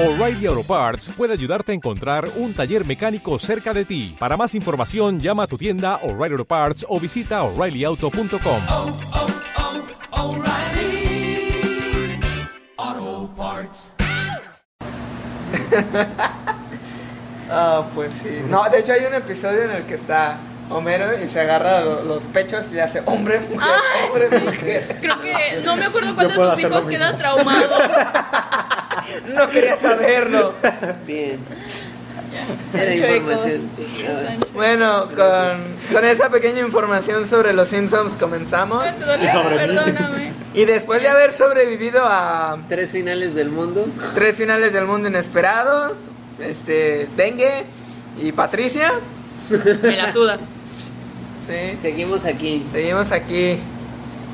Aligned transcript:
O'Reilly 0.00 0.46
Auto 0.46 0.62
Parts 0.62 1.08
puede 1.08 1.32
ayudarte 1.32 1.72
a 1.72 1.74
encontrar 1.74 2.28
un 2.36 2.54
taller 2.54 2.86
mecánico 2.86 3.36
cerca 3.40 3.74
de 3.74 3.84
ti. 3.84 4.14
Para 4.16 4.36
más 4.36 4.54
información, 4.54 5.18
llama 5.18 5.42
a 5.42 5.46
tu 5.48 5.58
tienda 5.58 5.96
O'Reilly 6.04 6.34
Auto 6.34 6.44
Parts 6.44 6.86
o 6.88 7.00
visita 7.00 7.42
oreillyauto.com. 7.42 8.60
oh, 8.68 8.96
oh, 10.12 10.22
O'Reilly 10.22 11.50
Auto 12.76 13.28
Parts. 13.36 13.92
Ah, 17.50 17.82
pues 17.94 18.12
sí. 18.12 18.42
No, 18.46 18.68
de 18.68 18.80
hecho 18.80 18.92
hay 18.92 19.06
un 19.06 19.14
episodio 19.14 19.62
en 19.62 19.70
el 19.70 19.84
que 19.84 19.94
está 19.94 20.36
Homero 20.70 21.06
y 21.22 21.28
se 21.28 21.40
agarra 21.40 21.80
lo- 21.80 22.02
los 22.02 22.22
pechos 22.24 22.66
y 22.72 22.78
hace 22.78 23.02
hombre, 23.06 23.40
mujer, 23.40 23.58
Ah, 23.62 23.80
hombre, 24.12 24.38
mujer. 24.40 24.98
Creo 25.00 25.20
que 25.20 25.60
no 25.64 25.76
me 25.76 25.86
acuerdo 25.86 26.14
cuál 26.14 26.26
Yo 26.26 26.30
de 26.30 26.36
puedo 26.36 26.50
sus 26.50 26.58
hacer 26.58 26.70
lo 26.70 26.76
hijos 26.76 26.86
mismo. 26.88 27.04
queda 27.06 27.16
traumado. 27.16 27.78
No 29.34 29.48
quería 29.48 29.76
saberlo. 29.76 30.54
Bien. 31.06 31.38
Era 32.74 32.94
Chuecos. 32.96 33.46
información. 33.46 33.70
Están 33.78 34.40
Bueno, 34.52 35.06
con, 35.06 35.94
con 35.94 36.04
esa 36.04 36.28
pequeña 36.30 36.60
información 36.60 37.26
sobre 37.26 37.52
los 37.52 37.68
Simpsons 37.68 38.16
comenzamos. 38.16 38.82
chuecos. 38.82 38.98
¿Te 38.98 39.04
dolió? 39.06 39.28
Y 39.28 39.32
sobre 39.32 39.50
mí. 39.50 39.56
Perdóname. 39.56 40.32
Y 40.54 40.64
después 40.64 41.00
de 41.02 41.08
haber 41.08 41.32
sobrevivido 41.32 42.00
a 42.04 42.58
Tres 42.68 42.90
finales 42.90 43.34
del 43.34 43.48
mundo. 43.50 43.86
tres 44.14 44.36
finales 44.36 44.72
del 44.72 44.84
mundo 44.84 45.08
inesperados, 45.08 45.92
este, 46.40 47.08
Dengue 47.16 47.64
y 48.20 48.32
Patricia, 48.32 48.92
Me 49.82 49.96
la 49.96 50.12
suda. 50.12 50.38
Sí, 51.48 51.78
Seguimos 51.80 52.24
aquí. 52.26 52.64
seguimos 52.70 53.10
aquí. 53.12 53.58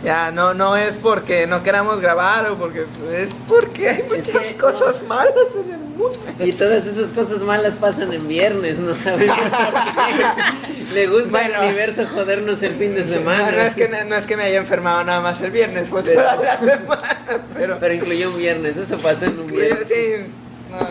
Ya, 0.04 0.30
no, 0.30 0.52
no 0.52 0.76
es 0.76 0.96
porque 0.98 1.46
no 1.46 1.62
queramos 1.62 1.98
grabar 1.98 2.50
o 2.50 2.56
porque 2.58 2.80
es 3.16 3.30
porque 3.48 3.88
hay 3.88 4.02
muchas 4.02 4.26
que- 4.42 4.54
cosas 4.56 5.02
malas 5.08 5.32
en 5.54 5.72
el 5.72 5.78
mundo. 5.78 6.12
Y 6.40 6.52
todas 6.52 6.86
esas 6.86 7.10
cosas 7.12 7.40
malas 7.40 7.72
pasan 7.74 8.12
en 8.12 8.28
viernes, 8.28 8.80
no 8.80 8.94
sabemos 8.94 9.38
por 9.38 9.48
qué. 10.74 10.94
Le 10.94 11.06
gusta 11.06 11.30
Bueno. 11.30 11.54
al 11.60 11.64
universo 11.68 12.06
jodernos 12.06 12.62
el 12.62 12.74
fin 12.74 12.94
de 12.94 13.00
No, 13.02 13.14
semana. 13.14 13.50
no 13.50 13.62
es 13.62 13.74
que 13.74 13.88
no 13.88 14.14
es 14.14 14.26
que 14.26 14.36
me 14.36 14.42
haya 14.44 14.58
enfermado 14.58 15.02
nada 15.04 15.22
más 15.22 15.40
el 15.40 15.50
viernes, 15.52 15.88
fue 15.88 16.02
toda 16.02 16.36
la 16.36 16.58
semana, 16.58 17.40
pero, 17.54 17.78
Pero 17.80 17.94
incluyó 17.94 18.28
un 18.28 18.36
viernes, 18.36 18.76
eso 18.76 18.98
pasó 18.98 19.24
en 19.24 19.38
un 19.38 19.46
viernes. 19.46 19.88
sí, 19.88 20.24
no. 20.70 20.86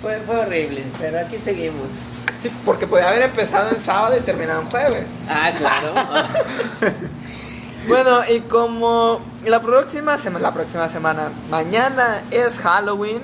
Fue, 0.00 0.20
fue 0.24 0.36
horrible, 0.38 0.84
pero 0.98 1.18
aquí 1.20 1.38
seguimos. 1.38 1.88
Sí, 2.42 2.50
porque 2.64 2.86
podía 2.86 3.08
haber 3.08 3.22
empezado 3.22 3.70
en 3.70 3.80
sábado 3.82 4.16
y 4.16 4.20
terminado 4.20 4.60
en 4.62 4.70
jueves. 4.70 5.06
Ah, 5.28 5.50
claro. 5.56 5.92
Bueno, 7.86 8.20
y 8.26 8.40
como 8.40 9.20
la 9.44 9.60
próxima 9.60 10.16
semana, 10.16 10.42
la 10.48 10.54
próxima 10.54 10.88
semana, 10.88 11.30
mañana 11.50 12.22
es 12.30 12.56
Halloween. 12.58 13.20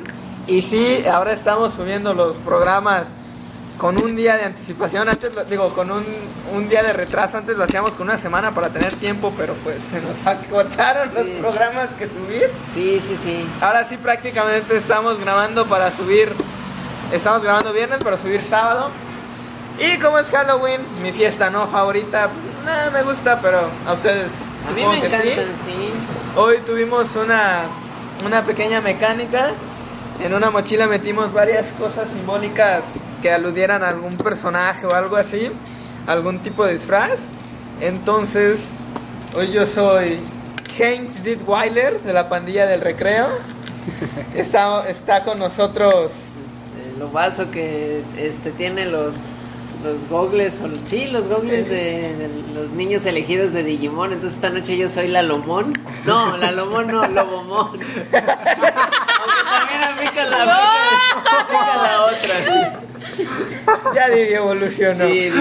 Y 0.47 0.61
sí, 0.63 1.03
ahora 1.11 1.33
estamos 1.33 1.73
subiendo 1.73 2.13
los 2.13 2.37
programas 2.37 3.07
con 3.79 3.97
un 4.03 4.17
día 4.17 4.37
de 4.37 4.45
anticipación. 4.45 5.09
Antes, 5.09 5.35
lo- 5.35 5.45
digo, 5.45 5.71
con 5.71 5.91
un, 5.91 6.05
un 6.55 6.69
día 6.69 6.83
de 6.83 6.93
retraso. 6.93 7.39
Antes 7.39 7.57
lo 7.57 7.65
hacíamos 7.65 7.93
con 7.93 8.09
una 8.09 8.19
semana 8.19 8.51
para 8.55 8.69
tener 8.69 8.93
tiempo, 8.97 9.33
pero 9.39 9.55
pues 9.65 9.79
se 9.83 10.03
nos 10.03 10.27
agotaron 10.27 11.09
los 11.15 11.25
programas 11.41 11.95
que 11.95 12.07
subir. 12.07 12.51
Sí, 12.71 13.01
sí, 13.03 13.17
sí. 13.17 13.47
Ahora 13.63 13.89
sí, 13.89 13.97
prácticamente 13.97 14.77
estamos 14.77 15.19
grabando 15.21 15.65
para 15.67 15.91
subir. 15.91 16.35
Estamos 17.13 17.43
grabando 17.43 17.73
viernes 17.73 18.05
para 18.05 18.17
subir 18.17 18.41
sábado. 18.41 18.89
Y 19.81 19.99
como 19.99 20.19
es 20.19 20.31
Halloween, 20.31 20.81
mi 21.03 21.11
fiesta 21.11 21.51
no 21.51 21.67
favorita, 21.67 22.29
nada 22.65 22.91
me 22.91 23.03
gusta, 23.03 23.41
pero 23.41 23.63
a 23.87 23.95
ustedes 23.95 24.31
A 24.69 24.71
mí 24.71 24.83
supongo 24.83 24.93
me 24.93 25.01
que 25.01 25.07
encantan, 25.07 25.47
sí. 25.65 25.73
sí. 25.73 25.93
Hoy 26.37 26.59
tuvimos 26.59 27.17
una, 27.17 27.63
una 28.25 28.45
pequeña 28.45 28.81
mecánica. 28.81 29.53
En 30.23 30.35
una 30.35 30.51
mochila 30.51 30.87
metimos 30.87 31.33
varias 31.33 31.67
cosas 31.79 32.11
simbólicas 32.11 33.01
que 33.23 33.33
aludieran 33.33 33.83
a 33.83 33.89
algún 33.89 34.17
personaje 34.17 34.87
o 34.87 34.95
algo 34.95 35.17
así, 35.17 35.51
algún 36.07 36.39
tipo 36.41 36.65
de 36.65 36.75
disfraz. 36.75 37.19
Entonces, 37.81 38.71
hoy 39.35 39.51
yo 39.51 39.67
soy 39.67 40.21
Hanks 40.79 41.25
Dittweiler 41.25 42.01
de 42.03 42.13
la 42.13 42.29
pandilla 42.29 42.67
del 42.67 42.83
recreo. 42.83 43.27
Está, 44.37 44.89
está 44.89 45.25
con 45.25 45.39
nosotros. 45.39 46.30
Lo 47.01 47.11
vaso 47.11 47.51
que 47.51 48.03
este 48.19 48.51
tiene 48.51 48.85
los 48.85 49.15
los 49.83 50.07
gogles, 50.11 50.61
o, 50.61 50.69
sí, 50.87 51.07
los 51.07 51.27
gogles 51.27 51.67
de, 51.71 52.15
de 52.15 52.29
los 52.55 52.73
niños 52.73 53.07
elegidos 53.07 53.55
de 53.55 53.65
Digimon. 53.65 54.13
Entonces 54.13 54.37
esta 54.37 54.51
noche 54.51 54.77
yo 54.77 54.91
soy 54.91 55.09
la 55.09 55.23
Lomón. 55.23 55.73
No, 56.05 56.37
la 56.37 56.53
Lomón 56.53 56.89
no, 56.89 57.09
Lobomón. 57.09 57.69
Aunque 57.73 58.21
también 59.41 59.83
aplica 59.83 60.27
la, 60.27 60.43
aplica, 60.43 61.41
aplica 61.41 61.77
la 61.77 62.05
otra. 62.05 62.83
Ya 63.95 64.11
Divi 64.11 64.35
evolucionó. 64.35 65.07
Sí. 65.07 65.33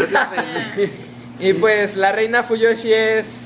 Y 1.39 1.53
pues 1.55 1.97
la 1.97 2.13
reina 2.13 2.41
Fuyoshi 2.41 2.93
es. 2.93 3.41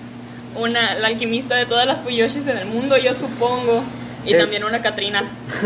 Una, 0.55 0.93
la 0.99 1.07
alquimista 1.07 1.55
de 1.55 1.65
todas 1.65 1.87
las 1.87 2.01
Fuyoshis 2.01 2.45
en 2.45 2.59
el 2.59 2.67
mundo, 2.67 2.95
yo 2.95 3.15
supongo. 3.15 3.83
Y 4.25 4.33
Es- 4.33 4.39
también 4.39 4.63
una 4.63 4.81
Katrina. 4.81 5.23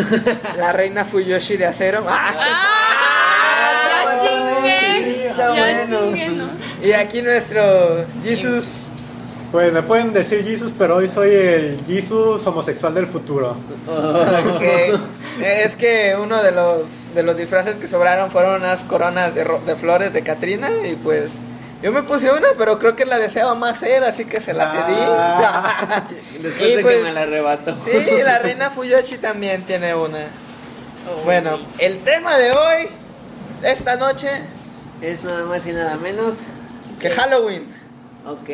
La 0.57 0.71
reina 0.71 1.05
Fuyoshi 1.05 1.57
de 1.57 1.65
acero. 1.67 2.03
¡Ah! 2.07 2.33
¡Ah! 2.39 4.15
¡Ya 4.15 4.21
chingué! 4.21 5.33
Ya 5.37 5.49
bueno. 5.49 5.99
chingué, 5.99 6.29
¿no? 6.29 6.45
Y 6.83 6.91
aquí 6.93 7.21
nuestro 7.21 8.05
Jesus. 8.23 8.83
Pues 9.51 9.71
me 9.71 9.81
pueden 9.81 10.11
decir 10.11 10.43
Jesus, 10.43 10.73
pero 10.77 10.97
hoy 10.97 11.07
soy 11.07 11.29
el 11.33 11.79
Jesus 11.87 12.45
homosexual 12.45 12.93
del 12.93 13.07
futuro. 13.07 13.55
es 15.41 15.75
que 15.77 16.15
uno 16.21 16.41
de 16.43 16.51
los 16.51 17.13
de 17.15 17.23
los 17.23 17.37
disfraces 17.37 17.75
que 17.75 17.87
sobraron 17.87 18.29
fueron 18.29 18.55
unas 18.61 18.83
coronas 18.83 19.33
de, 19.35 19.43
ro- 19.45 19.61
de 19.65 19.75
flores 19.75 20.11
de 20.11 20.21
Catrina 20.23 20.69
y 20.91 20.95
pues 20.95 21.33
yo 21.83 21.91
me 21.91 22.03
puse 22.03 22.31
una, 22.31 22.47
pero 22.57 22.79
creo 22.79 22.95
que 22.95 23.05
la 23.05 23.17
deseaba 23.19 23.53
más 23.55 23.83
él, 23.83 24.03
así 24.03 24.25
que 24.25 24.41
se 24.41 24.53
la 24.53 24.71
Ah. 24.71 26.05
pedí. 26.09 26.39
Después 26.43 26.69
Y 26.69 26.75
de 26.75 26.81
pues, 26.81 26.95
que 26.97 27.03
me 27.03 27.13
la 27.13 27.21
arrebató. 27.21 27.75
Sí, 27.85 28.05
la 28.23 28.39
reina 28.39 28.69
Fuyoshi 28.69 29.17
también 29.17 29.63
tiene 29.63 29.93
una. 29.95 30.25
Bueno, 31.23 31.59
el 31.77 31.99
tema 31.99 32.37
de 32.37 32.51
hoy, 32.51 32.89
esta 33.63 33.95
noche, 33.95 34.29
Es 35.01 35.23
nada 35.23 35.45
más 35.45 35.65
y 35.67 35.71
nada 35.71 35.95
menos. 35.97 36.37
que 36.99 37.09
Halloween. 37.11 37.67
Ok. 38.25 38.49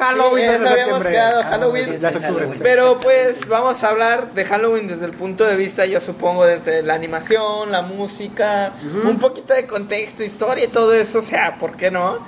Halloween, 0.00 0.44
ya 0.46 0.50
ya 0.52 0.56
es 0.64 0.70
habíamos 0.70 1.06
quedado 1.06 1.40
Ah, 1.40 1.44
Halloween. 1.44 1.84
sí, 1.86 2.06
octubre. 2.06 2.20
Halloween. 2.26 2.60
Pero 2.62 3.00
pues 3.00 3.46
vamos 3.48 3.82
a 3.84 3.88
hablar 3.88 4.32
de 4.32 4.44
Halloween 4.44 4.86
desde 4.88 5.04
el 5.06 5.12
punto 5.12 5.44
de 5.44 5.56
vista, 5.56 5.84
yo 5.86 6.00
supongo, 6.00 6.44
desde 6.46 6.82
la 6.82 6.94
animación, 6.94 7.70
la 7.72 7.82
música, 7.82 8.72
un 9.04 9.18
poquito 9.18 9.54
de 9.54 9.66
contexto, 9.66 10.22
historia 10.24 10.64
y 10.64 10.68
todo 10.68 10.92
eso, 10.92 11.18
o 11.18 11.22
sea, 11.22 11.56
¿por 11.58 11.76
qué 11.76 11.90
no? 11.90 12.18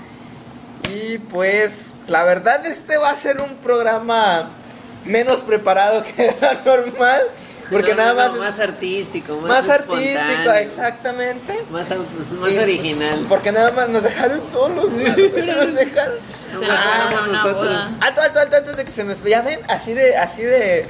Y 0.90 1.18
pues 1.18 1.94
la 2.08 2.22
verdad 2.24 2.64
este 2.66 2.96
va 2.98 3.10
a 3.10 3.16
ser 3.16 3.40
un 3.40 3.56
programa 3.56 4.50
menos 5.04 5.40
preparado 5.40 6.02
que 6.16 6.34
la 6.40 6.54
normal, 6.64 7.22
porque 7.72 7.90
No, 7.92 7.96
nada 7.96 8.10
no, 8.10 8.16
más 8.16 8.28
no, 8.28 8.34
es 8.34 8.40
más 8.40 8.60
artístico, 8.60 9.36
más, 9.36 9.48
más 9.48 9.68
artístico, 9.68 10.52
exactamente. 10.60 11.60
Más, 11.70 11.90
Y, 11.90 11.94
más 11.94 12.06
pues, 12.40 12.58
original. 12.58 13.26
porque 13.28 13.52
nada 13.52 13.72
más 13.72 13.88
nos 13.88 14.02
dejaron 14.02 14.40
solos, 14.50 14.90
güey, 14.90 15.04
nos 15.06 15.74
dejaron. 15.74 16.14
Se 16.58 16.66
Ah, 16.70 17.26
nosotros. 17.30 17.78
Alto, 18.00 18.20
alto, 18.20 18.40
alto, 18.40 18.56
antes 18.56 18.76
de 18.76 18.84
que 18.84 18.92
se 18.92 19.04
me... 19.04 19.14
Ya 19.24 19.42
ven, 19.42 19.60
así 19.68 19.94
de, 19.94 20.16
así 20.16 20.42
de... 20.42 20.86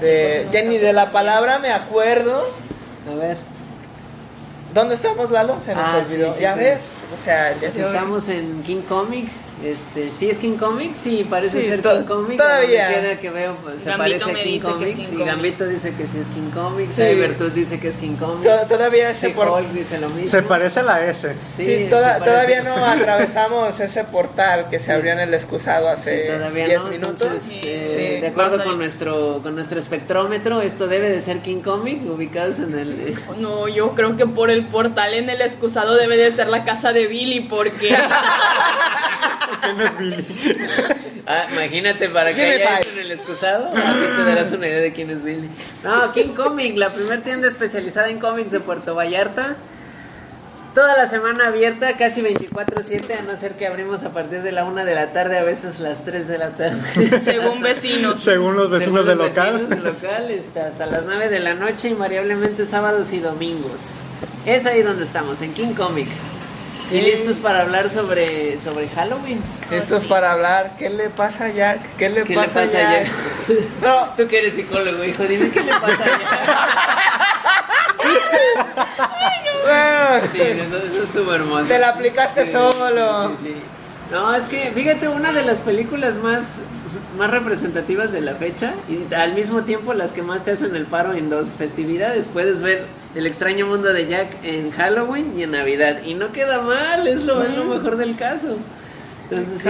de 0.00 0.46
Jenny, 0.52 0.78
de 0.78 0.92
la 0.92 1.10
palabra 1.10 1.58
me 1.58 1.72
acuerdo. 1.72 2.46
A 3.10 3.14
ver. 3.18 3.36
¿Dónde 4.74 4.94
estamos, 4.94 5.30
Lalo? 5.30 5.56
Se 5.64 5.74
nos 5.74 5.84
Ah, 5.84 6.02
olvidó. 6.04 6.28
sí, 6.30 6.36
sí, 6.36 6.42
ya 6.42 6.54
pero- 6.54 6.66
ves, 6.76 6.80
o 7.12 7.16
sea, 7.16 7.50
día 7.50 7.70
Pues 7.70 7.76
hoy- 7.76 7.82
estamos 7.82 8.28
en 8.28 8.62
King 8.62 8.82
Comic. 8.88 9.28
Este, 9.62 10.10
¿sí 10.10 10.30
es 10.30 10.38
King 10.38 10.56
Comic? 10.56 10.94
Sí, 10.96 11.26
parece 11.28 11.60
Sí, 11.60 11.68
ser 11.68 11.80
King 11.82 12.04
Comic. 12.08 12.38
todavía. 12.38 13.20
Que 13.20 13.28
veo, 13.28 13.54
pues, 13.62 13.82
se 13.82 13.90
Gambito 13.90 14.24
parece 14.24 14.32
me 14.32 14.40
a 14.40 14.42
King 14.44 14.52
dice 14.54 14.60
que 14.66 14.70
es 14.70 14.72
Comics. 14.72 14.96
King 14.96 15.02
y 15.02 15.06
Comic. 15.18 15.26
Gambito 15.26 15.66
dice 15.66 15.94
que 15.94 16.06
sí 16.06 16.18
es 16.18 16.26
King 16.28 16.50
Comic. 16.54 16.90
Sí. 16.90 17.02
Cybertooth 17.02 17.52
dice 17.52 17.78
que 17.78 17.88
es 17.88 17.96
King 17.96 18.16
Comic. 18.16 18.42
To- 18.42 18.66
todavía 18.74 19.10
ese 19.10 19.26
Sí, 19.26 19.32
por- 19.34 19.48
Hulk 19.50 19.68
dice 19.72 19.98
lo 20.00 20.08
mismo. 20.08 20.30
Se 20.30 20.42
parece 20.44 20.80
a 20.80 20.82
la 20.84 21.04
S. 21.06 21.34
Sí, 21.54 21.86
toda- 21.90 22.20
todavía 22.20 22.62
no 22.62 22.74
atravesamos 22.86 23.78
ese 23.80 24.04
portal 24.04 24.68
que 24.70 24.78
se 24.78 24.92
abrió 24.92 25.12
en 25.12 25.20
el 25.20 25.34
excusado 25.34 25.90
hace 25.90 26.30
todavía 26.38 26.64
10 26.66 26.78
no, 26.82 26.88
minutos. 26.88 27.20
entonces, 27.20 27.42
Sí, 27.42 27.60
eh, 27.64 28.14
sí. 28.16 28.20
de 28.22 28.28
acuerdo 28.28 28.64
con 28.64 28.78
nuestro, 28.78 29.40
con 29.42 29.54
nuestro 29.56 29.78
espectrómetro, 29.78 30.62
esto 30.62 30.88
debe 30.88 31.10
de 31.10 31.20
ser 31.20 31.40
King 31.40 31.60
Comic, 31.60 32.00
ubicados 32.10 32.60
en 32.60 32.78
el... 32.78 33.14
No, 33.38 33.68
yo 33.68 33.90
creo 33.94 34.16
que 34.16 34.24
por 34.24 34.50
el 34.50 34.64
portal 34.64 35.12
en 35.12 35.28
el 35.28 35.42
excusado 35.42 35.96
debe 35.96 36.16
de 36.16 36.32
ser 36.32 36.46
la 36.48 36.64
casa 36.64 36.94
de 36.94 36.99
Billy, 37.06 37.40
porque 37.40 37.88
¿Quién 39.62 39.80
es 39.80 39.98
Billy? 39.98 40.24
Ah, 41.26 41.46
imagínate 41.52 42.08
para 42.08 42.34
que 42.34 42.42
haya 42.42 42.78
eso 42.80 42.90
en 42.98 43.06
el 43.06 43.12
excusado, 43.12 43.70
así 43.74 44.00
te 44.16 44.24
darás 44.24 44.52
una 44.52 44.66
idea 44.66 44.80
de 44.80 44.92
quién 44.92 45.10
es 45.10 45.22
Billy. 45.22 45.48
No, 45.84 46.12
King 46.12 46.34
Comic, 46.34 46.76
la 46.76 46.90
primera 46.90 47.20
tienda 47.22 47.48
especializada 47.48 48.08
en 48.08 48.18
cómics 48.18 48.50
de 48.50 48.60
Puerto 48.60 48.94
Vallarta. 48.94 49.56
toda 50.74 50.96
la 50.96 51.06
semana 51.08 51.48
abierta, 51.48 51.96
casi 51.96 52.22
24-7, 52.22 53.18
a 53.18 53.22
no 53.22 53.36
ser 53.36 53.52
que 53.52 53.66
abrimos 53.66 54.02
a 54.04 54.10
partir 54.10 54.42
de 54.42 54.52
la 54.52 54.64
1 54.64 54.84
de 54.84 54.94
la 54.94 55.12
tarde, 55.12 55.38
a 55.38 55.42
veces 55.44 55.78
las 55.80 56.04
3 56.04 56.26
de 56.28 56.38
la 56.38 56.50
tarde. 56.50 56.80
Según 57.24 57.60
vecinos. 57.60 58.22
Según 58.22 58.56
los 58.56 58.70
vecinos 58.70 59.04
Según 59.04 59.08
del 59.08 59.18
los 59.18 59.28
local. 59.28 59.52
vecinos 59.52 59.70
del 59.70 59.84
local, 59.84 60.30
está 60.30 60.66
hasta 60.68 60.86
las 60.86 61.04
9 61.04 61.28
de 61.28 61.40
la 61.40 61.54
noche, 61.54 61.88
invariablemente 61.90 62.66
sábados 62.66 63.12
y 63.12 63.18
domingos. 63.20 63.80
Es 64.46 64.64
ahí 64.66 64.82
donde 64.82 65.04
estamos, 65.04 65.42
en 65.42 65.52
King 65.52 65.74
Comic. 65.74 66.08
Y 66.90 66.94
Sí. 66.94 67.00
listos 67.02 67.36
para 67.36 67.60
hablar 67.62 67.88
sobre, 67.90 68.58
sobre 68.60 68.88
Halloween. 68.88 69.40
Esto 69.70 69.96
es 69.98 70.04
para 70.06 70.32
hablar. 70.32 70.72
¿Qué 70.78 70.90
le 70.90 71.08
pasa 71.10 71.44
a 71.44 71.48
Jack? 71.50 71.80
¿Qué 71.96 72.08
le 72.10 72.24
¿Qué 72.24 72.34
le 72.34 72.42
pasa, 72.42 72.60
a 72.60 72.62
a 72.62 72.66
Jack? 72.66 73.06
Jack? 73.06 73.56
No, 73.82 74.08
Tú 74.16 74.26
que 74.26 74.38
eres 74.38 74.54
psicólogo, 74.54 75.04
hijo, 75.04 75.22
dime 75.24 75.50
qué 75.50 75.60
le 75.62 75.72
pasa 75.72 76.02
a 76.02 76.06
Jack. 76.06 77.40
bueno, 79.64 80.28
Sí, 80.32 80.40
eso, 80.40 80.76
eso 80.78 81.02
estuvo 81.04 81.34
hermoso. 81.34 81.66
te 81.66 81.78
la 81.78 81.90
aplicaste 81.90 82.46
Sí, 82.46 82.52
solo. 82.52 83.30
sí, 83.40 83.44
sí. 83.48 83.54
No, 84.10 84.34
es 84.34 84.44
que 84.44 84.72
fíjate, 84.74 85.08
una 85.08 85.32
de 85.32 85.42
las 85.44 85.58
películas 85.60 86.14
más, 86.16 86.56
más 87.16 87.30
representativas 87.30 88.10
de 88.10 88.20
la 88.20 88.34
fecha 88.34 88.72
y 88.88 89.12
al 89.14 89.34
mismo 89.34 89.62
tiempo 89.62 89.94
las 89.94 90.10
que 90.10 90.22
más 90.22 90.42
te 90.44 90.50
hacen 90.52 90.74
el 90.74 90.86
paro 90.86 91.12
en 91.12 91.30
dos 91.30 91.48
festividades. 91.56 92.26
Puedes 92.32 92.60
ver 92.60 92.84
El 93.14 93.26
extraño 93.26 93.66
mundo 93.66 93.92
de 93.92 94.06
Jack 94.06 94.28
en 94.44 94.70
Halloween 94.70 95.32
y 95.36 95.42
en 95.42 95.50
Navidad. 95.50 96.02
Y 96.04 96.14
no 96.14 96.32
queda 96.32 96.60
mal, 96.62 97.06
es 97.06 97.24
lo, 97.24 97.42
es 97.42 97.56
lo 97.56 97.64
mejor 97.64 97.96
del 97.96 98.16
caso. 98.16 98.56
Entonces, 99.28 99.62
sí, 99.62 99.68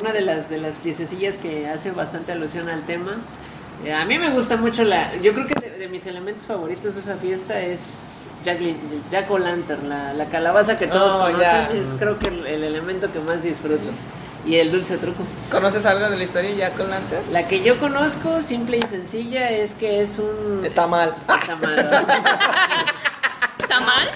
una 0.00 0.12
de 0.12 0.20
las, 0.22 0.48
de 0.50 0.58
las 0.58 0.74
piececillas 0.76 1.36
que 1.36 1.68
hace 1.68 1.90
bastante 1.92 2.32
alusión 2.32 2.68
al 2.68 2.82
tema. 2.82 3.12
Eh, 3.84 3.92
a 3.92 4.04
mí 4.04 4.18
me 4.18 4.30
gusta 4.30 4.56
mucho 4.56 4.84
la... 4.84 5.12
Yo 5.22 5.32
creo 5.32 5.46
que 5.46 5.54
de, 5.54 5.70
de 5.78 5.88
mis 5.88 6.06
elementos 6.06 6.44
favoritos 6.44 6.94
de 6.94 7.00
esa 7.00 7.16
fiesta 7.16 7.60
es 7.60 7.80
Jack, 8.44 8.58
Jack 9.10 9.30
O'Lantern, 9.30 9.88
la, 9.88 10.12
la 10.14 10.24
calabaza 10.26 10.76
que 10.76 10.86
todos 10.86 11.12
Oh, 11.14 11.32
conocen. 11.32 11.76
Es 11.76 11.88
creo 11.98 12.18
que 12.18 12.28
el, 12.28 12.46
el 12.46 12.64
elemento 12.64 13.12
que 13.12 13.20
más 13.20 13.42
disfruto. 13.42 13.90
Y 14.46 14.56
el 14.56 14.72
dulce 14.72 14.96
truco. 14.96 15.22
¿Conoces 15.50 15.84
algo 15.84 16.08
de 16.08 16.16
la 16.16 16.24
historia 16.24 16.50
de 16.50 16.56
Jack 16.56 16.80
O'Lantern? 16.80 17.22
La 17.32 17.46
que 17.46 17.62
yo 17.62 17.78
conozco, 17.78 18.42
simple 18.42 18.78
y 18.78 18.82
sencilla, 18.82 19.50
es 19.50 19.72
que 19.74 20.02
es 20.02 20.18
un... 20.18 20.64
Está 20.64 20.86
mal. 20.86 21.14
Está 21.40 21.56
mal. 21.56 22.06
¿Está 23.58 23.80
mal? 23.80 24.08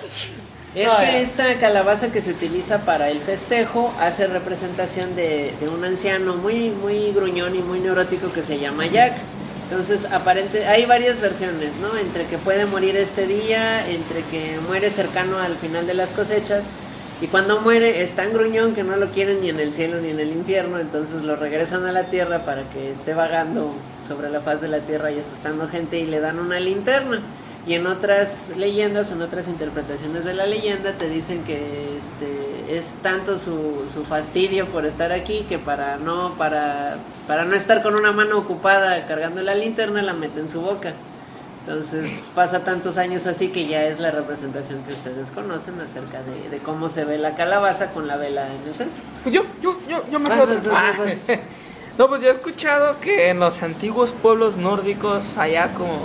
Es 0.75 0.87
No, 0.89 0.97
que 0.99 1.07
ya. 1.07 1.19
esta 1.19 1.55
calabaza 1.61 2.11
que 2.11 2.21
se 2.23 2.31
utiliza 2.31 2.79
para 2.81 3.11
el 3.11 3.21
festejo 3.21 3.95
hace 4.01 4.27
representación 4.27 5.15
de, 5.15 5.53
de 5.61 5.69
un 5.69 5.85
anciano 5.85 6.35
muy, 6.37 6.71
muy 6.71 7.13
gruñón 7.13 7.55
y 7.55 7.61
muy 7.61 7.79
neurótico 7.81 8.33
que 8.33 8.43
se 8.43 8.59
llama 8.59 8.87
Jack. 8.87 9.13
Entonces, 9.71 10.07
aparente, 10.11 10.67
hay 10.67 10.85
varias 10.85 11.21
versiones, 11.21 11.71
¿no? 11.81 11.97
Entre 11.99 12.27
que 12.27 12.39
puede 12.39 12.67
morir 12.67 12.97
este 12.97 13.27
día, 13.27 13.89
entre 13.89 14.23
que 14.25 14.59
muere 14.67 14.91
cercano 14.91 15.39
al 15.39 15.57
final 15.57 15.87
de 15.87 15.95
las 15.95 16.11
cosechas, 16.11 16.65
y 17.21 17.27
cuando 17.29 17.61
muere 17.61 18.03
es 18.03 18.13
tan 18.13 18.33
gruñón 18.33 18.75
que 18.75 18.83
no 18.83 18.97
lo 18.97 19.09
quieren 19.09 19.41
ni 19.41 19.49
en 19.49 19.61
el 19.61 19.73
cielo 19.73 20.01
ni 20.01 20.11
en 20.11 20.21
el 20.21 20.33
infierno, 20.33 20.79
entonces 20.79 21.23
lo 21.23 21.37
regresan 21.37 21.87
a 21.87 21.93
la 21.93 22.05
tierra 22.05 22.41
para 22.41 22.63
que 22.65 22.91
esté 22.91 23.15
vagando 23.15 23.73
sobre 24.07 24.31
la 24.31 24.41
faz 24.41 24.61
de 24.61 24.69
la 24.69 24.81
tierra 24.81 25.11
y 25.11 25.21
asustando 25.21 25.69
gente 25.69 25.99
y 25.99 26.07
le 26.07 26.21
dan 26.21 26.39
una 26.39 26.59
linterna. 26.61 27.21
Y 27.67 27.75
en 27.75 27.87
otras 27.87 28.53
leyendas, 28.59 29.11
en 29.11 29.23
otras 29.23 29.49
interpretaciones 29.49 30.27
de 30.27 30.35
la 30.35 30.45
leyenda, 30.45 30.93
te 30.93 31.09
dicen 31.09 31.43
que 31.45 31.55
este, 31.97 32.77
es 32.77 32.93
tanto 33.03 33.39
su, 33.39 33.87
su 33.93 34.05
fastidio 34.05 34.67
por 34.67 34.85
estar 34.85 35.13
aquí 35.13 35.47
que 35.49 35.59
para 35.59 35.97
no, 35.97 36.35
para, 36.37 36.99
para 37.27 37.47
no 37.47 37.55
estar 37.55 37.83
con 37.83 37.95
una 37.95 38.13
mano 38.13 38.37
ocupada 38.37 39.07
cargando 39.07 39.41
la 39.41 39.55
linterna, 39.55 40.03
la 40.03 40.13
mete 40.13 40.41
en 40.41 40.51
su 40.51 40.61
boca. 40.61 40.93
Entonces 41.67 42.11
pasa 42.35 42.61
tantos 42.61 42.99
años 42.99 43.27
así 43.27 43.49
que 43.49 43.67
ya 43.67 43.85
es 43.85 43.99
la 43.99 44.11
representación 44.11 44.83
que 44.83 44.93
ustedes 44.93 45.31
conocen 45.31 45.81
acerca 45.81 46.21
de, 46.23 46.51
de 46.51 46.59
cómo 46.59 46.91
se 46.91 47.05
ve 47.05 47.17
la 47.17 47.35
calabaza 47.37 47.91
con 47.93 48.07
la 48.07 48.17
vela 48.17 48.47
en 48.49 48.69
el 48.69 48.75
centro. 48.75 49.03
Pues 49.23 49.35
yo, 49.35 49.45
yo, 49.63 49.79
yo, 49.89 50.05
yo 50.11 50.21
me 50.21 50.29
Vas, 50.29 50.39
vas, 50.47 50.65
vas. 50.65 50.99
No, 51.99 52.09
pues 52.09 52.21
yo 52.21 52.29
he 52.29 52.33
escuchado 52.33 53.01
que 53.01 53.31
en 53.31 53.39
los 53.39 53.63
antiguos 53.63 54.11
pueblos 54.11 54.57
nórdicos, 54.57 55.39
allá 55.39 55.73
como 55.75 55.97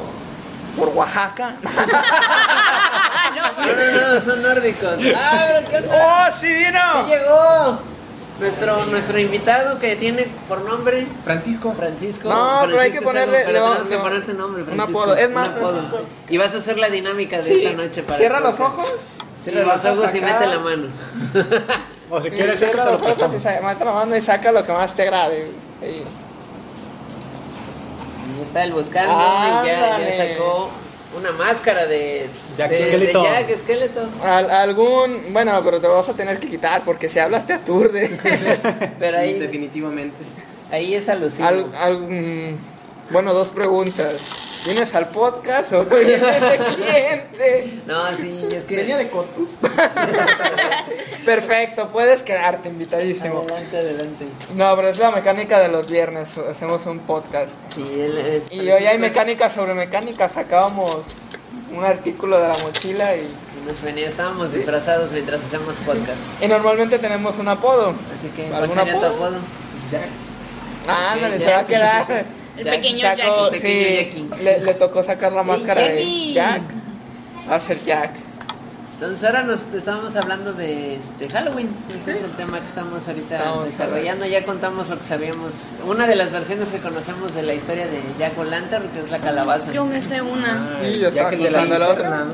por 0.78 0.90
Oaxaca. 0.90 1.56
No, 3.36 3.66
no, 3.66 4.14
no, 4.16 4.22
son 4.22 4.42
nórdicos. 4.42 4.98
¡Ah, 5.16 5.46
pero 5.48 5.70
qué 5.70 5.78
onda! 5.78 6.28
¡Oh, 6.30 6.32
sí 6.40 6.48
vino! 6.48 6.80
¡Sí 7.06 7.12
llegó! 7.12 7.80
Nuestro, 8.40 8.86
nuestro 8.86 9.20
invitado 9.20 9.80
que 9.80 9.96
tiene 9.98 10.26
por 10.48 10.62
nombre 10.62 11.06
Francisco. 11.26 11.74
Francisco. 11.78 12.30
No, 12.30 12.62
pero 12.66 12.80
hay 12.80 12.92
que 12.92 13.02
Francisco 13.02 13.04
ponerle- 13.06 13.40
pero 13.46 13.52
le 13.52 13.60
vamos- 13.60 13.74
tenemos 13.78 13.90
que 13.90 13.96
le- 13.96 14.02
ponerte 14.02 14.34
nombre, 14.34 14.64
un 14.64 14.68
Francisco. 14.70 15.00
apodo. 15.02 15.16
Es 15.18 15.30
más, 15.32 15.48
Un 15.50 15.54
apodo. 15.56 15.72
Francisco. 15.74 16.00
Y 16.30 16.38
vas 16.38 16.54
a 16.56 16.58
hacer 16.58 16.78
la 16.78 16.90
dinámica 16.90 17.38
de 17.42 17.44
Sí. 17.44 17.66
esta 17.66 17.76
noche 17.82 18.04
para 18.04 18.18
Cierra 18.18 18.40
los 18.40 18.60
ojos. 18.60 18.88
Cierra 19.44 19.76
los 19.76 19.86
ojos 19.86 20.16
y 20.16 20.22
mete 20.22 20.48
la 20.48 20.60
mano. 20.60 20.88
O 22.12 22.20
si 22.22 22.30
Sí, 22.32 22.36
quieres, 22.38 22.58
cierra 22.58 22.86
los 22.86 23.02
lo 23.02 23.08
ojos 23.08 23.30
y 23.34 23.64
mete 23.66 23.86
la 23.86 23.92
mano 23.92 24.18
y 24.18 24.22
saca 24.22 24.52
lo 24.52 24.66
que 24.66 24.72
más 24.72 24.96
te 24.96 25.04
agrade. 25.04 25.52
Ahí 25.82 26.04
está 28.42 28.64
el 28.64 28.74
buscando 28.74 29.12
y 29.64 29.68
ya, 29.68 29.98
sacó 30.36 30.70
una 31.18 31.32
máscara 31.32 31.86
de 31.88 32.28
Jack 32.58 32.72
de. 32.72 33.24
Jack 33.24 33.58
Skeleton. 33.60 34.10
Al- 34.24 34.52
algún, 34.52 35.34
bueno, 35.34 35.60
pero 35.64 35.80
te 35.82 35.88
lo 35.88 35.96
vas 35.96 36.10
a 36.10 36.14
tener 36.14 36.40
que 36.40 36.48
quitar 36.50 36.84
porque 36.84 37.10
si 37.10 37.20
hablas 37.20 37.48
te 37.48 37.54
aturde. 37.54 38.18
Pero 39.00 39.18
ahí, 39.18 39.40
Definitivamente. 39.40 40.18
ahí 40.72 40.94
es 40.96 41.10
alusivo. 41.10 41.48
Al- 41.48 41.74
al- 41.76 41.98
mm, 42.02 42.58
bueno, 43.12 43.34
dos 43.34 43.48
preguntas. 43.50 44.16
¿Vienes 44.66 44.94
al 44.94 45.08
podcast 45.10 45.72
o 45.74 45.86
vienes 45.86 46.22
de 46.42 46.58
cliente? 46.76 47.80
No, 47.88 48.08
sí, 48.20 48.48
es 48.52 48.64
que. 48.66 48.76
Venía 48.76 48.98
de 48.98 49.08
corto. 49.10 49.42
Perfecto, 51.26 51.88
puedes 51.90 52.24
quedarte 52.24 52.70
invitadísimo. 52.70 53.40
Adelante, 53.42 53.78
adelante. 53.78 54.26
No, 54.56 54.76
pero 54.76 54.90
es 54.90 54.98
la 54.98 55.12
mecánica 55.12 55.60
de 55.60 55.70
los 55.70 55.90
viernes, 55.90 56.30
hacemos 56.38 56.86
un 56.86 57.00
podcast. 57.00 57.50
Sí, 57.74 57.82
él 58.00 58.18
es. 58.18 58.52
Y 58.52 58.60
hoy 58.72 58.86
hay 58.86 58.98
mecánica 58.98 59.50
sobre 59.50 59.74
mecánica, 59.74 60.28
sacábamos 60.30 60.98
un 61.76 61.84
artículo 61.84 62.40
de 62.42 62.48
la 62.48 62.58
mochila 62.60 63.16
y, 63.16 63.20
es- 63.20 63.66
Nos 63.68 63.82
venía, 63.82 64.10
estábamos 64.10 64.52
disfrazados 64.54 65.12
mientras 65.12 65.40
hacemos 65.44 65.76
podcast. 65.86 66.18
y 66.42 66.48
normalmente 66.48 66.98
tenemos 67.00 67.38
un 67.38 67.48
apodo. 67.48 67.94
Así 68.18 68.30
que, 68.36 68.46
¿cuál 68.50 68.64
¿Algún 68.64 68.78
sería 68.78 68.94
tu 68.94 69.06
apodo? 69.06 69.16
apodo? 69.28 69.38
Jack. 69.92 70.08
Ah, 70.88 71.12
ándale, 71.14 71.38
ya. 71.40 71.46
se 71.46 71.52
va 71.52 71.60
a 71.60 71.66
quedar. 71.66 72.26
El 72.60 72.66
Jack. 72.66 72.76
pequeño 72.76 73.00
Sacó- 73.00 73.52
Jackie. 73.52 73.60
Sí, 73.60 74.30
le, 74.44 74.60
le 74.62 74.74
tocó 74.76 75.04
sacar 75.04 75.32
la 75.32 75.44
máscara 75.44 75.82
de. 75.82 76.34
Jack. 76.34 76.62
Va 77.50 77.56
a 77.56 77.60
ser 77.60 77.84
Jack. 77.84 78.12
Entonces 78.96 79.24
ahora 79.24 79.44
nos 79.44 79.62
estábamos 79.74 80.14
hablando 80.18 80.52
de 80.52 80.96
este 80.96 81.30
Halloween, 81.30 81.70
ese 82.02 82.18
es 82.18 82.24
el 82.26 82.32
tema 82.32 82.60
que 82.60 82.66
estamos 82.66 83.08
ahorita 83.08 83.38
Estamos 83.38 83.66
desarrollando, 83.68 84.26
ya 84.26 84.44
contamos 84.44 84.90
lo 84.90 84.98
que 84.98 85.06
sabíamos, 85.06 85.54
una 85.88 86.06
de 86.06 86.18
las 86.18 86.34
versiones 86.34 86.68
que 86.68 86.80
conocemos 86.80 87.34
de 87.34 87.44
la 87.44 87.54
historia 87.54 87.88
de 87.88 88.02
Jack 88.20 88.38
O'Lantern, 88.38 88.90
que 88.90 89.00
es 89.00 89.10
la 89.10 89.20
calabaza. 89.20 89.72
Yo 89.72 89.86
me 89.86 90.02
sé 90.02 90.22
una. 90.22 90.80
Y 90.84 90.96
yo 90.96 91.00
ya 91.04 91.08
estaba 91.10 91.30
que 91.30 91.38
te 91.38 91.50
la 91.50 91.60
contando 91.60 91.80
la 91.80 91.90
otra. 91.94 92.26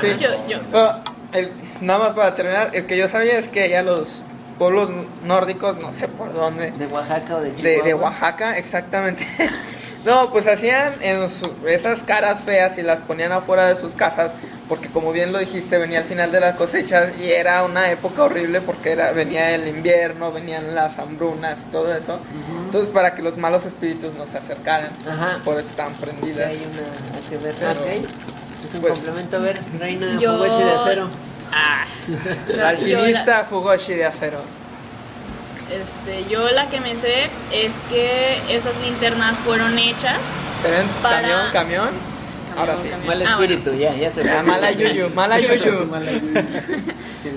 Sí. 0.00 0.06
Yo, 0.20 0.28
yo. 0.48 0.58
Bueno, 0.70 0.94
el- 1.32 1.50
nada 1.80 1.98
más 1.98 2.08
para 2.10 2.34
terminar, 2.36 2.70
el 2.72 2.86
que 2.86 2.96
yo 2.96 3.08
sabía 3.08 3.36
es 3.40 3.48
que 3.48 3.68
ya 3.68 3.82
los 3.82 4.22
pueblos 4.58 4.90
nórdicos, 5.24 5.78
no 5.78 5.92
sé 5.92 6.08
por 6.08 6.32
dónde, 6.34 6.70
De 6.72 6.86
Oaxaca 6.86 7.36
o 7.36 7.40
de 7.40 7.54
Chihuahua. 7.54 7.82
de, 7.82 7.88
de 7.88 7.94
Oaxaca, 7.94 8.58
exactamente. 8.58 9.26
No, 10.04 10.30
pues 10.30 10.48
hacían 10.48 10.94
en 11.00 11.30
su- 11.30 11.52
esas 11.68 12.02
caras 12.02 12.40
feas 12.40 12.76
y 12.76 12.82
las 12.82 12.98
ponían 12.98 13.30
afuera 13.30 13.68
de 13.68 13.76
sus 13.76 13.94
casas, 13.94 14.32
porque 14.68 14.88
como 14.88 15.12
bien 15.12 15.32
lo 15.32 15.38
dijiste, 15.38 15.78
venía 15.78 16.00
al 16.00 16.04
final 16.06 16.32
de 16.32 16.40
las 16.40 16.56
cosechas 16.56 17.10
y 17.22 17.30
era 17.30 17.62
una 17.62 17.88
época 17.88 18.24
horrible 18.24 18.60
porque 18.62 18.90
era, 18.90 19.12
venía 19.12 19.54
el 19.54 19.68
invierno, 19.68 20.32
venían 20.32 20.74
las 20.74 20.98
hambrunas, 20.98 21.56
todo 21.70 21.94
eso. 21.94 22.18
Entonces, 22.64 22.90
para 22.90 23.14
que 23.14 23.22
los 23.22 23.36
malos 23.36 23.64
espíritus 23.64 24.12
no 24.16 24.26
se 24.26 24.38
acercaran, 24.38 24.90
Ajá. 25.08 25.40
por 25.44 25.60
eso 25.60 25.68
estaban 25.68 25.92
prendidas. 25.94 26.48
hay 26.48 26.56
una 26.68 27.28
que 27.30 27.36
ver, 27.36 27.54
Pero, 27.60 27.70
ok. 27.70 27.86
Es 28.68 28.74
un 28.74 28.80
pues, 28.80 28.94
complemento, 28.94 29.36
a 29.36 29.40
ver, 29.40 29.60
Reina 29.78 30.18
Yo- 30.18 30.36
de 30.42 30.72
acero. 30.72 31.08
Ah. 31.52 31.84
Alquimista 32.66 33.44
Fugoshi 33.44 33.94
de 33.94 34.06
acero. 34.06 34.42
Este, 35.70 36.28
yo 36.28 36.50
la 36.50 36.68
que 36.68 36.80
me 36.80 36.96
sé 36.96 37.30
es 37.52 37.72
que 37.88 38.38
esas 38.54 38.78
linternas 38.80 39.36
fueron 39.38 39.78
hechas. 39.78 40.18
¿Ven? 40.62 40.86
Para- 41.02 41.20
Camión, 41.20 41.50
camión. 41.52 41.88
Ahora 42.58 42.76
sí. 42.82 42.88
Camión. 42.88 43.06
Mal 43.06 43.22
Ah, 43.26 43.36
bueno. 43.36 43.54
espíritu, 43.54 43.78
ya, 43.78 43.94
ya 43.94 44.10
se 44.12 44.22
mala 44.42 44.70
yuyu, 44.72 45.08
mala 45.14 45.38
yuyu. 45.38 45.88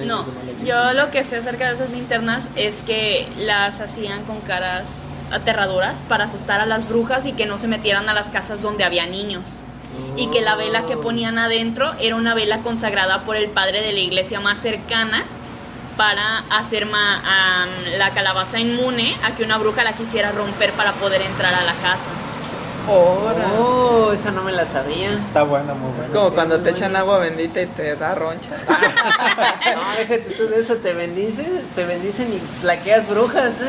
No, 0.05 0.25
yo 0.65 0.93
lo 0.93 1.11
que 1.11 1.23
sé 1.23 1.37
acerca 1.37 1.69
de 1.69 1.75
esas 1.75 1.91
linternas 1.91 2.49
es 2.55 2.81
que 2.81 3.27
las 3.37 3.79
hacían 3.81 4.23
con 4.23 4.41
caras 4.41 5.03
aterradoras 5.31 6.03
para 6.03 6.25
asustar 6.25 6.59
a 6.59 6.65
las 6.65 6.87
brujas 6.89 7.25
y 7.25 7.33
que 7.33 7.45
no 7.45 7.57
se 7.57 7.67
metieran 7.67 8.09
a 8.09 8.13
las 8.13 8.27
casas 8.27 8.61
donde 8.61 8.83
había 8.83 9.05
niños. 9.05 9.59
Y 10.17 10.27
que 10.27 10.41
la 10.41 10.55
vela 10.55 10.85
que 10.85 10.97
ponían 10.97 11.37
adentro 11.37 11.93
era 11.99 12.15
una 12.15 12.33
vela 12.33 12.59
consagrada 12.59 13.21
por 13.21 13.35
el 13.35 13.49
padre 13.49 13.81
de 13.81 13.91
la 13.91 13.99
iglesia 13.99 14.39
más 14.39 14.57
cercana 14.59 15.23
para 15.97 16.39
hacer 16.49 16.85
ma- 16.85 17.67
la 17.97 18.09
calabaza 18.11 18.59
inmune 18.59 19.15
a 19.23 19.35
que 19.35 19.43
una 19.43 19.57
bruja 19.57 19.83
la 19.83 19.93
quisiera 19.93 20.31
romper 20.31 20.71
para 20.73 20.93
poder 20.93 21.21
entrar 21.21 21.53
a 21.53 21.63
la 21.63 21.73
casa. 21.75 22.09
Oh, 22.87 24.11
esa 24.13 24.31
no 24.31 24.43
me 24.43 24.51
la 24.51 24.65
sabía. 24.65 25.13
Está 25.13 25.43
buena, 25.43 25.73
muy 25.73 25.89
buena. 25.89 26.03
Es 26.03 26.09
como 26.09 26.31
cuando 26.31 26.59
te 26.59 26.69
echan 26.69 26.95
agua 26.95 27.17
bendita 27.19 27.61
y 27.61 27.65
te 27.65 27.95
da 27.95 28.15
roncha. 28.15 28.51
No, 28.67 29.81
déjate 29.97 30.35
tú 30.37 30.47
de 30.47 30.59
eso, 30.59 30.75
te 30.75 30.93
bendicen, 30.93 31.61
te 31.75 31.83
bendicen 31.85 32.31
y 32.33 32.37
plaqueas 32.61 33.07
brujas. 33.09 33.59
De 33.59 33.65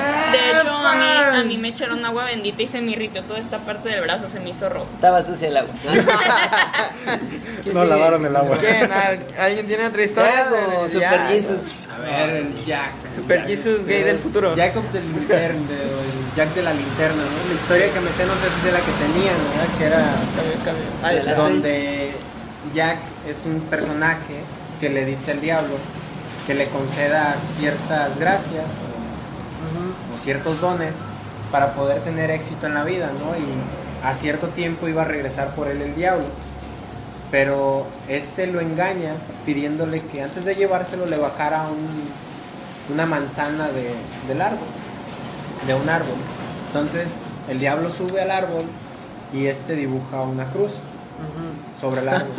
hecho, 0.51 0.71
a 0.71 0.95
mí, 0.95 1.07
a 1.41 1.43
mí 1.45 1.57
me 1.59 1.69
echaron 1.69 2.05
agua 2.05 2.25
bendita 2.25 2.63
y 2.63 2.67
se 2.67 2.81
me 2.81 2.93
irritó 2.93 3.23
toda 3.23 3.39
esta 3.39 3.59
parte 3.59 3.89
del 3.89 4.03
brazo, 4.03 4.29
se 4.29 4.41
me 4.41 4.51
hizo 4.51 4.69
rojo. 4.69 4.87
Estaba 4.95 5.23
sucia 5.23 5.49
el 5.49 5.57
agua. 5.57 5.75
No 7.73 7.85
lavaron 7.85 8.25
el 8.27 8.37
agua. 8.37 8.59
¿Quién? 8.59 8.93
¿Al- 8.93 9.27
¿Alguien 9.39 9.67
tiene 9.67 9.87
otra 9.87 10.03
historia? 10.03 10.47
Ya, 10.51 10.79
o 10.79 10.85
de- 10.85 10.91
Super. 10.91 11.21
Jesus. 11.29 11.63
A 11.97 12.27
ver, 12.27 12.31
el 12.37 12.65
Jack. 12.65 12.91
Super 13.09 13.39
Jack. 13.41 13.49
Jesus 13.49 13.87
gay 13.87 14.03
del 14.03 14.19
futuro. 14.19 14.55
Jacob 14.55 14.85
del 14.93 15.11
linterna, 15.13 15.61
el 15.61 16.37
Jack 16.37 16.55
de 16.55 16.63
la 16.63 16.73
linterna, 16.73 17.23
¿no? 17.23 17.49
La 17.49 17.55
historia 17.61 17.93
que 17.93 18.01
me 18.01 18.11
sé, 18.11 18.27
no 18.27 18.35
sé 18.35 18.47
si 18.51 18.59
es 18.59 18.65
de 18.65 18.73
la 18.73 18.81
que 18.81 18.93
tenían, 18.93 19.37
¿verdad? 19.51 19.79
Que 19.79 19.85
era 19.87 19.99
Cambio, 20.37 20.65
cambio. 20.65 20.85
Ahí 21.03 21.17
está. 21.19 21.35
donde 21.35 22.13
Jack 22.75 22.99
es 23.29 23.39
un 23.47 23.61
personaje 23.63 24.41
que 24.81 24.91
le 24.91 25.05
dice 25.07 25.33
al 25.33 25.41
diablo 25.41 25.75
que 26.47 26.55
le 26.55 26.67
conceda 26.69 27.35
ciertas 27.59 28.19
gracias 28.19 28.67
o, 30.13 30.15
o 30.15 30.19
ciertos 30.19 30.61
dones 30.61 30.93
para 31.51 31.73
poder 31.75 32.01
tener 32.03 32.31
éxito 32.31 32.67
en 32.67 32.75
la 32.75 32.85
vida, 32.85 33.11
¿no? 33.19 33.37
Y 33.37 34.07
a 34.07 34.15
cierto 34.15 34.49
tiempo 34.49 34.87
iba 34.87 35.03
a 35.03 35.07
regresar 35.07 35.55
por 35.55 35.69
él 35.69 35.81
el 35.83 35.95
diablo. 35.95 36.27
Pero 37.31 37.87
este 38.09 38.47
lo 38.47 38.61
engaña 38.61 39.15
pidiéndole 39.45 40.01
que 40.01 40.23
antes 40.23 40.45
de 40.45 40.55
llevárselo 40.55 41.07
le 41.07 41.17
bajara 41.19 41.63
un- 41.63 42.95
una 42.95 43.05
manzana 43.07 43.69
de- 43.69 43.95
del 44.29 44.41
árbol, 44.41 44.69
de 45.67 45.75
un 45.75 45.89
árbol. 45.89 46.15
Entonces 46.69 47.17
el 47.49 47.59
diablo 47.59 47.91
sube 47.91 48.21
al 48.23 48.31
árbol 48.31 48.65
y 49.33 49.47
este 49.47 49.75
dibuja 49.75 50.21
una 50.23 50.45
cruz 50.47 50.73
sobre 51.81 52.03
el 52.03 52.09
árbol. 52.09 52.31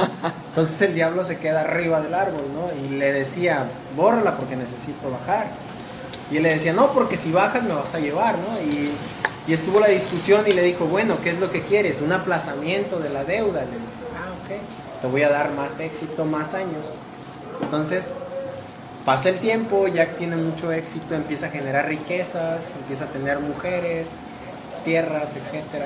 Entonces 0.50 0.82
el 0.84 0.94
diablo 0.96 1.24
se 1.26 1.38
queda 1.38 1.62
arriba 1.62 2.00
del 2.02 2.14
árbol, 2.14 2.44
¿no? 2.54 2.70
Y 2.86 2.98
le 2.98 3.12
decía, 3.12 3.66
bórrala 3.96 4.38
porque 4.38 4.56
necesito 4.56 5.10
bajar. 5.12 5.48
Y 6.32 6.38
él 6.38 6.44
le 6.44 6.54
decía, 6.54 6.74
no, 6.74 6.92
porque 6.92 7.18
si 7.18 7.32
bajas 7.32 7.64
me 7.64 7.74
vas 7.74 7.94
a 7.94 8.00
llevar, 8.00 8.36
¿no? 8.38 8.60
Y, 8.62 8.92
y 9.48 9.54
estuvo 9.54 9.80
la 9.80 9.88
discusión 9.88 10.44
y 10.48 10.54
le 10.54 10.62
dijo, 10.62 10.86
bueno, 10.86 11.16
¿qué 11.24 11.32
es 11.32 11.40
lo 11.40 11.52
que 11.52 11.62
quieres? 11.62 12.02
Un 12.02 12.12
aplazamiento 12.14 13.00
de 13.00 13.10
la 13.10 13.24
deuda. 13.24 13.62
Le 13.62 13.68
dijo, 13.68 14.12
ah, 14.16 14.32
ok, 14.44 14.62
te 15.02 15.08
voy 15.08 15.24
a 15.24 15.30
dar 15.30 15.52
más 15.54 15.80
éxito, 15.80 16.26
más 16.26 16.54
años. 16.54 16.92
Entonces, 17.62 18.14
pasa 19.06 19.30
el 19.30 19.38
tiempo, 19.38 19.88
Jack 19.88 20.18
tiene 20.18 20.36
mucho 20.36 20.72
éxito, 20.72 21.16
empieza 21.16 21.48
a 21.48 21.50
generar 21.50 21.88
riquezas, 21.88 22.62
empieza 22.82 23.06
a 23.06 23.08
tener 23.08 23.40
mujeres, 23.40 24.06
tierras, 24.86 25.32
etcétera. 25.36 25.86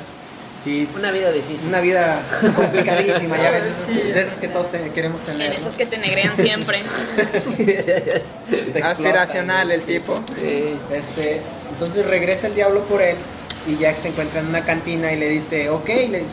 Y 0.63 0.87
Una 0.95 1.11
vida 1.11 1.31
difícil. 1.31 1.67
una 1.69 1.79
vida 1.81 2.21
complicadísima, 2.55 3.35
ya 3.37 3.49
ves, 3.49 3.63
esas- 3.65 3.87
de 3.87 4.21
esas 4.21 4.37
que 4.37 4.47
todos 4.47 4.69
te- 4.71 4.91
queremos 4.91 5.19
En 5.21 5.27
tener. 5.33 5.49
¿no? 5.49 5.55
esas 5.55 5.73
que 5.75 5.85
te 5.87 5.97
negrean 5.97 6.35
siempre. 6.37 6.81
Te 7.57 8.17
explotan, 8.19 8.83
Aspiracional 8.83 9.71
el 9.71 9.81
sí, 9.81 9.87
tipo. 9.99 10.19
sí. 10.39 10.75
Este, 10.93 11.41
entonces 11.71 12.05
regresa 12.05 12.47
el 12.47 12.55
diablo 12.55 12.81
por 12.81 13.01
él 13.01 13.15
y 13.67 13.77
Jack 13.77 13.99
se 14.01 14.09
encuentra 14.09 14.39
en 14.41 14.47
una 14.47 14.61
cantina 14.63 15.11
y 15.11 15.17
le 15.19 15.29
dice, 15.29 15.69
ok, 15.69 15.87
le 15.87 16.05
dice, 16.19 16.25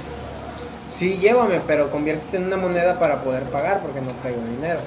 sí, 0.90 1.18
llévame, 1.18 1.61
pero 1.66 1.90
conviértete 1.90 2.37
en 2.38 2.47
una 2.47 2.57
moneda 2.57 2.99
para 2.99 3.23
poder 3.23 3.45
pagar 3.45 3.80
porque 3.83 4.00
no 4.00 4.11
traigo 4.23 4.40
dinero. 4.42 4.80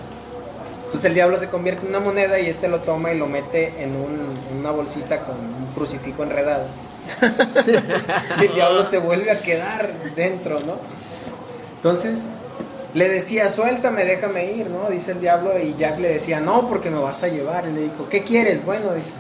Entonces 0.86 1.06
el 1.06 1.14
diablo 1.14 1.40
se 1.40 1.48
convierte 1.50 1.84
en 1.84 1.90
una 1.90 2.00
moneda 2.00 2.40
y 2.40 2.48
este 2.48 2.68
lo 2.68 2.80
toma 2.80 3.12
y 3.14 3.18
lo 3.18 3.28
mete 3.28 3.82
en, 3.82 3.92
un- 3.96 4.38
en 4.52 4.58
una 4.60 4.72
bolsita 4.72 5.20
con 5.20 5.36
un 5.36 5.68
crucifijo 5.74 6.24
enredado. 6.24 6.66
y 8.42 8.46
el 8.46 8.54
diablo 8.54 8.84
se 8.84 8.98
vuelve 8.98 9.32
a 9.32 9.40
quedar 9.42 9.90
dentro, 10.16 10.60
¿no? 10.62 10.76
Entonces 11.78 12.20
le 12.94 13.08
decía, 13.08 13.50
suéltame, 13.50 14.04
déjame 14.04 14.52
ir, 14.52 14.70
¿no? 14.70 14.90
Dice 14.90 15.14
el 15.14 15.22
diablo 15.22 15.58
y 15.58 15.76
Jack 15.78 16.00
le 16.00 16.10
decía, 16.10 16.42
no, 16.42 16.68
porque 16.68 16.90
me 16.92 17.00
vas 17.00 17.24
a 17.24 17.30
llevar. 17.30 17.66
Y 17.68 17.74
le 17.74 17.82
dijo, 17.84 18.08
¿qué 18.10 18.24
quieres? 18.24 18.66
Bueno, 18.66 18.94
dice, 18.94 19.12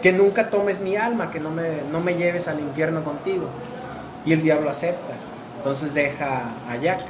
que 0.00 0.12
nunca 0.12 0.48
tomes 0.48 0.80
mi 0.80 0.96
alma, 0.96 1.30
que 1.30 1.38
no 1.40 1.50
me, 1.50 1.68
no 1.92 2.00
me 2.00 2.14
lleves 2.14 2.48
al 2.48 2.58
infierno 2.58 3.04
contigo. 3.04 3.44
Y 4.24 4.32
el 4.32 4.42
diablo 4.42 4.70
acepta. 4.70 5.14
Entonces 5.62 5.94
deja 5.94 6.50
a 6.68 6.76
Jack. 6.76 7.02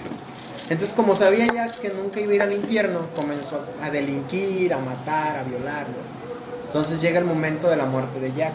Entonces, 0.68 0.94
como 0.94 1.16
sabía 1.16 1.46
Jack 1.46 1.80
que 1.80 1.88
nunca 1.88 2.20
iba 2.20 2.32
a 2.32 2.34
ir 2.34 2.42
al 2.42 2.52
infierno, 2.52 3.00
comenzó 3.16 3.64
a 3.82 3.88
delinquir, 3.88 4.74
a 4.74 4.78
matar, 4.78 5.38
a 5.38 5.42
violar. 5.42 5.86
¿no? 5.88 6.66
Entonces 6.66 7.00
llega 7.00 7.18
el 7.18 7.24
momento 7.24 7.70
de 7.70 7.76
la 7.76 7.86
muerte 7.86 8.20
de 8.20 8.30
Jack. 8.32 8.52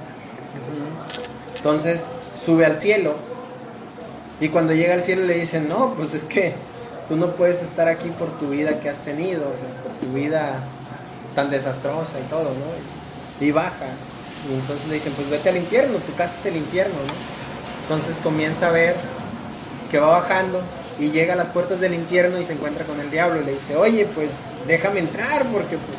Entonces 1.55 2.05
sube 2.35 2.65
al 2.65 2.77
cielo. 2.77 3.15
Y 4.39 4.49
cuando 4.49 4.73
llega 4.73 4.93
al 4.93 5.01
cielo 5.01 5.25
le 5.25 5.33
dicen, 5.33 5.67
no, 5.67 5.95
pues 5.95 6.13
es 6.13 6.23
que 6.25 6.53
tú 7.07 7.15
no 7.15 7.31
puedes 7.31 7.63
estar 7.63 7.87
aquí 7.87 8.09
por 8.09 8.29
tu 8.37 8.49
vida 8.49 8.79
que 8.79 8.89
has 8.89 8.99
tenido, 8.99 9.41
o 9.41 9.57
sea, 9.57 9.81
por 9.81 9.91
tu 9.93 10.13
vida 10.13 10.59
tan 11.33 11.49
desastrosa 11.49 12.19
y 12.23 12.29
todo, 12.29 12.43
¿no? 12.43 13.45
Y 13.45 13.51
baja. 13.51 13.87
Y 14.47 14.53
entonces 14.53 14.87
le 14.87 14.95
dicen, 14.95 15.13
pues 15.13 15.27
vete 15.31 15.49
al 15.49 15.57
infierno, 15.57 15.97
tu 15.97 16.13
casa 16.13 16.35
es 16.39 16.45
el 16.45 16.57
infierno, 16.57 16.93
¿no? 16.93 17.13
Entonces 17.83 18.17
comienza 18.23 18.67
a 18.67 18.71
ver 18.71 18.95
que 19.87 19.99
va 19.99 20.07
bajando 20.07 20.61
y 20.99 21.11
llega 21.11 21.33
a 21.33 21.37
las 21.37 21.49
puertas 21.49 21.79
del 21.79 21.93
infierno 21.93 22.39
y 22.39 22.45
se 22.45 22.53
encuentra 22.53 22.85
con 22.85 22.99
el 22.99 23.09
diablo. 23.11 23.41
Y 23.41 23.45
le 23.45 23.53
dice, 23.53 23.75
oye, 23.75 24.07
pues 24.13 24.31
déjame 24.67 24.99
entrar 24.99 25.45
porque 25.45 25.77
pues 25.77 25.97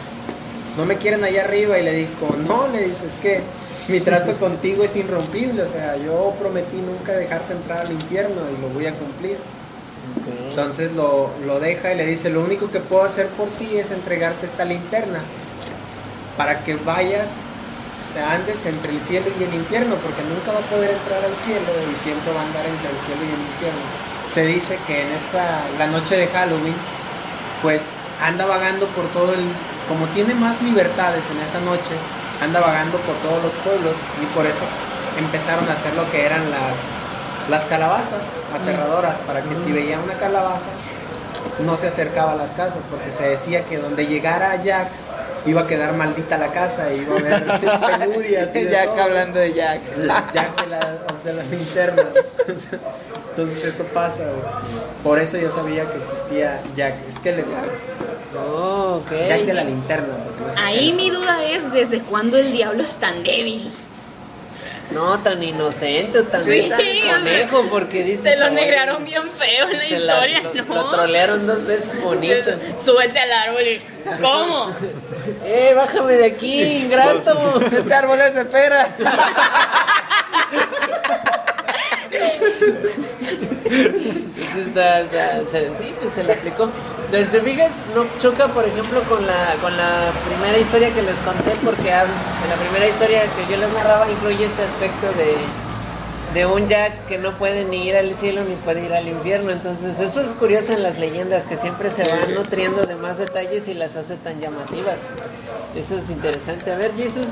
no 0.77 0.85
me 0.85 0.97
quieren 0.97 1.25
allá 1.25 1.45
arriba 1.45 1.79
y 1.79 1.85
le 1.85 1.93
dijo, 1.93 2.37
no, 2.47 2.69
le 2.69 2.85
dice, 2.85 3.07
es 3.07 3.15
que 3.23 3.41
mi 3.89 4.01
trato 4.01 4.37
contigo 4.41 4.85
es 4.85 4.97
irrompible, 4.97 5.63
o 5.63 5.69
sea, 5.69 5.97
yo 5.97 6.35
prometí 6.39 6.77
nunca 6.77 7.13
dejarte 7.13 7.55
entrar 7.55 7.81
al 7.81 7.93
infierno 7.93 8.43
y 8.57 8.63
lo 8.63 8.69
voy 8.69 8.87
a 8.87 8.93
cumplir. 8.93 9.37
Entonces 10.49 10.93
lo, 10.93 11.31
lo 11.47 11.61
deja 11.61 11.93
y 11.93 11.97
le 11.97 12.07
dice, 12.07 12.31
lo 12.31 12.41
único 12.41 12.71
que 12.71 12.81
puedo 12.81 13.05
hacer 13.05 13.27
por 13.29 13.49
ti 13.51 13.77
es 13.77 13.91
entregarte 13.91 14.47
esta 14.47 14.65
linterna 14.65 15.21
para 16.37 16.65
que 16.65 16.77
vayas, 16.77 17.31
sea, 18.19 18.33
andes 18.33 18.67
entre 18.67 18.93
el 18.93 19.01
cielo 19.01 19.27
y 19.39 19.45
el 19.45 19.55
infierno, 19.55 19.95
porque 19.97 20.23
nunca 20.27 20.51
va 20.51 20.59
a 20.59 20.71
poder 20.71 20.91
entrar 20.91 21.23
al 21.23 21.37
cielo 21.47 21.71
y 21.87 21.95
siempre 22.03 22.33
va 22.35 22.41
a 22.41 22.47
andar 22.51 22.67
entre 22.67 22.91
el 22.91 22.99
cielo 23.07 23.23
y 23.23 23.31
el 23.31 23.43
infierno. 23.47 23.87
Se 24.35 24.43
dice 24.47 24.79
que 24.87 25.03
en 25.03 25.13
esta, 25.15 25.63
la 25.79 25.87
noche 25.87 26.17
de 26.17 26.27
Halloween, 26.27 26.75
pues 27.63 27.83
anda 28.23 28.47
vagando 28.47 28.87
por 28.89 29.07
todo 29.15 29.35
el, 29.35 29.47
como 29.89 30.07
tiene 30.15 30.35
más 30.35 30.61
libertades 30.63 31.25
en 31.31 31.39
esa 31.41 31.61
noche, 31.61 31.95
anda 32.43 32.61
vagando 32.61 32.99
por 32.99 33.15
todos 33.23 33.43
los 33.43 33.53
pueblos 33.63 33.95
y 34.23 34.27
por 34.35 34.47
eso 34.47 34.65
empezaron 35.19 35.69
a 35.69 35.73
hacer 35.73 35.95
lo 35.95 36.09
que 36.11 36.27
eran 36.27 36.43
las, 36.51 36.79
las 37.51 37.65
calabazas 37.71 38.31
aterradoras, 38.55 39.17
para 39.27 39.43
que 39.43 39.55
si 39.57 39.73
veía 39.73 39.99
una 39.99 40.15
calabaza 40.15 40.71
no 41.65 41.77
se 41.77 41.89
acercaba 41.89 42.33
a 42.33 42.37
las 42.37 42.51
casas, 42.51 42.83
porque 42.91 43.13
se 43.13 43.31
decía 43.31 43.65
que 43.65 43.79
donde 43.79 44.07
llegara 44.07 44.63
Jack 44.63 44.89
iba 45.49 45.63
a 45.63 45.67
quedar 45.67 45.95
maldita 45.95 46.37
la 46.39 46.49
casa 46.53 46.93
y 46.93 47.01
iba 47.01 47.15
a 47.15 47.19
haber 47.19 47.99
penurias. 48.09 48.55
y 48.57 48.69
Jack 48.69 48.93
todo. 48.93 49.03
hablando 49.03 49.39
de 49.41 49.53
Jack. 49.55 49.81
Jack 50.33 50.61
de 50.63 50.67
la, 50.69 50.99
de 51.25 51.33
la 51.33 51.43
linterna. 51.45 52.03
Entonces 53.31 53.65
eso 53.75 53.85
pasa, 53.95 54.25
güey. 54.25 54.63
Por 55.03 55.19
eso 55.19 55.39
yo 55.39 55.51
sabía 55.51 55.85
que 55.91 55.99
existía 55.99 56.61
Jack. 56.77 56.95
Es 57.09 57.19
que 57.19 57.33
le 57.33 57.45
Oh, 58.37 59.01
ok. 59.05 59.11
Jack 59.29 59.41
de 59.43 59.55
la 59.55 59.65
linterna. 59.65 60.09
no 60.09 60.63
Ahí 60.63 60.93
mi 60.93 61.11
duda 61.11 61.43
es 61.45 61.73
desde 61.73 62.01
cuándo 62.01 62.37
el 62.37 62.53
diablo 62.53 62.83
es 62.83 62.93
tan 62.95 63.23
débil. 63.23 63.71
No, 64.91 65.19
tan 65.19 65.43
inocente, 65.43 66.23
tan 66.23 66.43
Sí, 66.43 66.71
conejo, 67.13 67.67
porque 67.71 68.05
dice. 68.05 68.23
Se 68.23 68.37
lo 68.37 68.51
negrearon 68.51 69.05
bien 69.05 69.23
feo 69.31 69.69
en 69.69 69.77
la 69.77 69.85
historia, 69.85 70.43
lo, 70.55 70.65
¿no? 70.65 70.75
lo 70.75 70.91
trolearon 70.91 71.47
dos 71.47 71.67
veces 71.67 72.03
bonito. 72.03 72.53
Súbete 72.83 73.19
al 73.19 73.33
árbol 73.33 73.63
y. 73.63 73.83
¿Cómo? 74.23 74.73
¡Eh, 75.45 75.73
bájame 75.77 76.15
de 76.15 76.27
aquí, 76.27 76.63
ingrato! 76.63 77.61
Este 77.71 77.95
árbol 77.95 78.21
es 78.21 78.35
de 78.35 78.45
pera. 78.47 78.89
Sí, 85.79 85.95
pues 86.01 86.15
se 86.15 86.25
le 86.25 86.33
aplicó. 86.33 86.69
Te 87.11 87.25
fijas, 87.25 87.73
no 87.95 88.05
choca, 88.19 88.49
por 88.49 88.65
ejemplo, 88.67 89.03
con 89.05 89.27
la, 89.27 89.55
con 89.63 89.75
la 89.77 90.13
primera 90.27 90.59
historia 90.59 90.93
que 90.93 91.03
les 91.03 91.17
conté, 91.21 91.53
porque 91.65 91.89
en 91.89 92.49
la 92.51 92.57
primera 92.61 92.87
historia 92.87 93.23
que 93.23 93.51
yo 93.51 93.59
les 93.59 93.73
narraba 93.73 94.11
incluye 94.11 94.45
este 94.45 94.63
aspecto 94.63 95.07
de, 95.17 95.35
de 96.35 96.47
un 96.47 96.69
Jack 96.69 97.07
que 97.07 97.17
no 97.17 97.33
puede 97.33 97.65
ni 97.65 97.89
ir 97.89 97.97
al 97.97 98.15
cielo 98.15 98.43
ni 98.45 98.55
puede 98.57 98.85
ir 98.85 98.93
al 98.93 99.09
infierno. 99.09 99.51
Entonces, 99.51 99.99
eso 100.01 100.21
es 100.21 100.31
curioso 100.33 100.73
en 100.75 100.83
las 100.83 100.99
leyendas, 100.99 101.45
que 101.45 101.57
siempre 101.57 101.91
se 101.91 102.05
van 102.05 102.35
nutriendo 102.35 102.85
de 102.85 102.97
más 102.97 103.17
detalles 103.17 103.69
y 103.69 103.75
las 103.75 103.97
hace 103.97 104.17
tan 104.17 104.39
llamativas. 104.41 104.99
Eso 105.75 105.97
es 105.97 106.11
interesante. 106.11 106.73
A 106.73 106.77
ver, 106.77 106.93
Jesús. 106.95 107.27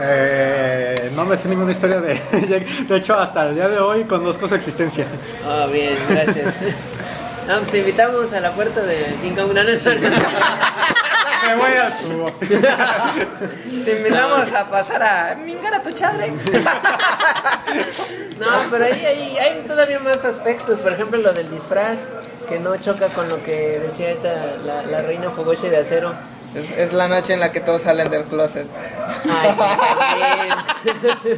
Eh, 0.00 1.10
no 1.14 1.24
me 1.24 1.36
sé 1.36 1.48
ninguna 1.48 1.72
historia 1.72 2.00
de 2.00 2.14
Jack. 2.48 2.66
De 2.86 2.96
hecho, 2.96 3.18
hasta 3.18 3.46
el 3.46 3.54
día 3.54 3.68
de 3.68 3.78
hoy 3.78 4.04
conozco 4.04 4.46
su 4.48 4.54
existencia. 4.54 5.06
Ah, 5.46 5.66
bien, 5.70 5.96
gracias. 6.08 6.54
No, 7.46 7.58
pues 7.58 7.70
te 7.70 7.78
invitamos 7.78 8.32
a 8.32 8.40
la 8.40 8.50
puerta 8.50 8.82
de 8.82 9.14
King 9.22 9.36
Kong. 9.36 9.54
No, 9.54 9.62
no. 9.62 9.70
Me 11.46 11.54
voy 11.54 11.70
al 11.80 11.92
subo. 11.94 12.32
Te 13.84 13.92
invitamos 13.92 14.52
a 14.52 14.68
pasar 14.68 15.00
a 15.00 15.34
mingar 15.36 15.72
a 15.74 15.80
tu 15.80 15.92
chadre. 15.92 16.32
No, 18.40 18.46
pero 18.68 18.84
ahí, 18.84 19.04
ahí 19.04 19.38
hay 19.38 19.62
todavía 19.66 20.00
más 20.00 20.24
aspectos. 20.24 20.80
Por 20.80 20.92
ejemplo, 20.92 21.20
lo 21.20 21.32
del 21.32 21.48
disfraz, 21.48 22.00
que 22.48 22.58
no 22.58 22.76
choca 22.78 23.06
con 23.08 23.28
lo 23.28 23.40
que 23.44 23.78
decía 23.78 24.10
esta, 24.10 24.34
la, 24.66 24.82
la 24.82 25.02
reina 25.02 25.30
Fogoche 25.30 25.70
de 25.70 25.76
acero. 25.78 26.14
Es, 26.56 26.70
es 26.70 26.92
la 26.92 27.06
noche 27.08 27.34
en 27.34 27.40
la 27.40 27.52
que 27.52 27.60
todos 27.60 27.82
salen 27.82 28.10
del 28.10 28.24
closet. 28.24 28.66
Ay, 29.30 29.50
sí. 30.84 31.30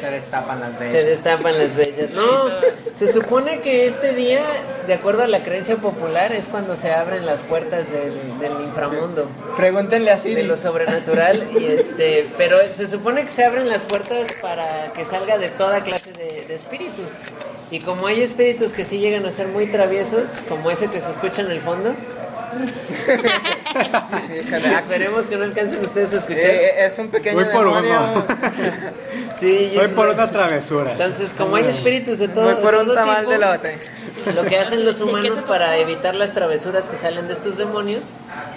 Se 0.00 0.10
destapan 0.10 0.60
las 0.60 0.72
Se 0.78 0.84
bellas. 0.84 1.04
destapan 1.06 1.58
las 1.58 1.76
bellas. 1.76 2.10
No, 2.10 2.44
se 2.92 3.12
supone 3.12 3.60
que 3.60 3.86
este 3.86 4.12
día, 4.14 4.42
de 4.86 4.94
acuerdo 4.94 5.22
a 5.22 5.28
la 5.28 5.40
creencia 5.40 5.76
popular, 5.76 6.32
es 6.32 6.46
cuando 6.46 6.76
se 6.76 6.92
abren 6.92 7.24
las 7.26 7.42
puertas 7.42 7.90
del, 7.90 8.38
del 8.40 8.64
inframundo, 8.64 9.28
Pregúntenle 9.56 10.10
a 10.10 10.16
de 10.16 10.42
lo 10.44 10.56
sobrenatural. 10.56 11.48
Y 11.58 11.64
este, 11.66 12.26
pero 12.36 12.56
se 12.74 12.88
supone 12.88 13.24
que 13.24 13.30
se 13.30 13.44
abren 13.44 13.68
las 13.68 13.82
puertas 13.82 14.28
para 14.42 14.92
que 14.92 15.04
salga 15.04 15.38
de 15.38 15.50
toda 15.50 15.80
clase 15.80 16.12
de, 16.12 16.44
de 16.46 16.54
espíritus. 16.54 17.06
Y 17.70 17.80
como 17.80 18.06
hay 18.06 18.22
espíritus 18.22 18.72
que 18.72 18.82
sí 18.82 18.98
llegan 18.98 19.24
a 19.26 19.30
ser 19.30 19.48
muy 19.48 19.66
traviesos, 19.66 20.28
como 20.48 20.70
ese 20.70 20.88
que 20.88 21.00
se 21.00 21.10
escucha 21.10 21.42
en 21.42 21.50
el 21.50 21.60
fondo, 21.60 21.94
esperemos 24.78 25.26
que 25.26 25.36
no 25.36 25.44
alcancen 25.44 25.80
ustedes 25.80 26.12
a 26.14 26.16
escuchar. 26.18 26.38
eh, 26.40 26.86
es 26.86 26.98
un 26.98 27.08
pequeño 27.08 27.36
Voy 27.36 27.44
por 27.46 27.64
demonio. 27.64 28.00
uno. 28.00 28.24
Sí, 29.40 29.72
Voy 29.76 29.88
por 29.88 30.08
una 30.08 30.30
travesura. 30.30 30.92
Entonces, 30.92 31.32
como 31.36 31.56
hay 31.56 31.66
espíritus 31.66 32.18
de 32.18 32.28
todo, 32.28 32.44
Voy 32.44 32.54
por 32.62 32.74
un 32.76 32.86
todo 32.86 32.94
tamal 32.94 33.18
tipo, 33.20 33.30
de 33.32 33.38
lote. 33.38 33.78
Lo 34.34 34.44
que 34.44 34.58
hacen 34.58 34.84
los 34.84 34.94
¿De 34.98 35.04
qué 35.04 35.10
te 35.10 35.16
humanos 35.18 35.42
para 35.42 35.76
evitar 35.76 36.14
las 36.14 36.32
travesuras 36.32 36.86
que 36.86 36.96
salen 36.96 37.26
de 37.26 37.34
estos 37.34 37.58
demonios 37.58 38.02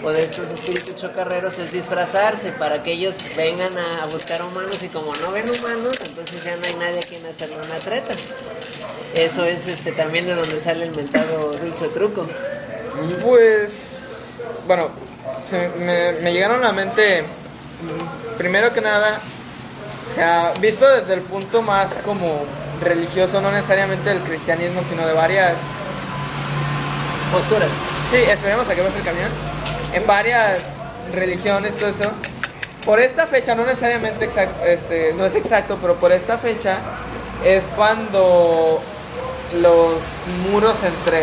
o 0.03 0.11
de 0.11 0.23
estos 0.23 0.49
espíritus 0.51 0.95
chocarreros 0.95 1.57
es 1.57 1.71
disfrazarse 1.71 2.51
para 2.51 2.83
que 2.83 2.91
ellos 2.93 3.15
vengan 3.35 3.75
a, 3.77 4.03
a 4.03 4.05
buscar 4.05 4.41
humanos 4.43 4.77
y 4.83 4.87
como 4.87 5.13
no 5.15 5.31
ven 5.31 5.49
humanos, 5.49 5.97
entonces 6.05 6.43
ya 6.43 6.55
no 6.55 6.65
hay 6.67 6.75
nadie 6.75 6.99
a 6.99 7.03
quien 7.03 7.25
hacerle 7.25 7.55
una 7.55 7.79
treta. 7.79 8.13
Eso 9.15 9.45
es 9.45 9.67
este 9.67 9.91
también 9.93 10.27
de 10.27 10.35
donde 10.35 10.61
sale 10.61 10.85
el 10.85 10.95
mentado 10.95 11.53
dulce 11.53 11.87
truco. 11.87 12.27
Pues, 13.23 14.43
bueno, 14.65 14.89
se 15.49 15.69
me, 15.69 16.33
llegaron 16.33 16.63
a 16.63 16.67
la 16.67 16.73
mente, 16.73 17.23
primero 18.37 18.73
que 18.73 18.81
nada, 18.81 19.19
o 20.09 20.15
sea, 20.15 20.53
visto 20.59 20.87
desde 20.89 21.13
el 21.13 21.21
punto 21.21 21.61
más 21.61 21.93
como 22.03 22.43
religioso, 22.81 23.39
no 23.41 23.51
necesariamente 23.51 24.09
del 24.09 24.19
cristianismo, 24.19 24.81
sino 24.89 25.05
de 25.05 25.13
varias, 25.13 25.53
Posturas. 27.31 27.69
sí, 28.09 28.17
esperemos 28.17 28.67
a 28.67 28.73
que 28.73 28.81
pase 28.81 28.97
el 28.97 29.03
camión, 29.03 29.29
en 29.93 30.07
varias 30.07 30.61
religiones, 31.13 31.75
todo 31.77 31.89
eso. 31.89 32.11
Por 32.85 32.99
esta 32.99 33.27
fecha, 33.27 33.53
no 33.53 33.65
necesariamente 33.65 34.25
exacto, 34.25 34.65
este, 34.65 35.13
no 35.13 35.25
es 35.25 35.35
exacto, 35.35 35.77
pero 35.81 35.95
por 35.95 36.11
esta 36.11 36.37
fecha 36.37 36.77
es 37.45 37.65
cuando 37.75 38.81
los 39.61 39.95
muros 40.49 40.77
entre, 40.83 41.21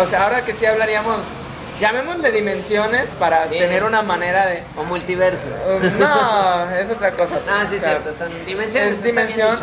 o 0.00 0.06
sea, 0.06 0.24
ahora 0.24 0.44
que 0.44 0.52
sí 0.52 0.64
hablaríamos, 0.66 1.18
llamémosle 1.80 2.30
dimensiones 2.32 3.08
para 3.18 3.46
Bien. 3.46 3.64
tener 3.64 3.84
una 3.84 4.02
manera 4.02 4.46
de, 4.46 4.62
O 4.76 4.84
multiversos. 4.84 5.50
Um, 5.66 5.98
no, 5.98 6.70
es 6.70 6.90
otra 6.90 7.12
cosa. 7.12 7.40
Ah, 7.48 7.66
sí, 7.68 7.76
O 7.76 7.80
sea, 7.80 8.00
cierto, 8.00 8.12
son 8.12 8.46
dimensiones. 8.46 8.92
Es 8.92 9.02
dimensión. 9.02 9.58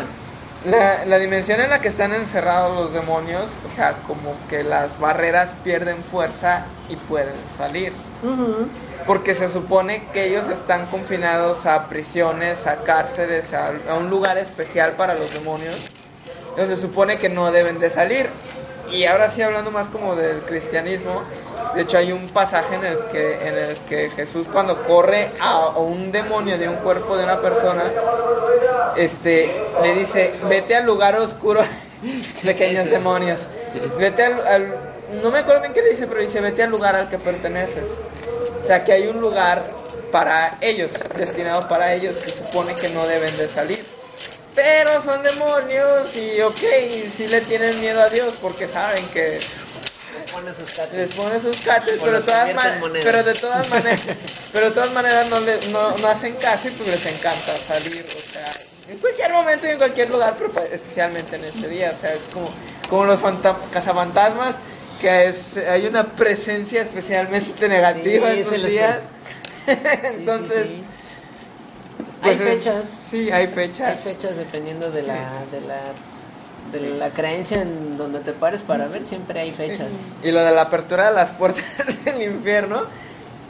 La, 0.64 1.06
la 1.06 1.18
dimensión 1.18 1.58
en 1.62 1.70
la 1.70 1.80
que 1.80 1.88
están 1.88 2.12
encerrados 2.12 2.76
los 2.76 2.92
demonios, 2.92 3.44
o 3.70 3.74
sea, 3.74 3.94
como 4.06 4.34
que 4.50 4.62
las 4.62 4.98
barreras 5.00 5.50
pierden 5.64 5.96
fuerza 6.04 6.64
y 6.90 6.96
pueden 6.96 7.32
salir. 7.56 7.94
Porque 9.06 9.34
se 9.34 9.48
supone 9.48 10.04
que 10.12 10.26
ellos 10.26 10.46
están 10.50 10.84
confinados 10.86 11.64
a 11.64 11.88
prisiones, 11.88 12.66
a 12.66 12.76
cárceles, 12.76 13.54
a, 13.54 13.72
a 13.88 13.94
un 13.94 14.10
lugar 14.10 14.36
especial 14.36 14.92
para 14.92 15.14
los 15.14 15.32
demonios. 15.32 15.76
Entonces 16.50 16.78
se 16.78 16.86
supone 16.86 17.16
que 17.16 17.30
no 17.30 17.50
deben 17.50 17.78
de 17.78 17.88
salir. 17.88 18.28
Y 18.92 19.04
ahora 19.06 19.30
sí 19.30 19.42
hablando 19.42 19.70
más 19.70 19.88
como 19.88 20.16
del 20.16 20.40
cristianismo, 20.40 21.22
de 21.74 21.82
hecho 21.82 21.98
hay 21.98 22.12
un 22.12 22.28
pasaje 22.28 22.74
en 22.74 22.84
el 22.84 22.98
que, 23.12 23.34
en 23.48 23.56
el 23.58 23.76
que 23.88 24.10
Jesús 24.10 24.46
cuando 24.52 24.82
corre 24.82 25.30
a, 25.40 25.68
un 25.78 26.10
demonio 26.10 26.58
de 26.58 26.68
un 26.68 26.76
cuerpo 26.76 27.16
de 27.16 27.24
una 27.24 27.40
persona, 27.40 27.84
este, 28.96 29.54
le 29.82 29.94
dice, 29.94 30.32
vete 30.48 30.74
al 30.76 30.86
lugar 30.86 31.16
oscuro, 31.18 31.62
pequeños 32.42 32.90
demonios. 32.90 33.42
Vete 33.98 34.24
al, 34.24 34.46
al- 34.46 34.74
no 35.22 35.30
me 35.30 35.40
acuerdo 35.40 35.60
bien 35.62 35.72
qué 35.72 35.82
le 35.82 35.90
dice, 35.90 36.06
pero 36.06 36.20
dice, 36.20 36.40
vete 36.40 36.62
al 36.62 36.70
lugar 36.70 36.96
al 36.96 37.08
que 37.08 37.18
perteneces. 37.18 37.84
O 38.62 38.66
sea, 38.66 38.84
que 38.84 38.92
hay 38.92 39.06
un 39.08 39.20
lugar 39.20 39.64
para 40.12 40.56
ellos, 40.60 40.90
destinado 41.16 41.66
para 41.68 41.92
ellos, 41.94 42.16
que 42.16 42.30
supone 42.30 42.74
que 42.74 42.88
no 42.90 43.06
deben 43.06 43.36
de 43.36 43.48
salir. 43.48 43.84
Pero 44.54 45.02
son 45.02 45.22
demonios 45.22 46.14
y 46.16 46.40
ok, 46.42 46.58
sí 47.16 47.28
le 47.28 47.40
tienen 47.42 47.80
miedo 47.80 48.02
a 48.02 48.08
Dios 48.08 48.34
porque 48.42 48.68
saben 48.68 49.06
que 49.08 49.38
Pone 50.32 50.52
sus 50.54 50.70
catas. 50.72 50.92
les 50.92 51.14
pone 51.14 51.40
sus 51.40 51.56
cates, 51.58 51.98
pero, 52.02 52.20
todas 52.20 52.46
de 52.46 52.54
todas 53.34 53.68
maneras, 53.70 54.00
pero 54.52 54.66
de 54.66 54.70
todas 54.72 54.92
maneras 54.92 55.28
no, 55.28 55.40
le, 55.40 55.56
no, 55.72 55.96
no 55.98 56.08
hacen 56.08 56.34
caso 56.34 56.68
y 56.68 56.70
pues 56.72 56.88
les 56.88 57.06
encanta 57.06 57.52
salir, 57.66 58.06
o 58.06 58.32
sea, 58.32 58.52
en 58.88 58.98
cualquier 58.98 59.32
momento 59.32 59.66
y 59.66 59.70
en 59.70 59.78
cualquier 59.78 60.10
lugar, 60.10 60.34
pero 60.38 60.50
pues, 60.52 60.72
especialmente 60.72 61.36
en 61.36 61.44
este 61.44 61.68
día, 61.68 61.94
o 61.96 62.00
sea, 62.00 62.12
es 62.12 62.20
como, 62.32 62.48
como 62.88 63.04
los 63.06 63.18
fanta- 63.20 63.56
cazafantasmas, 63.72 64.56
que 65.00 65.28
es, 65.28 65.56
hay 65.56 65.86
una 65.86 66.04
presencia 66.04 66.82
especialmente 66.82 67.68
negativa 67.68 68.28
Sí, 68.28 68.32
en 68.34 68.38
esos 68.40 68.58
les 68.58 68.70
días. 68.70 68.98
Sí, 69.66 69.76
Entonces, 70.04 70.66
sí, 70.68 70.84
Hay 72.22 72.36
pues, 72.36 72.40
es- 72.40 72.58
fechas. 72.64 72.84
Sí, 73.10 73.30
hay 73.30 73.46
fechas. 73.48 73.88
Hay 73.88 73.96
fechas 73.98 74.36
dependiendo 74.36 74.90
de 74.90 75.02
la, 75.02 75.14
de 75.50 75.60
la 75.62 75.78
de 76.72 76.96
la 76.98 77.10
creencia 77.10 77.62
en 77.62 77.96
donde 77.98 78.20
te 78.20 78.32
pares 78.32 78.60
para 78.62 78.86
ver, 78.86 79.04
siempre 79.04 79.40
hay 79.40 79.52
fechas. 79.52 79.88
Y 80.22 80.30
lo 80.30 80.44
de 80.44 80.52
la 80.52 80.62
apertura 80.62 81.08
de 81.08 81.14
las 81.14 81.30
puertas 81.30 81.64
del 82.04 82.22
infierno, 82.22 82.82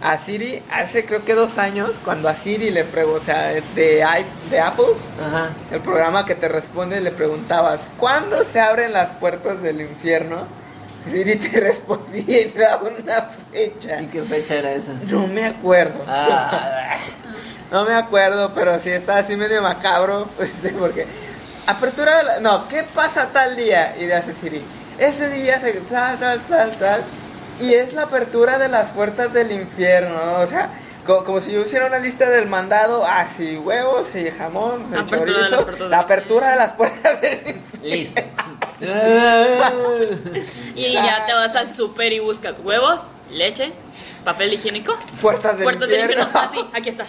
a 0.02 0.16
Siri, 0.16 0.62
hace 0.72 1.04
creo 1.04 1.24
que 1.24 1.34
dos 1.34 1.58
años, 1.58 1.90
cuando 2.02 2.28
a 2.28 2.34
Siri 2.34 2.70
le 2.70 2.84
preguntó, 2.84 3.20
o 3.20 3.24
sea, 3.24 3.48
de, 3.48 3.62
de 4.50 4.60
Apple, 4.60 4.86
Ajá. 5.22 5.50
el 5.70 5.80
programa 5.80 6.24
que 6.24 6.34
te 6.34 6.48
responde, 6.48 7.00
le 7.00 7.10
preguntabas, 7.10 7.90
¿cuándo 7.98 8.42
se 8.44 8.60
abren 8.60 8.94
las 8.94 9.10
puertas 9.12 9.62
del 9.62 9.82
infierno? 9.82 10.46
Siri 11.10 11.36
te 11.36 11.60
respondía 11.60 12.40
y 12.42 12.52
una 13.04 13.22
fecha. 13.52 14.00
¿Y 14.00 14.06
qué 14.06 14.22
fecha 14.22 14.54
era 14.54 14.72
esa? 14.72 14.92
No 15.08 15.26
me 15.26 15.44
acuerdo. 15.44 16.00
Ah, 16.06 16.96
No 17.70 17.84
me 17.84 17.94
acuerdo, 17.94 18.52
pero 18.54 18.78
sí 18.78 18.90
está 18.90 19.18
así 19.18 19.36
medio 19.36 19.62
macabro, 19.62 20.28
este, 20.40 20.70
porque 20.70 21.06
apertura 21.66 22.16
de 22.18 22.22
la- 22.24 22.40
no, 22.40 22.66
¿qué 22.68 22.82
pasa 22.94 23.28
tal 23.32 23.56
día? 23.56 23.94
Y 23.98 24.06
le 24.06 24.14
hace 24.14 24.34
Siri, 24.34 24.62
ese 24.98 25.28
día 25.30 25.60
se 25.60 25.72
tal 25.72 26.18
tal 26.18 26.40
tal 26.42 26.72
tal 26.78 27.02
y 27.60 27.74
es 27.74 27.92
la 27.94 28.02
apertura 28.02 28.58
de 28.58 28.68
las 28.68 28.90
puertas 28.90 29.32
del 29.32 29.52
infierno, 29.52 30.16
¿no? 30.24 30.40
o 30.40 30.46
sea, 30.46 30.70
co- 31.06 31.24
como, 31.24 31.40
si 31.40 31.52
yo 31.52 31.60
hiciera 31.62 31.86
una 31.86 31.98
lista 31.98 32.28
del 32.28 32.46
mandado, 32.48 33.04
así 33.06 33.56
huevos 33.58 34.14
y 34.16 34.30
jamón, 34.30 34.84
Apertura 34.94 35.20
de 35.44 35.50
la 35.50 35.58
chorizo, 35.58 35.60
apertura 35.60 35.88
la 35.90 35.98
apertura 36.00 36.50
de 36.50 36.56
las 36.56 36.72
puertas 36.72 37.20
del 37.20 37.34
infierno. 37.34 37.60
listo. 37.82 38.22
Y 40.74 40.92
ya 40.94 41.26
te 41.26 41.34
vas 41.34 41.54
al 41.54 41.72
súper 41.72 42.12
y 42.14 42.18
buscas 42.20 42.58
huevos, 42.60 43.02
leche, 43.30 43.72
papel 44.24 44.54
higiénico, 44.54 44.96
Puertas 45.20 45.56
del 45.58 45.64
puertas 45.64 45.88
del 45.88 46.00
infierno. 46.00 46.24
infierno. 46.24 46.48
Ah, 46.48 46.50
sí, 46.52 46.64
aquí 46.72 46.88
está. 46.88 47.04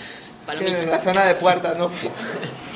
En 0.50 0.90
la 0.90 1.00
zona 1.00 1.26
de 1.26 1.36
puertas, 1.36 1.78
¿no? 1.78 1.90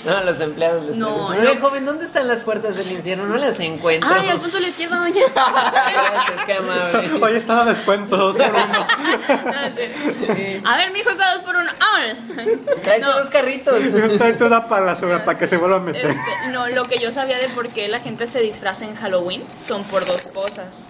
No, 0.06 0.23
los 0.23 0.39
empleados 0.39 0.86
les 0.86 0.95
No, 0.97 1.10
no. 1.10 1.25
"Oye, 1.36 1.58
joven, 1.60 1.84
¿dónde 1.84 2.06
están 2.06 2.28
las 2.28 2.41
puertas 2.41 2.78
del 2.78 2.91
infierno? 2.91 3.25
No 3.25 3.38
las 3.38 3.60
encuentro. 3.60 4.08
Ay, 4.13 4.30
al 4.30 4.39
punto 4.39 4.60
la 4.60 4.67
izquierda, 4.67 4.97
doña. 4.97 5.15
Gracias, 5.34 6.45
qué 6.45 6.54
amable. 6.54 7.23
Hoy 7.25 7.36
estaba 7.36 7.62
a 7.63 7.65
descuento, 7.65 8.15
dos 8.15 8.36
por 8.36 8.45
uno. 8.45 8.88
Ah, 8.88 9.69
sí. 9.75 10.62
A 10.63 10.78
ver, 10.78 10.91
mi 10.91 10.99
hijo 10.99 11.10
está 11.10 11.34
dos 11.34 11.43
por 11.43 11.56
uno. 11.56 11.71
¡Vámonos! 11.80 12.84
Tráete 12.84 12.99
No. 13.04 13.13
dos 13.19 13.30
carritos. 13.32 13.75
Tráete 14.19 14.43
una 14.43 14.67
para 14.67 14.86
la 14.86 14.95
sobra 14.95 15.25
para 15.25 15.39
que 15.39 15.47
se 15.47 15.58
vuelva 15.58 15.78
a 15.78 15.80
meter. 15.80 16.12
Este, 16.12 16.47
no, 16.51 16.67
lo 16.67 16.86
que 16.86 16.99
yo 16.99 17.12
sabía 17.12 17.39
de 17.39 17.49
por 17.49 17.69
qué 17.69 17.88
la 17.88 17.99
gente 17.99 18.28
se 18.28 18.41
disfraza 18.41 18.86
en 18.86 18.93
Halloween 18.93 19.43
son 19.58 19.84
por 19.86 20.06
dos 20.06 20.28
cosas. 20.28 20.86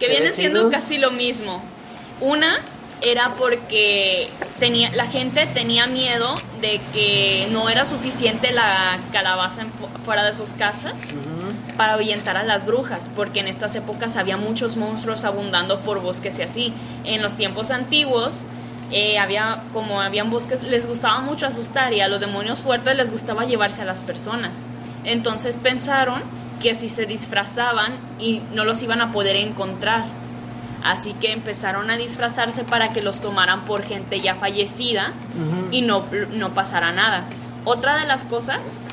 Que 0.00 0.06
¿Se 0.06 0.10
vienen 0.10 0.34
siendo 0.34 0.70
casi 0.70 0.98
lo 0.98 1.12
mismo. 1.12 1.62
Una 2.18 2.58
era 3.02 3.34
porque 3.34 4.30
tenía, 4.58 4.90
la 4.92 5.06
gente 5.06 5.46
tenía 5.46 5.86
miedo 5.86 6.34
de 6.60 6.80
que 6.92 7.48
no 7.50 7.68
era 7.68 7.84
suficiente 7.84 8.52
la 8.52 8.98
calabaza 9.12 9.62
en 9.62 9.70
fuera 10.04 10.24
de 10.24 10.32
sus 10.32 10.50
casas 10.50 10.94
para 11.76 11.94
ahuyentar 11.94 12.36
a 12.36 12.42
las 12.42 12.64
brujas, 12.64 13.10
porque 13.14 13.40
en 13.40 13.48
estas 13.48 13.74
épocas 13.74 14.16
había 14.16 14.36
muchos 14.36 14.76
monstruos 14.76 15.24
abundando 15.24 15.80
por 15.80 16.00
bosques 16.00 16.38
y 16.38 16.42
así. 16.42 16.72
En 17.04 17.22
los 17.22 17.34
tiempos 17.34 17.70
antiguos 17.70 18.44
eh, 18.90 19.18
había 19.18 19.62
como 19.72 20.00
habían 20.00 20.30
bosques, 20.30 20.62
les 20.62 20.86
gustaba 20.86 21.20
mucho 21.20 21.46
asustar 21.46 21.92
y 21.92 22.00
a 22.00 22.08
los 22.08 22.20
demonios 22.20 22.60
fuertes 22.60 22.96
les 22.96 23.10
gustaba 23.10 23.44
llevarse 23.44 23.82
a 23.82 23.84
las 23.84 24.00
personas. 24.00 24.62
Entonces 25.04 25.56
pensaron 25.56 26.22
que 26.62 26.74
si 26.74 26.88
se 26.88 27.04
disfrazaban 27.06 27.92
y 28.18 28.42
no 28.54 28.64
los 28.64 28.82
iban 28.82 29.00
a 29.00 29.12
poder 29.12 29.36
encontrar. 29.36 30.04
Así 30.86 31.12
que 31.14 31.32
empezaron 31.32 31.90
a 31.90 31.96
disfrazarse 31.96 32.64
para 32.64 32.92
que 32.92 33.02
los 33.02 33.20
tomaran 33.20 33.64
por 33.64 33.82
gente 33.82 34.20
ya 34.20 34.34
fallecida 34.36 35.12
y 35.70 35.82
no, 35.82 36.04
no 36.32 36.50
pasara 36.54 36.92
nada. 36.92 37.24
Otra 37.64 37.96
de 37.96 38.06
las 38.06 38.22
cosas 38.22 38.86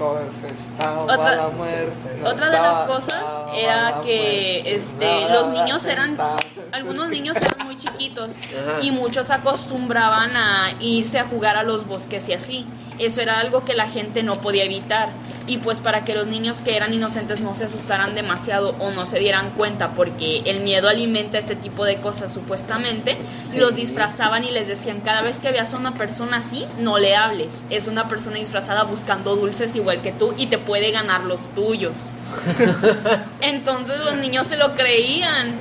Otra- 1.04 1.36
la 1.36 1.50
muerte. 1.50 2.24
otra 2.26 2.50
de 2.50 2.58
las 2.60 2.78
cosas 2.88 3.24
era 3.56 3.92
la 3.92 4.02
que 4.02 4.62
muerte, 4.64 4.76
este 4.76 5.30
los 5.32 5.50
niños 5.50 5.86
eran 5.86 6.18
algunos 6.72 7.10
niños 7.10 7.38
eran 7.38 7.68
muy 7.68 7.78
chiquitos 7.78 8.38
y 8.82 8.90
muchos 8.90 9.30
acostumbraban 9.30 10.36
a 10.36 10.72
irse 10.80 11.20
a 11.20 11.26
jugar 11.26 11.56
a 11.56 11.62
los 11.62 11.86
bosques 11.86 12.28
y 12.30 12.34
así. 12.34 12.66
Eso 13.00 13.22
era 13.22 13.40
algo 13.40 13.64
que 13.66 13.74
la 13.74 13.88
gente 13.88 14.24
no 14.24 14.36
podía 14.36 14.64
evitar. 14.64 15.10
Y 15.46 15.58
pues 15.58 15.80
para 15.80 16.06
que 16.06 16.16
los 16.16 16.28
niños 16.28 16.62
que 16.62 16.78
eran 16.78 16.94
inocentes 16.94 17.42
no 17.42 17.54
se 17.54 17.66
asustaran 17.66 18.16
demasiado 18.16 18.76
o 18.80 18.92
no 18.92 19.06
se 19.06 19.20
dieran 19.20 19.50
cuenta, 19.52 19.90
porque 19.90 20.42
el 20.46 20.62
miedo 20.62 20.88
alimenta 20.88 21.38
este 21.38 21.56
tipo 21.56 21.84
de 21.84 21.98
cosas 21.98 22.34
supuestamente, 22.34 23.18
los 23.56 23.76
disfrazaban 23.76 24.46
y 24.46 24.52
les 24.52 24.70
decían, 24.70 25.02
cada 25.02 25.22
vez 25.22 25.38
que 25.38 25.52
veas 25.52 25.74
a 25.74 25.78
una 25.78 25.94
persona 25.94 26.38
así, 26.38 26.66
no 26.78 26.98
le 26.98 27.16
hables. 27.16 27.66
Es 27.70 27.88
una 27.88 28.08
persona 28.08 28.38
disfrazada 28.38 28.84
buscando 28.84 29.36
dulces 29.36 29.76
igual 29.76 30.02
que 30.02 30.14
tú 30.14 30.34
y 30.38 30.48
te 30.48 30.58
puede 30.58 30.92
ganar 30.92 31.26
los 31.26 31.50
tuyos. 31.50 32.12
Entonces 33.42 34.00
los 34.00 34.16
niños 34.16 34.48
se 34.48 34.58
lo 34.58 34.76
creían. 34.76 35.54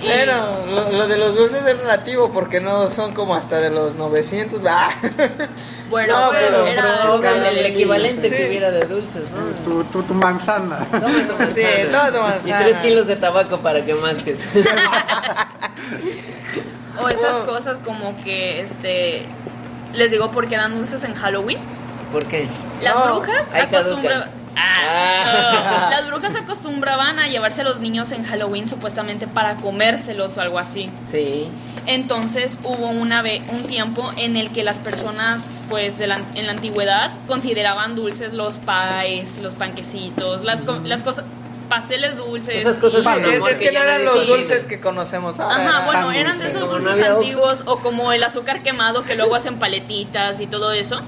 Y- 0.00 0.06
Bueno, 0.06 0.46
lo, 0.74 0.92
lo 0.92 1.08
de 1.08 1.16
los 1.18 1.34
dulces 1.34 1.66
es 1.66 1.78
relativo 1.78 2.30
porque 2.30 2.60
no 2.60 2.88
son 2.88 3.12
como 3.14 3.34
hasta 3.34 3.58
de 3.58 3.70
los 3.70 3.94
900. 3.96 4.60
ah. 4.68 4.90
Bueno, 5.90 6.20
No, 6.26 6.30
pero 6.30 6.48
pero- 6.48 6.66
era 6.66 7.04
No, 7.04 7.14
el, 7.48 7.58
equivalente 7.66 8.28
Sí. 8.28 8.36
que 8.36 8.46
hubiera 8.48 8.70
de 8.70 8.84
dulces, 8.84 9.22
¿no? 9.30 9.64
Tu, 9.64 9.84
tu, 9.84 10.02
tu 10.02 10.12
manzana. 10.14 10.80
Tu 10.90 11.00
manzana. 11.00 11.48
Sí, 11.54 11.62
toma 11.90 12.10
tu 12.10 12.16
Y 12.16 12.20
manzana. 12.20 12.60
tres 12.64 12.76
kilos 12.78 13.06
de 13.06 13.16
tabaco 13.16 13.56
para 13.58 13.82
que 13.84 13.94
masques. 13.94 14.40
O 17.02 17.08
esas 17.08 17.36
Oh. 17.36 17.46
cosas 17.46 17.78
como 17.84 18.14
que, 18.24 18.60
este, 18.60 19.24
les 19.94 20.10
digo 20.10 20.30
porque 20.32 20.56
dan 20.56 20.76
dulces 20.76 21.04
en 21.04 21.14
Halloween. 21.14 21.58
¿Por 22.12 22.24
qué? 22.26 22.48
Las 22.82 22.94
No, 22.96 23.04
brujas 23.20 23.48
caducan. 23.48 24.30
Ah, 24.60 25.82
no. 25.84 25.90
Las 25.90 26.06
brujas 26.08 26.34
acostumbraban 26.36 27.18
a 27.18 27.28
llevarse 27.28 27.60
a 27.60 27.64
los 27.64 27.80
niños 27.80 28.12
en 28.12 28.24
Halloween 28.24 28.68
supuestamente 28.68 29.26
para 29.26 29.56
comérselos 29.56 30.36
o 30.36 30.40
algo 30.40 30.58
así. 30.58 30.90
Sí. 31.10 31.48
Entonces 31.86 32.58
hubo 32.64 32.88
una 32.88 33.22
vez, 33.22 33.42
un 33.50 33.62
tiempo 33.62 34.12
en 34.18 34.36
el 34.36 34.50
que 34.50 34.62
las 34.62 34.78
personas, 34.80 35.58
pues 35.70 35.98
de 35.98 36.06
la- 36.06 36.20
en 36.34 36.46
la 36.46 36.52
antigüedad, 36.52 37.10
consideraban 37.26 37.94
dulces 37.96 38.34
los 38.34 38.58
pies, 38.58 39.38
los 39.38 39.54
panquecitos, 39.54 40.44
las, 40.44 40.60
co- 40.62 40.80
las 40.84 41.02
cosas, 41.02 41.24
pasteles 41.70 42.16
dulces. 42.16 42.56
Esas 42.56 42.78
cosas 42.78 43.00
Es, 43.00 43.58
que 43.58 43.72
no 43.72 43.80
eran 43.80 44.04
los 44.04 44.26
dulces 44.26 44.64
que 44.64 44.80
conocemos 44.80 45.38
ahora. 45.38 45.56
Ajá, 45.56 45.68
era- 45.78 45.84
bueno, 45.86 46.12
eran 46.12 46.38
de 46.38 46.46
esos 46.48 46.70
dulces 46.70 47.02
antiguos 47.02 47.62
o 47.66 47.78
como 47.78 48.12
el 48.12 48.22
azúcar 48.22 48.62
quemado 48.62 49.02
que 49.02 49.14
luego 49.16 49.34
hacen 49.34 49.56
paletitas 49.58 50.40
y 50.40 50.46
todo 50.46 50.72
eso. 50.72 51.00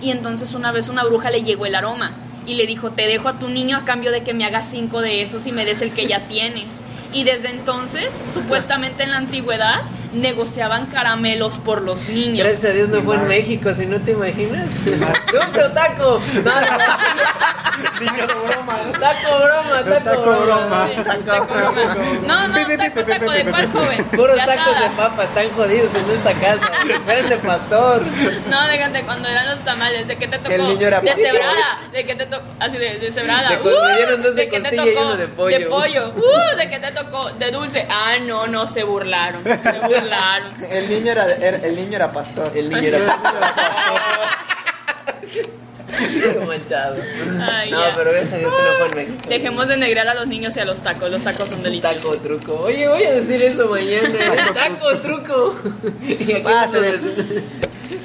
Y 0.00 0.10
entonces 0.12 0.54
una 0.54 0.70
vez 0.70 0.88
una 0.88 1.02
bruja 1.04 1.30
le 1.30 1.42
llegó 1.42 1.66
el 1.66 1.74
aroma 1.74 2.12
y 2.48 2.54
le 2.54 2.66
dijo, 2.66 2.90
te 2.90 3.06
dejo 3.06 3.28
a 3.28 3.38
tu 3.38 3.48
niño 3.48 3.76
a 3.76 3.84
cambio 3.84 4.10
de 4.10 4.22
que 4.22 4.32
me 4.32 4.46
hagas 4.46 4.70
cinco 4.70 5.02
de 5.02 5.20
esos 5.20 5.46
y 5.46 5.52
me 5.52 5.66
des 5.66 5.82
el 5.82 5.92
que 5.92 6.06
ya 6.06 6.20
tienes. 6.20 6.82
Y 7.12 7.24
desde 7.24 7.50
entonces, 7.50 8.18
supuestamente 8.32 9.02
en 9.02 9.10
la 9.10 9.18
antigüedad, 9.18 9.82
negociaban 10.12 10.86
caramelos 10.86 11.58
por 11.58 11.82
los 11.82 12.08
niños. 12.08 12.46
Gracias 12.46 12.72
a 12.72 12.74
Dios 12.74 12.88
no 12.88 13.02
fue 13.02 13.16
en 13.16 13.28
México, 13.28 13.72
si 13.74 13.86
no 13.86 13.98
te 14.00 14.12
imaginas. 14.12 14.66
¡Dulce 14.84 15.62
o 15.64 15.70
taco! 15.72 16.20
No, 17.78 18.12
Taco 18.98 19.38
broma, 19.44 19.82
taco, 20.02 20.22
broma. 20.22 20.44
broma. 20.44 20.88
Sí, 20.88 21.02
taco 21.24 21.54
broma. 21.54 21.96
No, 22.26 22.48
no, 22.48 22.54
taco, 22.76 23.04
taco, 23.04 23.30
¿de 23.30 23.44
cuál 23.44 23.72
joven? 23.72 24.04
Puros 24.06 24.36
tacos 24.36 24.80
de 24.80 24.88
papa, 24.96 25.24
están 25.24 25.48
jodidos 25.50 25.90
en 25.94 26.10
esta 26.10 26.32
casa. 26.34 26.72
Esperen 26.94 27.28
de 27.28 27.36
pastor. 27.36 28.02
No, 28.48 28.66
déjate, 28.66 29.02
cuando 29.04 29.28
eran 29.28 29.48
los 29.48 29.60
tamales, 29.60 30.08
¿de 30.08 30.16
qué 30.16 30.26
te 30.26 30.38
tocó? 30.38 30.50
El 30.50 30.66
niño 30.68 30.86
era 30.88 31.00
de 31.00 31.14
cebrada, 31.14 31.80
¿de 31.92 32.04
qué 32.04 32.14
te 32.16 32.26
tocó? 32.26 32.44
Así 32.58 32.78
de, 32.78 32.98
de 32.98 33.12
cebrada. 33.12 33.50
De 33.50 33.58
Uh, 33.58 34.22
dos 34.22 34.34
de 34.34 34.48
qué 34.48 34.60
te 34.60 34.76
tocó? 34.76 35.16
de 35.16 35.28
pollo. 35.28 35.58
De 35.58 35.66
pollo. 35.66 36.12
Uh, 36.16 36.56
¿de 36.56 36.70
qué 36.70 36.78
te 36.80 36.92
tocó? 36.92 37.30
De 37.32 37.50
dulce. 37.50 37.86
Ah, 37.90 38.14
no, 38.20 38.46
no, 38.46 38.66
se 38.66 38.82
burlaron. 38.82 39.42
Se 39.44 39.56
burlaron. 39.56 40.07
El 40.70 40.88
niño 40.88 41.12
era, 41.12 41.26
era- 41.26 41.58
el 41.58 41.76
niño 41.76 41.96
era 41.96 42.12
pastor. 42.12 42.50
El 42.54 42.68
niño 42.68 42.88
era 42.88 42.98
Qué 45.98 46.40
manchado. 46.46 46.96
Ay, 47.40 47.70
no, 47.70 47.80
pero 47.96 48.10
gracias 48.12 48.34
a 48.34 48.36
Dios 48.38 48.52
que 48.54 48.62
no 48.62 48.70
fue 48.72 48.86
en 48.86 48.94
México. 49.08 49.28
Dejemos 49.28 49.68
de 49.68 49.76
negrar 49.78 50.06
a 50.08 50.14
los 50.14 50.26
niños 50.28 50.56
y 50.56 50.60
a 50.60 50.64
los 50.64 50.80
tacos. 50.80 51.10
Los 51.10 51.22
tacos 51.24 51.48
son 51.48 51.58
Taco 51.58 51.64
deliciosos. 51.70 52.18
truco. 52.22 52.54
Oye, 52.60 52.86
voy 52.88 53.02
a 53.02 53.12
decir 53.14 53.42
eso 53.42 53.68
mañana. 53.68 54.52
Taco 54.54 54.96
truco. 54.98 55.58
Pásale. 56.44 56.98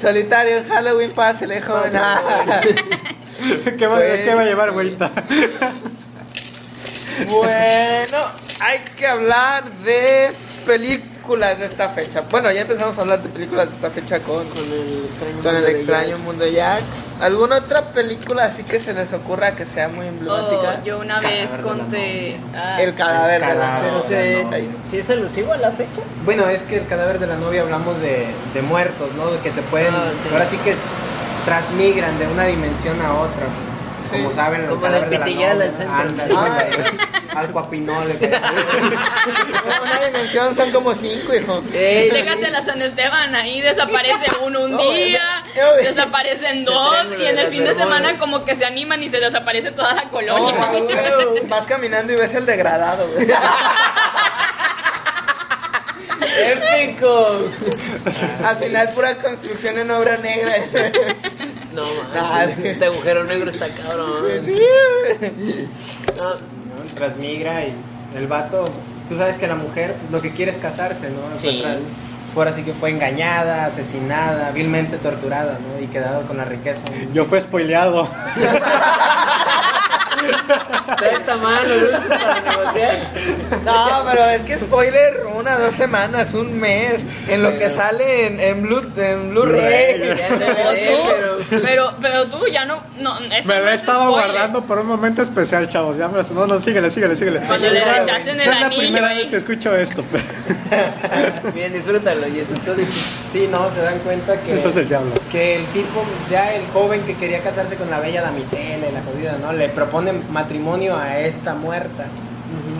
Solitario 0.00 0.56
en 0.58 0.68
Halloween, 0.68 1.12
pásele, 1.12 1.60
joven. 1.62 1.92
¿Qué 3.78 3.86
va, 3.86 3.96
Pues- 3.96 4.24
¿Qué 4.24 4.34
va 4.34 4.40
a 4.40 4.44
llevar 4.44 4.70
vuelta? 4.72 5.10
Bueno, 7.28 8.18
hay 8.60 8.78
que 8.98 9.06
hablar 9.06 9.64
de 9.84 10.32
películas 10.66 11.13
de 11.26 11.64
esta 11.64 11.88
fecha. 11.88 12.22
Bueno, 12.30 12.52
ya 12.52 12.60
empezamos 12.60 12.98
a 12.98 13.00
hablar 13.00 13.22
de 13.22 13.30
películas 13.30 13.68
de 13.70 13.74
esta 13.76 13.90
fecha 13.90 14.18
con, 14.20 14.44
con 14.46 15.56
el 15.56 15.64
extraño 15.66 16.18
mundo 16.18 16.44
de 16.44 16.52
Jack. 16.52 16.82
¿Alguna 17.20 17.56
otra 17.58 17.80
película 17.92 18.44
así 18.44 18.62
que 18.62 18.78
se 18.78 18.92
les 18.92 19.10
ocurra 19.14 19.52
que 19.52 19.64
sea 19.64 19.88
muy 19.88 20.06
emblemática? 20.06 20.78
Oh, 20.80 20.84
yo 20.84 20.98
una 20.98 21.20
vez 21.20 21.50
conté. 21.58 22.36
ah, 22.54 22.80
El 22.82 22.94
cadáver 22.94 23.40
de 23.40 23.46
la 23.46 23.54
cadáver. 23.54 23.90
Pero 23.90 24.02
se, 24.02 24.46
¿sí 24.90 24.98
es 24.98 25.08
alusivo 25.10 25.54
a 25.54 25.56
la 25.56 25.70
fecha? 25.70 26.02
Bueno, 26.26 26.46
es 26.48 26.60
que 26.62 26.76
el 26.78 26.86
cadáver 26.86 27.18
de 27.18 27.26
la 27.26 27.36
novia 27.36 27.62
hablamos 27.62 27.98
de, 28.02 28.26
de 28.52 28.62
muertos, 28.62 29.08
¿no? 29.16 29.30
De 29.30 29.38
que 29.38 29.50
se 29.50 29.62
pueden, 29.62 29.94
Ah, 29.94 30.10
sí. 30.22 30.28
ahora 30.30 30.44
sí 30.46 30.58
que 30.58 30.74
transmigran 31.46 32.18
de 32.18 32.26
una 32.26 32.44
dimensión 32.44 33.00
a 33.00 33.14
otra. 33.14 33.46
Como 34.12 34.30
saben, 34.30 34.60
el 34.62 34.68
Como 34.68 34.82
cadáver 34.82 35.08
del 35.08 35.10
de 35.10 35.18
la 35.18 35.24
Pitillal 35.24 35.58
novia, 35.58 35.70
al 35.70 35.74
centro. 35.76 35.94
ándale, 35.96 36.34
Ah, 36.36 36.58
al 37.34 37.50
Coapinole. 37.52 38.14
Una 39.82 40.00
dimensión 40.06 40.54
son 40.56 40.70
como 40.70 40.94
cinco, 40.94 41.34
hijo. 41.34 41.62
Ey, 41.72 42.10
Déjate 42.10 42.50
la 42.50 42.62
San 42.62 42.80
Esteban, 42.82 43.34
ahí 43.34 43.60
desaparece 43.60 44.26
uno 44.42 44.64
un 44.64 44.72
No, 44.72 44.78
día, 44.78 45.44
desaparecen 45.82 46.64
dos, 46.64 46.94
y 47.18 47.22
en 47.24 47.36
el 47.38 47.44
las 47.44 47.48
fin 47.52 47.64
de 47.64 47.74
semana 47.74 48.16
como 48.18 48.44
que 48.44 48.54
se 48.54 48.64
animan 48.64 49.02
y 49.02 49.08
se 49.08 49.20
desaparece 49.20 49.70
toda 49.72 49.94
la 49.94 50.04
No, 50.04 50.10
colonia. 50.10 50.54
vas 51.48 51.66
caminando 51.66 52.12
y 52.12 52.16
ves 52.16 52.34
el 52.34 52.46
degradado, 52.46 53.08
güey. 53.08 53.26
¡Épico! 56.36 57.48
Al 58.44 58.56
final, 58.56 58.88
pura 58.94 59.14
construcción 59.16 59.78
en 59.78 59.90
obra 59.90 60.16
negra. 60.16 60.52
No, 61.72 61.82
Ah, 62.14 62.46
man, 62.46 62.54
este 62.64 62.84
agujero 62.86 63.24
negro 63.24 63.50
está 63.50 63.68
cabrón. 63.68 64.24
¿no? 66.16 66.53
Transmigra 66.94 67.64
y 67.64 67.72
el 68.16 68.26
vato, 68.26 68.64
tú 69.08 69.16
sabes 69.16 69.38
que 69.38 69.46
la 69.46 69.56
mujer 69.56 69.94
pues, 70.00 70.12
lo 70.12 70.20
que 70.20 70.30
quiere 70.30 70.52
es 70.52 70.58
casarse, 70.58 71.10
¿no? 71.10 71.40
Sí. 71.40 71.62
Fue, 72.34 72.48
así 72.48 72.62
que 72.62 72.72
fue 72.72 72.90
engañada, 72.90 73.66
asesinada, 73.66 74.50
vilmente 74.50 74.96
torturada, 74.96 75.58
¿no? 75.60 75.80
Y 75.82 75.86
quedado 75.86 76.22
con 76.22 76.36
la 76.36 76.44
riqueza. 76.44 76.86
Yo 77.12 77.24
fui 77.24 77.40
spoileado. 77.40 78.08
trae 80.96 81.12
esta 81.14 81.36
mano, 81.36 81.74
dulces 81.74 82.06
para 82.06 82.40
negociar. 82.40 82.98
No, 83.64 84.04
pero 84.10 84.24
es 84.30 84.42
que 84.42 84.58
spoiler, 84.58 85.24
una, 85.34 85.56
dos 85.58 85.74
semanas, 85.74 86.34
un 86.34 86.58
mes, 86.58 87.04
en 87.28 87.42
lo 87.42 87.56
que 87.56 87.70
sale 87.70 88.26
en, 88.26 88.40
en 88.40 88.62
Blu- 88.66 88.96
en 88.96 89.30
Blu-ray. 89.30 90.00
Pero. 90.00 91.60
Pero, 91.62 91.92
pero 92.00 92.24
tú 92.26 92.46
ya 92.50 92.64
no, 92.64 92.82
no, 93.00 93.18
eso 93.18 93.48
Me 93.48 93.54
no 93.56 93.60
lo 93.62 93.68
es 93.70 93.80
estaba 93.80 94.06
spoiler. 94.06 94.30
guardando 94.30 94.62
por 94.62 94.78
un 94.78 94.86
momento 94.86 95.22
especial, 95.22 95.68
chavos. 95.68 95.96
Ya 95.98 96.08
me 96.08 96.18
lo- 96.18 96.28
No, 96.34 96.46
no, 96.46 96.58
síguele, 96.60 96.90
síguele, 96.90 97.14
síguele. 97.16 97.40
Cuando 97.40 97.68
le 97.68 97.78
Es 97.78 97.86
la- 97.86 97.98
rechasen 98.00 98.40
el 98.40 98.48
es 98.48 98.60
la 98.60 98.66
anillo 98.66 98.80
primera 98.80 99.08
ahí. 99.08 99.18
vez 99.18 99.28
que 99.28 99.36
escucho 99.36 99.74
esto. 99.76 100.02
Bien, 101.54 101.72
disfrútalo, 101.72 102.26
Jesús. 102.32 102.58
Sí, 103.32 103.48
no, 103.50 103.70
se 103.70 103.80
dan 103.82 103.98
cuenta 104.00 104.36
que, 104.40 104.58
Eso 104.58 104.68
es 104.68 104.76
el 104.76 104.88
diablo. 104.88 105.10
que 105.30 105.56
el 105.56 105.64
tipo, 105.66 106.04
ya 106.30 106.54
el 106.54 106.62
joven 106.72 107.02
que 107.02 107.14
quería 107.16 107.40
casarse 107.40 107.76
con 107.76 107.90
la 107.90 108.00
bella 108.00 108.22
damisela 108.22 108.86
y 108.88 108.92
la 108.92 109.02
jodida, 109.02 109.36
¿no? 109.40 109.52
Le 109.52 109.68
propone 109.68 110.12
matrimonio 110.30 110.83
a 110.90 111.18
esta 111.20 111.54
muerta. 111.54 112.04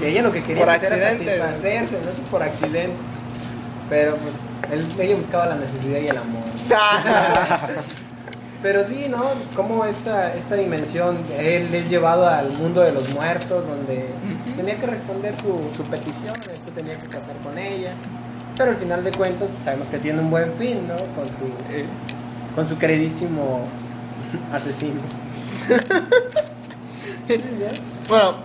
Que 0.00 0.08
ella 0.08 0.22
lo 0.22 0.30
que 0.32 0.42
quería 0.42 0.64
Por 0.64 0.74
hacer 0.74 0.92
era 0.92 1.08
accidente. 1.10 1.38
satisfacerse, 1.38 1.98
no 2.04 2.12
sé, 2.12 2.22
por 2.30 2.42
accidente. 2.42 2.92
Pero 3.88 4.16
pues, 4.16 4.34
él- 4.72 4.86
ella 5.00 5.16
buscaba 5.16 5.46
la 5.46 5.56
necesidad 5.56 6.00
y 6.00 6.06
el 6.06 6.16
amor. 6.18 6.42
Pero 8.62 8.82
sí, 8.82 9.06
¿no? 9.10 9.22
Como 9.54 9.84
esta, 9.84 10.34
esta 10.34 10.54
dimensión, 10.54 11.18
él 11.38 11.74
es 11.74 11.90
llevado 11.90 12.26
al 12.26 12.50
mundo 12.52 12.80
de 12.80 12.92
los 12.92 13.12
muertos, 13.12 13.62
donde 13.66 14.06
tenía 14.56 14.76
que 14.76 14.86
responder 14.86 15.34
su, 15.36 15.68
su 15.76 15.82
petición, 15.90 16.34
se 16.36 16.70
tenía 16.70 16.94
que 16.98 17.08
casar 17.08 17.36
con 17.44 17.58
ella. 17.58 17.90
Pero 18.56 18.70
al 18.70 18.76
final 18.78 19.04
de 19.04 19.10
cuentas, 19.10 19.48
sabemos 19.62 19.88
que 19.88 19.98
tiene 19.98 20.20
un 20.20 20.30
buen 20.30 20.50
fin, 20.54 20.88
¿no? 20.88 20.94
Con 20.96 21.28
su, 21.28 22.54
con 22.54 22.66
su 22.66 22.78
queridísimo 22.78 23.66
asesino. 24.52 25.00
Bueno, 28.08 28.37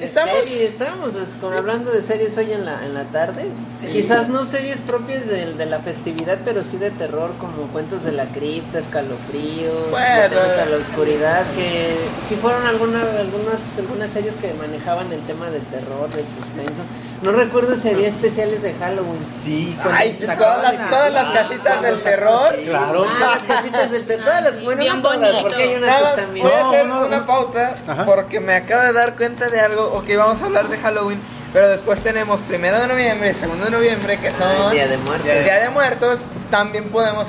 Estamos- 0.00 0.40
series, 0.40 0.70
estábamos 0.72 1.12
con- 1.40 1.52
hablando 1.56 1.92
de 1.92 2.02
series 2.02 2.36
hoy 2.36 2.52
en 2.52 2.64
la, 2.64 2.84
en 2.84 2.94
la 2.94 3.04
tarde. 3.04 3.46
Quizás 3.92 4.28
no 4.28 4.44
series 4.44 4.78
propias 4.80 5.26
de, 5.28 5.54
de 5.54 5.66
la 5.66 5.78
festividad, 5.78 6.38
pero 6.44 6.62
sí 6.64 6.78
de 6.78 6.90
terror, 6.90 7.30
como 7.38 7.68
Cuentos 7.72 8.02
de 8.02 8.10
la 8.10 8.24
Cripta, 8.26 8.80
Escalofríos, 8.80 9.90
Bueno. 9.92 10.40
A 10.40 10.64
la 10.66 10.76
Oscuridad, 10.78 11.44
que 11.56 11.94
sí 12.28 12.34
fueron 12.34 12.66
alguna, 12.66 13.00
algunas, 13.02 13.60
algunas 13.78 14.10
series 14.10 14.34
que 14.36 14.52
manejaban 14.54 15.12
el 15.12 15.20
tema 15.22 15.48
del 15.50 15.62
terror, 15.62 16.08
del 16.10 16.24
suspenso. 16.40 16.82
No 17.22 17.32
recuerdo 17.32 17.76
si 17.78 17.88
había 17.88 18.08
especiales 18.08 18.60
de 18.62 18.74
Halloween. 18.74 19.24
Sí, 19.42 19.74
Ay, 19.92 20.14
pues 20.18 20.36
todas 20.36 20.60
las, 20.62 20.90
todas 20.90 21.12
las 21.14 21.32
casitas 21.32 21.80
del 21.80 21.98
terror. 22.02 22.54
Claro. 22.64 23.02
Ah, 23.06 23.38
las 23.38 23.56
casitas 23.56 23.90
del 23.92 24.04
terror. 24.04 24.24
Todas 24.24 24.42
las, 24.42 24.54
sí, 24.56 24.66
bien 24.76 24.96
no 24.96 25.02
todas, 25.02 25.42
porque 25.42 25.62
hay 25.62 25.74
unas 25.76 26.02
que 26.02 26.08
están 26.10 26.34
bien. 26.34 26.46
voy 26.46 26.54
a 26.54 26.68
hacer 26.68 26.86
No, 26.86 27.00
no, 27.00 27.06
una 27.06 27.18
no. 27.20 27.26
pauta 27.26 27.74
Ajá. 27.86 28.04
porque 28.04 28.40
me 28.40 28.56
acabo 28.56 28.82
de 28.82 28.92
dar 28.92 29.14
cuenta 29.16 29.48
de 29.48 29.60
algo. 29.60 29.83
Ok, 29.92 30.06
vamos 30.16 30.40
a 30.42 30.46
hablar 30.46 30.68
de 30.68 30.78
Halloween, 30.78 31.18
pero 31.52 31.68
después 31.68 32.00
tenemos 32.02 32.40
primero 32.40 32.80
de 32.80 32.86
noviembre 32.88 33.30
y 33.30 33.34
segundo 33.34 33.64
de 33.66 33.70
noviembre 33.70 34.18
que 34.18 34.30
son 34.30 34.42
Ah, 34.42 34.64
el 34.66 34.72
Día 34.72 34.86
de 34.88 34.96
Muertos. 34.98 35.28
el 35.28 35.44
Día 35.44 35.58
de 35.60 35.68
Muertos. 35.70 36.20
También 36.50 36.84
podemos, 36.90 37.28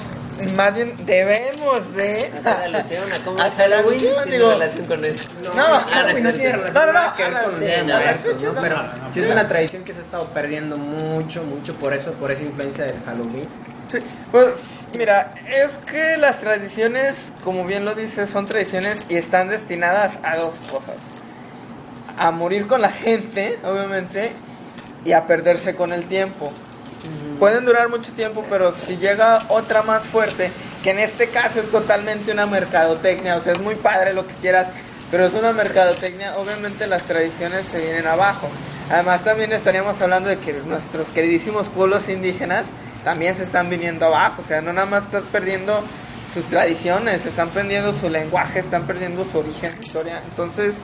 más 0.55 0.73
bien 0.75 0.93
debemos 1.05 1.93
de 1.95 2.31
Hacer 2.39 2.75
alusión 2.75 3.11
a 3.13 3.23
cómo 3.25 3.41
hacer 3.41 3.71
Halloween 3.71 3.99
digo, 4.29 4.49
relación 4.51 4.85
con 4.85 5.05
eso. 5.05 5.29
No, 5.55 5.61
Ah, 5.63 5.85
Halloween 5.89 6.23
no 6.23 6.33
tiene 6.33 6.51
relación 6.51 6.73
No, 6.73 6.93
no, 6.93 6.93
no, 7.03 7.43
con 7.43 7.51
sí, 7.59 7.65
el 7.65 7.65
Día 7.65 7.77
de 7.77 7.83
no, 7.83 7.99
Muertos, 7.99 8.43
no, 8.43 8.49
¿no? 8.49 8.53
no, 8.55 8.61
Pero 8.61 8.75
no, 8.77 8.83
no, 8.83 9.13
sí 9.13 9.19
es 9.21 9.29
una 9.29 9.47
tradición 9.47 9.83
que 9.83 9.93
se 9.93 9.99
ha 9.99 10.03
estado 10.03 10.25
perdiendo 10.29 10.77
mucho, 10.77 11.43
mucho 11.43 11.73
por 11.75 11.93
eso, 11.93 12.13
por 12.13 12.31
esa 12.31 12.43
influencia 12.43 12.85
del 12.85 12.95
Halloween. 13.05 13.47
Sí, 13.91 13.99
pues 14.31 14.49
mira, 14.97 15.31
es 15.47 15.77
que 15.89 16.17
las 16.17 16.39
tradiciones, 16.39 17.31
como 17.43 17.65
bien 17.65 17.85
lo 17.85 17.93
dices, 17.93 18.29
son 18.31 18.45
tradiciones 18.45 18.97
y 19.09 19.15
están 19.17 19.47
destinadas 19.49 20.13
a 20.23 20.37
dos 20.37 20.55
cosas. 20.71 20.95
A 22.17 22.31
morir 22.31 22.67
con 22.67 22.81
la 22.81 22.91
gente, 22.91 23.59
obviamente, 23.63 24.31
y 25.03 25.11
a 25.11 25.25
perderse 25.25 25.75
con 25.75 25.93
el 25.93 26.05
tiempo. 26.05 26.51
Pueden 27.39 27.65
durar 27.65 27.89
mucho 27.89 28.11
tiempo, 28.13 28.45
pero 28.49 28.73
si 28.73 28.97
llega 28.97 29.39
otra 29.49 29.83
más 29.83 30.05
fuerte, 30.05 30.51
que 30.83 30.91
en 30.91 30.99
este 30.99 31.27
caso 31.27 31.59
es 31.59 31.69
totalmente 31.69 32.31
una 32.31 32.45
mercadotecnia, 32.45 33.35
o 33.35 33.41
sea, 33.41 33.53
es 33.53 33.61
muy 33.61 33.75
padre 33.75 34.13
lo 34.13 34.25
que 34.25 34.33
quieras, 34.35 34.67
pero 35.11 35.25
es 35.25 35.33
una 35.33 35.51
mercadotecnia, 35.51 36.37
obviamente 36.37 36.87
las 36.87 37.03
tradiciones 37.03 37.65
se 37.65 37.79
vienen 37.79 38.07
abajo. 38.07 38.47
Además 38.89 39.23
también 39.23 39.51
estaríamos 39.51 40.01
hablando 40.01 40.29
de 40.29 40.37
que 40.37 40.53
nuestros 40.65 41.09
queridísimos 41.09 41.67
pueblos 41.67 42.07
indígenas 42.07 42.65
también 43.03 43.35
se 43.35 43.43
están 43.43 43.69
viniendo 43.69 44.05
abajo, 44.05 44.41
o 44.41 44.45
sea, 44.45 44.61
no 44.61 44.73
nada 44.73 44.87
más 44.87 45.03
estás 45.03 45.23
perdiendo 45.31 45.83
sus 46.33 46.45
tradiciones, 46.45 47.25
están 47.25 47.49
perdiendo 47.49 47.93
su 47.93 48.09
lenguaje, 48.09 48.59
están 48.59 48.87
perdiendo 48.87 49.25
su 49.25 49.39
origen, 49.39 49.69
su 49.69 49.83
historia. 49.83 50.21
Entonces, 50.29 50.75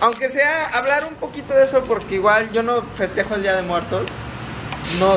aunque 0.00 0.30
sea 0.30 0.66
hablar 0.74 1.04
un 1.06 1.14
poquito 1.14 1.54
de 1.54 1.64
eso, 1.64 1.82
porque 1.84 2.16
igual 2.16 2.50
yo 2.52 2.62
no 2.62 2.82
festejo 2.96 3.34
el 3.34 3.42
Día 3.42 3.56
de 3.56 3.62
Muertos, 3.62 4.06
no, 5.00 5.16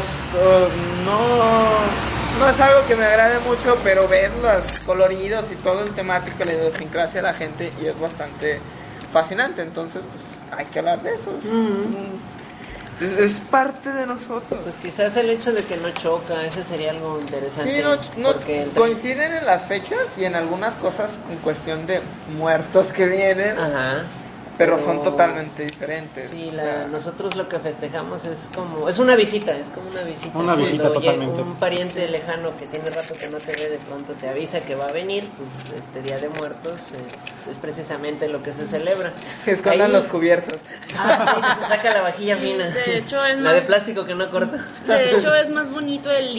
no, 1.05 2.39
no 2.39 2.49
es 2.49 2.59
algo 2.59 2.85
que 2.87 2.95
me 2.95 3.05
agrade 3.05 3.39
mucho, 3.39 3.77
pero 3.83 4.07
ves 4.07 4.29
los 4.41 4.79
coloridos 4.81 5.45
y 5.51 5.55
todo 5.55 5.83
el 5.83 5.91
temático, 5.91 6.43
la 6.43 6.53
idiosincrasia 6.53 7.21
de 7.21 7.27
la 7.27 7.33
gente 7.33 7.71
y 7.81 7.85
es 7.87 7.99
bastante 7.99 8.59
fascinante. 9.13 9.61
Entonces, 9.61 10.01
pues 10.11 10.59
hay 10.59 10.65
que 10.65 10.79
hablar 10.79 11.01
de 11.03 11.11
eso. 11.15 11.31
Es, 11.39 11.45
es- 13.01 13.17
es 13.17 13.37
parte 13.49 13.91
de 13.91 14.05
nosotros. 14.05 14.59
Pues 14.63 14.75
quizás 14.83 15.15
el 15.17 15.29
hecho 15.31 15.51
de 15.51 15.63
que 15.63 15.77
no 15.77 15.89
choca, 15.91 16.43
eso 16.45 16.63
sería 16.63 16.91
algo 16.91 17.19
interesante. 17.19 17.77
Sí, 17.77 17.83
no, 18.17 18.31
no- 18.33 18.39
coinciden 18.75 19.33
en 19.33 19.45
las 19.45 19.65
fechas 19.65 20.17
y 20.17 20.25
en 20.25 20.35
algunas 20.35 20.75
cosas 20.75 21.11
en 21.31 21.37
cuestión 21.39 21.87
de 21.87 22.01
muertos 22.37 22.87
que 22.87 23.05
vienen, 23.07 23.57
Ajá. 23.57 24.03
Pero 24.57 24.79
son 24.79 25.03
totalmente 25.03 25.63
diferentes. 25.65 26.29
Sí, 26.29 26.49
o 26.51 26.55
la- 26.55 26.63
sea, 26.63 26.87
nosotros 26.91 27.35
lo 27.35 27.47
que 27.49 27.59
festejamos 27.59 28.25
es 28.25 28.47
como, 28.55 28.87
es 28.89 28.99
una 28.99 29.15
visita, 29.15 29.55
es 29.55 29.69
como 29.69 29.89
una 29.89 30.03
visita. 30.03 30.37
Una 30.37 30.55
visita 30.55 30.83
Cuando 30.83 30.99
llega 30.99 31.13
totalmente. 31.13 31.41
Un 31.41 31.55
pariente 31.55 32.07
lejano 32.07 32.51
que 32.57 32.65
tiene 32.67 32.89
rato 32.89 33.13
que 33.19 33.29
no 33.29 33.37
te 33.37 33.51
ve, 33.53 33.69
de 33.69 33.77
pronto 33.79 34.13
te 34.13 34.29
avisa 34.29 34.59
que 34.61 34.75
va 34.75 34.85
a 34.85 34.91
venir, 34.91 35.27
pues 35.37 35.79
este 35.81 36.01
Día 36.01 36.17
de 36.19 36.29
Muertos 36.29 36.73
es, 36.91 37.51
es 37.51 37.57
precisamente 37.61 38.27
lo 38.27 38.43
que 38.43 38.53
se 38.53 38.67
celebra. 38.67 39.11
escondan 39.45 39.87
Ahí- 39.87 39.91
los 39.93 40.05
cubiertos. 40.05 40.59
Ah, 40.97 41.33
sí, 41.35 41.67
saca 41.69 41.93
la 41.93 42.01
vajilla 42.01 42.35
Sí, 42.35 42.41
fina. 42.41 42.67
de 42.67 42.97
hecho, 42.97 43.23
es 43.25 43.37
La 43.39 43.53
de 43.53 43.57
más- 43.59 43.67
plástico 43.67 44.05
que 44.05 44.15
no 44.15 44.29
corta. 44.29 44.57
De 44.87 45.15
hecho, 45.17 45.33
es 45.35 45.49
más 45.49 45.69
bonito 45.71 46.11
el, 46.11 46.33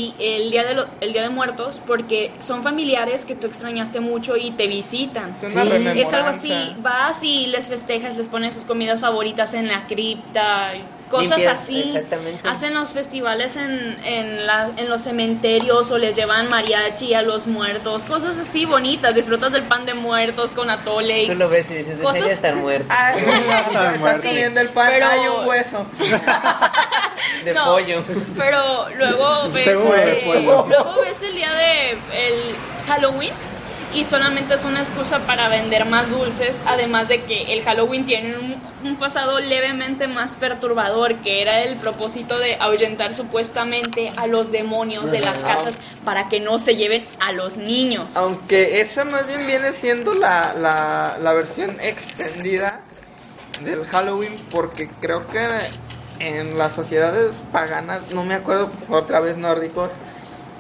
día 0.50 0.64
de 0.64 0.74
lo- 0.74 0.86
el 1.00 1.12
Día 1.12 1.22
de 1.22 1.28
Muertos 1.30 1.80
porque 1.86 2.30
son 2.38 2.62
familiares 2.62 3.24
que 3.24 3.34
tú 3.34 3.46
extrañaste 3.46 4.00
mucho 4.00 4.36
y 4.36 4.50
te 4.52 4.66
visitan. 4.66 5.30
Es 5.42 5.54
una 5.54 5.62
Sí. 5.72 6.00
Es 6.00 6.12
algo 6.12 6.28
así, 6.28 6.76
vas 6.80 7.22
y 7.22 7.46
les 7.46 7.68
festejas, 7.68 8.01
les 8.16 8.28
pones 8.28 8.54
sus 8.54 8.64
comidas 8.64 9.00
favoritas 9.00 9.54
en 9.54 9.68
la 9.68 9.86
cripta, 9.86 10.70
cosas 11.10 11.38
Limpias, 11.38 11.60
así. 11.60 11.82
exactamente. 11.82 12.48
Hacen 12.48 12.74
los 12.74 12.92
festivales 12.92 13.56
en, 13.56 13.98
en, 14.04 14.46
la- 14.46 14.70
en 14.76 14.88
los 14.88 15.02
cementerios 15.02 15.90
o 15.90 15.98
les 15.98 16.14
llevan 16.14 16.48
mariachi 16.48 17.14
a 17.14 17.22
los 17.22 17.46
muertos, 17.46 18.02
cosas 18.04 18.38
así 18.38 18.64
bonitas. 18.64 19.14
Disfrutas 19.14 19.52
del 19.52 19.62
pan 19.62 19.84
de 19.86 19.94
muertos 19.94 20.50
con 20.52 20.70
atole 20.70 21.26
Tú 21.26 21.32
y 21.32 21.34
lo 21.36 21.48
ves 21.48 21.70
y 21.70 21.74
dices, 21.74 21.98
Cosas- 22.00 22.30
estar 22.30 22.54
muerto. 22.56 22.86
Muerto. 23.98 24.22
comiendo 24.28 24.60
el 24.60 24.68
pan, 24.70 24.88
Pero- 24.90 25.06
hay 25.06 25.20
un 25.28 25.46
hueso. 25.46 25.86
De 27.44 27.54
No, 27.54 27.64
pollo. 27.66 28.02
Pero 28.36 28.88
luego 28.96 29.48
ves, 29.50 29.66
este, 29.66 30.42
luego 30.42 31.00
ves 31.02 31.22
el 31.22 31.34
día 31.34 31.52
de 31.52 31.90
el 31.92 32.56
Halloween 32.86 33.32
y 33.94 34.04
solamente 34.04 34.54
es 34.54 34.64
una 34.64 34.80
excusa 34.80 35.20
para 35.20 35.48
vender 35.48 35.84
más 35.84 36.10
dulces, 36.10 36.60
además 36.66 37.08
de 37.08 37.22
que 37.22 37.52
el 37.52 37.62
Halloween 37.62 38.06
tiene 38.06 38.36
un, 38.36 38.56
un 38.84 38.96
pasado 38.96 39.38
levemente 39.40 40.08
más 40.08 40.34
perturbador, 40.34 41.16
que 41.16 41.42
era 41.42 41.62
el 41.62 41.76
propósito 41.76 42.38
de 42.38 42.56
ahuyentar 42.56 43.12
supuestamente 43.12 44.10
a 44.16 44.26
los 44.26 44.50
demonios 44.50 45.10
de 45.10 45.20
las 45.20 45.38
casas 45.38 45.78
para 46.04 46.28
que 46.28 46.40
no 46.40 46.58
se 46.58 46.76
lleven 46.76 47.04
a 47.20 47.32
los 47.32 47.56
niños. 47.56 48.16
Aunque 48.16 48.80
esa 48.80 49.04
más 49.04 49.26
bien 49.26 49.40
viene 49.46 49.72
siendo 49.72 50.12
la, 50.14 50.54
la, 50.54 51.18
la 51.20 51.32
versión 51.32 51.78
extendida 51.80 52.80
del 53.62 53.84
Halloween, 53.86 54.34
porque 54.50 54.88
creo 55.00 55.26
que 55.28 55.46
en 56.18 56.56
las 56.56 56.72
sociedades 56.72 57.42
paganas, 57.52 58.14
no 58.14 58.24
me 58.24 58.34
acuerdo, 58.34 58.70
otra 58.88 59.20
vez 59.20 59.36
nórdicos, 59.36 59.90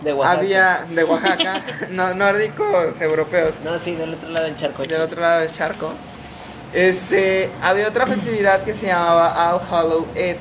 De 0.02 0.12
Oaxaca. 0.12 0.38
había 0.38 0.84
de 0.88 1.04
Oaxaca, 1.04 1.62
no, 1.90 2.14
nórdicos 2.14 3.00
europeos, 3.00 3.54
No, 3.64 3.78
sí, 3.78 3.94
del 3.94 4.14
otro 4.14 4.28
lado 4.30 4.46
del 4.46 4.56
charco. 4.56 4.82
del 4.82 5.02
otro 5.02 5.20
lado 5.20 5.40
del 5.40 5.52
charco. 5.52 5.92
Este, 6.72 7.50
había 7.62 7.88
otra 7.88 8.06
festividad 8.06 8.62
que 8.62 8.74
se 8.74 8.86
llamaba 8.86 9.52
All 9.54 9.60
Hallow 9.70 10.06
Eves. 10.14 10.40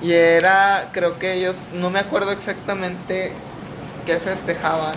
Y 0.00 0.12
era, 0.12 0.88
creo 0.92 1.18
que 1.18 1.34
ellos, 1.34 1.56
no 1.74 1.90
me 1.90 1.98
acuerdo 2.00 2.32
exactamente 2.32 3.32
qué 4.06 4.16
festejaban, 4.18 4.94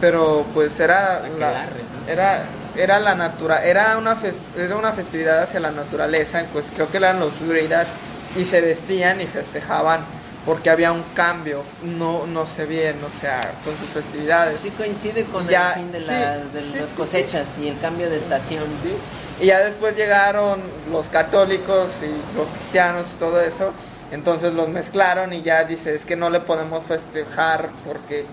pero 0.00 0.44
pues 0.54 0.78
era 0.80 1.20
la, 1.20 1.26
Aquelarre, 1.26 1.82
¿no? 2.06 2.12
era 2.12 2.42
era 2.76 3.00
la 3.00 3.14
natura, 3.16 3.64
era 3.64 3.98
una 3.98 4.16
fes- 4.16 4.56
era 4.56 4.76
una 4.76 4.92
festividad 4.92 5.42
hacia 5.42 5.58
la 5.60 5.72
naturaleza, 5.72 6.42
pues 6.52 6.66
creo 6.74 6.88
que 6.90 6.96
eran 6.98 7.18
los 7.20 7.38
druidas 7.40 7.88
y 8.36 8.44
se 8.44 8.60
vestían 8.60 9.20
y 9.20 9.26
festejaban 9.26 10.00
porque 10.46 10.70
había 10.70 10.90
un 10.92 11.02
cambio, 11.14 11.62
no 11.82 12.26
no 12.26 12.46
sé 12.46 12.64
bien, 12.64 12.96
o 13.04 13.20
sea, 13.20 13.40
con 13.64 13.76
sus 13.76 13.88
festividades. 13.88 14.56
Sí 14.56 14.70
coincide 14.70 15.24
con 15.24 15.46
Ya, 15.48 15.72
el 15.72 15.80
fin 15.80 15.92
de, 15.92 16.00
sí, 16.00 16.06
la- 16.06 16.38
de 16.38 16.62
sí, 16.62 16.78
las 16.78 16.88
sí, 16.88 16.96
cosechas 16.96 17.46
y 17.58 17.68
el 17.68 17.78
cambio 17.80 18.08
de 18.08 18.16
estación. 18.16 18.64
Sí. 18.82 19.44
Y 19.44 19.46
ya 19.46 19.60
después 19.60 19.96
llegaron 19.96 20.60
los 20.90 21.06
católicos 21.08 21.90
y 22.02 22.36
los 22.36 22.48
cristianos 22.48 23.06
y 23.14 23.18
todo 23.18 23.40
eso. 23.40 23.72
Entonces 24.12 24.52
los 24.54 24.68
mezclaron 24.68 25.32
y 25.32 25.42
ya 25.42 25.64
dice, 25.64 25.94
es 25.94 26.04
que 26.04 26.16
no 26.16 26.30
le 26.30 26.40
podemos 26.40 26.84
festejar 26.84 27.68
porque 27.86 28.24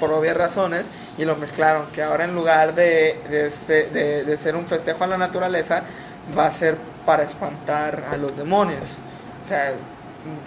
por 0.00 0.12
obvias 0.12 0.36
razones 0.36 0.86
y 1.18 1.24
lo 1.24 1.36
mezclaron, 1.36 1.86
que 1.92 2.02
ahora 2.02 2.24
en 2.24 2.34
lugar 2.34 2.74
de, 2.74 3.20
de, 3.28 3.50
de- 3.92 4.24
de 4.24 4.36
ser 4.36 4.56
un 4.56 4.64
festejo 4.66 5.04
a 5.04 5.06
la 5.06 5.18
naturaleza, 5.18 5.82
va 6.38 6.46
a 6.46 6.52
ser 6.52 6.76
para 7.04 7.24
espantar 7.24 8.04
a 8.10 8.16
los 8.16 8.36
demonios. 8.36 8.84
O 9.44 9.48
sea, 9.48 9.72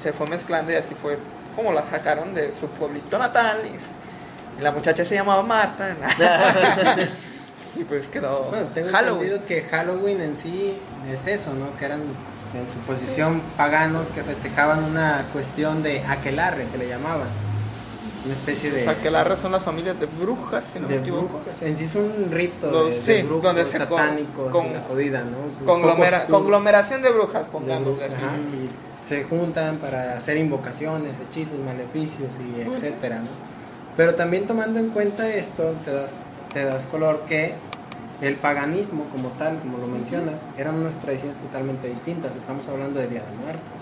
se 0.01 0.13
fue 0.13 0.27
mezclando 0.27 0.71
y 0.71 0.75
así 0.75 0.93
fue 0.95 1.17
como 1.55 1.71
la 1.73 1.86
sacaron 1.86 2.34
de 2.34 2.53
su 2.60 2.67
pueblito 2.67 3.17
natal 3.17 3.60
y, 3.65 4.60
y 4.60 4.63
la 4.63 4.71
muchacha 4.71 5.03
se 5.05 5.15
llamaba 5.15 5.41
Marta. 5.43 5.95
y 7.75 7.84
pues 7.84 8.08
quedó 8.08 8.43
Bueno, 8.49 8.67
tengo 8.73 8.89
Halloween. 8.91 9.32
entendido 9.34 9.45
que 9.47 9.62
Halloween 9.69 10.21
en 10.21 10.38
sí 10.38 10.73
es 11.12 11.27
eso, 11.27 11.53
¿no? 11.53 11.75
Que 11.77 11.86
eran 11.86 11.99
en 12.01 12.65
su 12.73 12.79
posición 12.88 13.41
paganos 13.58 14.08
que 14.08 14.23
festejaban 14.23 14.84
una 14.84 15.25
cuestión 15.32 15.84
de 15.84 16.03
aquelarre, 16.03 16.65
que 16.71 16.77
le 16.77 16.88
llamaban. 16.88 17.27
Una 18.25 18.34
especie 18.34 18.69
de, 18.69 18.82
O 18.82 18.84
sea, 18.84 18.95
que 19.01 19.10
las 19.10 19.39
son 19.39 19.51
las 19.53 19.63
familias 19.63 19.97
de 19.99 20.05
brujas, 20.08 20.65
si 20.65 20.79
no 20.79 20.88
me 20.89 20.95
de 20.95 20.99
equivoco. 21.01 21.39
En 21.62 21.77
sí 21.77 21.86
es 21.86 21.95
un 21.95 22.27
rito 22.32 22.69
Los- 22.69 23.05
de, 23.05 23.13
de 23.13 23.21
sí, 23.21 23.25
brujos 23.25 23.43
donde 23.43 23.65
se 23.65 23.77
satánicos 23.77 24.51
con- 24.51 24.73
la 24.73 24.82
jodida, 24.82 25.23
¿no? 25.23 25.65
Conglomera- 25.65 26.25
conglomeración 26.25 27.01
de 27.01 27.12
brujas, 27.12 27.45
de 27.45 27.49
pongamos 27.51 27.97
así. 28.01 28.13
ajá, 28.15 28.36
y 28.53 28.69
se 29.10 29.24
juntan 29.24 29.78
para 29.78 30.15
hacer 30.15 30.38
invocaciones, 30.38 31.13
hechizos, 31.28 31.58
maleficios 31.65 32.32
y 32.39 32.62
etcétera, 32.62 33.17
¿no? 33.17 33.28
Pero 33.98 34.13
también 34.13 34.45
tomando 34.45 34.80
en 34.80 34.89
cuenta 34.89 35.28
esto, 35.28 35.74
te 35.84 35.91
das, 35.91 36.17
te 36.54 36.63
das 36.63 36.86
color 36.86 37.24
que 37.28 37.54
el 38.22 38.36
paganismo 38.36 39.06
como 39.12 39.30
tal, 39.30 39.58
como 39.60 39.80
lo 39.80 39.88
mencionas, 39.88 40.36
eran 40.60 40.76
unas 40.76 40.95
tradiciones 40.98 41.38
totalmente 41.38 41.88
distintas. 41.89 42.36
Estamos 42.36 42.67
hablando 42.67 43.00
de 43.00 43.08
Día 43.08 43.24
de 43.30 43.36
Muertos. 43.38 43.80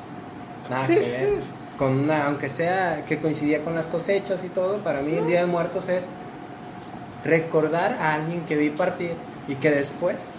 Nada 0.69 0.87
Sí, 0.87 0.95
que 0.95 1.03
sí. 1.03 1.09
ver. 1.21 1.39
Con 1.77 1.99
una, 1.99 2.25
aunque 2.27 2.47
sea 2.49 3.03
que 3.05 3.17
coincidía 3.19 3.61
con 3.63 3.75
las 3.75 3.87
cosechas 3.87 4.43
y 4.45 4.47
todo, 4.49 4.77
para 4.77 5.01
mí 5.01 5.13
el 5.13 5.27
Día 5.27 5.41
de 5.41 5.47
Muertos 5.47 5.89
es 5.89 6.05
recordar 7.25 7.97
a 7.99 8.13
alguien 8.15 8.41
que 8.47 8.55
vi 8.55 8.69
partir 8.69 9.11
y 9.47 9.55
que 9.55 9.71
después 9.71 10.29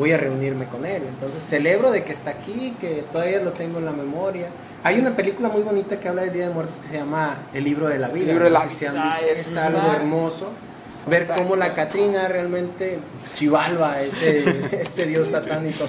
voy 0.00 0.12
a 0.12 0.16
reunirme 0.16 0.64
con 0.64 0.84
él. 0.84 1.02
Entonces 1.08 1.44
celebro 1.44 1.90
de 1.92 2.02
que 2.02 2.12
está 2.12 2.30
aquí, 2.30 2.74
que 2.80 3.04
todavía 3.12 3.40
lo 3.40 3.52
tengo 3.52 3.78
en 3.78 3.84
la 3.84 3.92
memoria. 3.92 4.48
Hay 4.82 4.98
una 4.98 5.10
película 5.14 5.48
muy 5.48 5.62
bonita 5.62 6.00
que 6.00 6.08
habla 6.08 6.22
del 6.22 6.32
Día 6.32 6.48
de 6.48 6.54
Muertos 6.54 6.76
que 6.82 6.88
se 6.88 6.94
llama 6.96 7.36
El 7.54 7.64
libro 7.64 7.86
de 7.86 7.98
la 7.98 8.08
vida. 8.08 8.22
El 8.22 8.28
libro 8.30 8.44
de 8.44 8.50
No 8.50 8.58
la 8.58 8.68
sé 8.68 8.74
si 8.74 8.86
han 8.86 8.94
vida, 8.94 9.16
visto. 9.20 9.40
es 9.40 9.46
es 9.48 9.56
algo 9.56 9.92
hermoso. 9.92 10.48
Ver 11.06 11.26
cómo 11.28 11.54
la 11.56 11.72
Catrina 11.74 12.28
realmente 12.28 12.98
chivalva 13.34 14.00
ese, 14.00 14.44
ese 14.82 15.06
dios 15.06 15.28
satánico. 15.28 15.88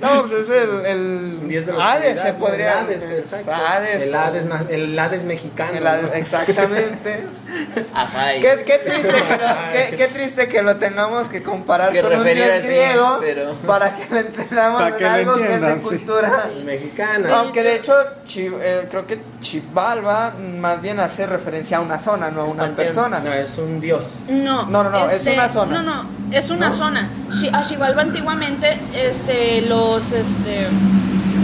¿no? 0.00 0.14
No, 0.14 0.22
pues 0.28 0.32
es 0.32 0.48
el, 0.50 0.86
el 0.86 1.48
Dios 1.48 1.66
de 1.66 1.72
Hades 1.80 2.20
se 2.20 2.32
podría 2.34 2.80
el 2.80 2.86
Hades, 2.86 3.04
exacto. 3.10 3.52
Hades, 3.54 4.02
el, 4.02 4.14
Hades, 4.14 4.44
na- 4.46 4.64
el 4.68 4.98
Hades 4.98 5.24
mexicano. 5.24 5.78
el 5.78 5.86
Hades, 5.86 6.02
¿no? 6.10 6.12
exactamente. 6.14 7.24
Ajá. 7.94 8.32
Qué, 8.40 8.62
qué 8.66 8.78
triste 8.78 9.08
que 9.12 9.36
lo, 9.36 9.48
qué, 9.72 9.96
qué 9.96 10.08
triste 10.08 10.48
que 10.48 10.62
lo 10.62 10.76
tengamos 10.76 11.28
que 11.28 11.42
comparar 11.42 11.92
Que 11.92 12.02
con 12.02 12.14
un 12.14 12.24
dios 12.24 12.62
griego 12.62 13.18
pero- 13.20 13.52
para 13.66 13.94
que 13.96 14.06
lo 14.12 14.20
entendamos 14.20 14.82
Para 14.82 14.96
que 14.96 15.04
algo 15.06 15.36
entiendan, 15.38 15.74
que 15.76 15.80
sí. 15.80 15.86
es 15.86 15.90
de 15.92 15.96
cultura. 15.98 16.50
Mexicana. 16.64 17.36
Aunque 17.38 17.62
de 17.62 17.76
hecho 17.76 17.94
Chi- 18.24 18.50
eh, 18.60 18.86
creo 18.90 19.06
que 19.06 19.18
Chivalva 19.40 20.32
más 20.58 20.80
bien 20.82 20.98
hace 21.00 21.26
referencia 21.26 21.76
a 21.76 21.80
una 21.80 22.00
zona, 22.00 22.30
no 22.30 22.42
a 22.42 22.44
una 22.44 22.74
persona. 22.74 23.20
No, 23.20 23.32
es 23.32 23.56
un 23.58 23.80
dios. 23.80 24.04
No, 24.28 24.64
No, 24.66 24.82
no, 24.84 24.90
no, 24.90 25.06
es 25.06 25.22
una 25.26 25.48
zona. 25.48 25.63
No, 25.70 25.82
no, 25.82 26.04
es 26.32 26.50
una 26.50 26.70
zona. 26.70 27.08
Shi- 27.30 27.50
A 27.52 27.62
Xibalba 27.64 28.02
antiguamente, 28.02 28.78
este, 28.94 29.62
los, 29.62 30.12
este, 30.12 30.66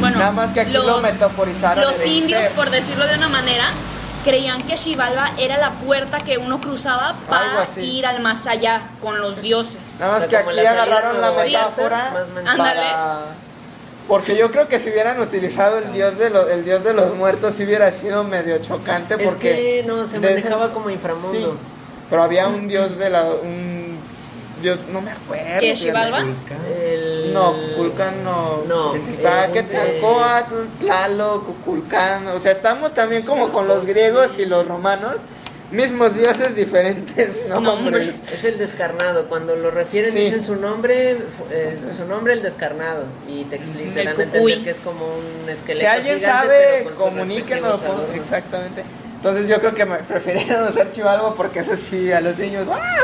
bueno, 0.01 0.19
Nada 0.19 0.33
más 0.33 0.53
que 0.53 0.61
aquí 0.61 0.73
lo 0.73 1.01
metaforizaron 1.01 1.85
Los 1.85 2.05
indios, 2.07 2.43
ser. 2.43 2.53
por 2.53 2.71
decirlo 2.71 3.07
de 3.07 3.15
una 3.17 3.29
manera, 3.29 3.65
creían 4.25 4.63
que 4.63 4.77
Xibalba 4.77 5.31
era 5.39 5.59
la 5.59 5.71
puerta 5.71 6.19
que 6.21 6.39
uno 6.39 6.61
cruzaba 6.61 7.15
para 7.29 7.67
ir 7.81 8.07
al 8.07 8.21
más 8.21 8.47
allá 8.47 8.83
con 9.01 9.21
los 9.21 9.41
dioses. 9.43 9.97
Nada 10.01 10.13
más 10.13 10.25
O 10.25 10.29
sea, 10.31 10.45
que 10.45 10.51
aquí 10.51 10.67
agarraron 10.67 11.21
la 11.21 11.31
metáfora. 11.33 12.13
Ándale. 12.47 12.81
para... 12.81 13.17
Porque 14.09 14.37
yo 14.37 14.51
creo 14.51 14.67
que 14.67 14.81
si 14.81 14.91
hubieran 14.91 15.21
utilizado 15.21 15.79
el 15.79 15.93
dios 15.93 16.19
de 16.19 16.31
los, 16.31 16.51
el 16.51 16.65
dios 16.65 16.83
de 16.83 16.95
los 16.95 17.15
muertos 17.15 17.55
sí 17.57 17.65
hubiera 17.65 17.93
sido 17.93 18.25
medio 18.25 18.59
chocante 18.59 19.15
Es 19.15 19.23
porque 19.23 19.53
que 19.53 19.85
no, 19.87 20.05
se 20.09 20.19
manejaba 20.19 20.65
esas- 20.65 20.71
como 20.75 20.91
inframundo. 20.91 21.31
Sí, 21.33 21.47
pero 22.09 22.25
había 22.25 22.49
un 22.49 22.67
dios 22.67 22.99
de 22.99 23.09
la 23.09 23.23
un 23.23 23.80
dios 24.63 24.81
no 24.93 25.01
me 25.01 25.11
acuerdo. 25.11 25.45
¿Qué, 25.61 25.75
fíjate. 25.75 25.77
Xibalba? 25.77 26.25
El... 26.83 27.33
No, 27.35 27.55
Culcán 27.77 28.23
no. 28.25 28.63
No, 28.69 28.95
Está 28.95 29.45
este- 29.47 29.61
Quetzalcóatl, 29.65 30.55
Tlaloc, 30.81 31.45
Cuculcán. 31.47 32.27
O 32.29 32.41
sea, 32.41 32.53
estamos 32.53 32.95
también 32.95 33.23
como 33.23 33.51
con 33.51 33.69
los 33.69 33.87
griegos 33.87 34.39
y 34.39 34.47
los 34.47 34.67
romanos. 34.67 35.17
Mismos 35.71 36.17
dioses, 36.17 36.57
diferentes 36.57 37.47
nombres. 37.49 38.09
Es 38.33 38.43
el 38.45 38.59
descarnado. 38.59 39.27
Cuando 39.29 39.55
lo 39.55 39.71
refieren 39.71 40.11
Sí. 40.13 40.19
dicen 40.19 40.43
su 40.43 40.57
nombre, 40.57 41.13
eh, 41.53 41.79
su 41.97 42.07
nombre 42.09 42.33
el 42.33 42.43
descarnado 42.43 43.05
y 43.29 43.45
te 43.45 43.55
explican 43.57 44.15
que 44.17 44.71
es 44.71 44.79
como 44.79 45.07
un 45.07 45.49
esqueleto. 45.49 45.81
Si 45.81 45.87
alguien 45.87 46.19
gigante, 46.19 46.49
sabe, 46.49 46.87
comuníquenos. 46.97 47.81
Exactamente. 48.17 48.83
Entonces 49.21 49.49
yo 49.49 49.59
creo 49.61 49.75
que 49.75 49.85
me 49.85 49.99
prefirieron 49.99 50.67
usar 50.69 50.91
chivalvo 50.91 51.35
porque 51.35 51.61
eso 51.61 51.77
sí, 51.77 52.11
a 52.11 52.21
los 52.23 52.39
niños. 52.39 52.67
¡ah! 52.73 52.97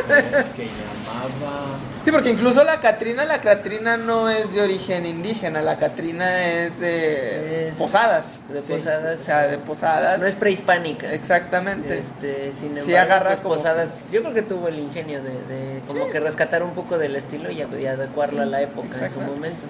Que 0.56 0.64
llamaba. 0.64 1.76
Sí, 2.06 2.12
porque 2.12 2.30
incluso 2.30 2.62
la 2.64 2.80
Catrina, 2.80 3.24
la 3.26 3.40
Catrina 3.40 3.96
no 3.96 4.30
es 4.30 4.54
de 4.54 4.62
origen 4.62 5.04
indígena, 5.04 5.60
la 5.60 5.76
Catrina 5.76 6.40
es 6.42 6.78
de 6.80 7.68
Es 7.68 7.74
Posadas. 7.74 8.38
de 8.48 8.62
Sí, 8.62 8.72
Posadas. 8.74 9.20
O 9.20 9.22
sea, 9.24 9.46
de 9.48 9.58
Posadas. 9.58 10.18
No 10.20 10.26
es 10.26 10.34
prehispánica. 10.36 11.12
Exactamente. 11.12 11.98
Este, 11.98 12.52
sin 12.58 12.68
embargo, 12.68 12.86
Sí, 12.86 12.94
agarra 12.94 13.30
pues, 13.30 13.40
como- 13.40 13.54
Posadas, 13.56 13.90
yo 14.12 14.22
creo 14.22 14.32
que 14.34 14.42
tuvo 14.42 14.68
el 14.68 14.78
ingenio 14.78 15.20
de, 15.22 15.30
de 15.32 15.80
como 15.86 16.08
que 16.08 16.20
rescatar 16.20 16.62
un 16.62 16.70
poco 16.74 16.96
del 16.96 17.16
estilo 17.16 17.50
y, 17.50 17.60
y 17.60 17.86
adecuarlo 17.86 18.40
a 18.42 18.46
la 18.46 18.62
época 18.62 19.04
en 19.04 19.10
su 19.10 19.20
momento. 19.20 19.66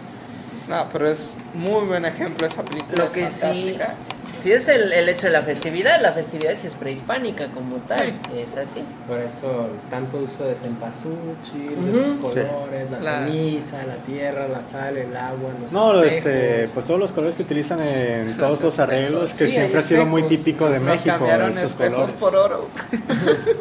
No, 0.69 0.87
pero 0.93 1.09
es 1.09 1.35
muy 1.55 1.87
buen 1.87 2.05
ejemplo 2.05 2.47
esa 2.47 2.63
película. 2.63 3.05
Lo 3.05 3.13
que 3.13 3.25
es 3.25 3.33
sí, 3.33 3.41
fantástica. 3.41 3.87
sí 3.87 4.16
es 4.45 4.69
el, 4.69 4.93
el 4.93 5.09
hecho 5.09 5.27
de 5.27 5.33
la 5.33 5.43
festividad, 5.43 6.01
la 6.01 6.13
festividad 6.13 6.55
sí 6.61 6.67
es 6.69 6.75
prehispánica 6.75 7.47
como 7.49 7.77
tal, 7.89 8.09
es 8.37 8.57
así. 8.57 8.83
Por 9.09 9.19
eso 9.21 9.69
tanto 9.91 10.19
uso 10.19 10.45
de 10.45 10.55
cempasúchil, 10.55 11.73
Ujú. 11.77 11.97
de 11.99 12.05
sus 12.05 12.15
colores, 12.21 12.91
la 12.91 13.01
La- 13.01 13.27
ceniza, 13.27 13.85
la 13.87 13.97
tierra, 14.07 14.49
la 14.49 14.63
sal, 14.63 14.97
el 14.97 15.17
agua, 15.17 15.51
los 15.63 15.73
No, 15.73 16.03
espejos. 16.03 16.17
este, 16.27 16.69
pues 16.75 16.87
todos 16.87 17.01
los 17.01 17.13
colores 17.13 17.37
que 17.37 17.43
utilizan 17.43 17.81
en 17.83 18.37
todos 18.39 18.61
los 18.61 18.79
arreglos, 18.79 19.33
que 19.33 19.47
Sí, 19.47 19.53
siempre 19.53 19.81
ha 19.81 19.83
sido 19.83 20.07
muy 20.07 20.23
típico 20.25 20.69
de 20.69 20.79
Nos 20.81 20.89
México, 20.89 21.17
cambiaron 21.17 21.57
esos 21.57 21.75
colores. 21.75 22.15
por 22.19 22.37
oro. 22.37 22.69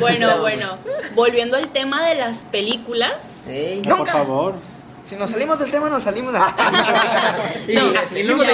Bueno, 0.00 0.40
bueno, 0.40 0.66
volviendo 1.14 1.56
al 1.58 1.68
tema 1.68 2.08
de 2.08 2.14
las 2.14 2.44
películas, 2.44 3.42
Sí. 3.46 3.82
No, 3.86 3.98
por 3.98 4.06
favor. 4.08 4.54
Si 5.08 5.16
nos 5.16 5.30
salimos 5.30 5.58
del 5.58 5.70
tema, 5.70 5.88
nos 5.88 6.02
salimos. 6.02 6.34
Y, 7.66 7.74
No, 7.74 7.82
y 8.14 8.22
luego. 8.24 8.44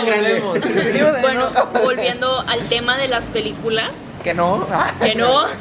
Seguimos 0.60 1.12
de- 1.14 1.20
bueno, 1.20 1.50
no. 1.50 1.80
volviendo 1.80 2.40
al 2.40 2.60
tema 2.68 2.96
de 2.96 3.08
las 3.08 3.26
películas, 3.26 4.10
Que 4.22 4.34
no. 4.34 4.66
que 5.02 5.14
no. 5.14 5.46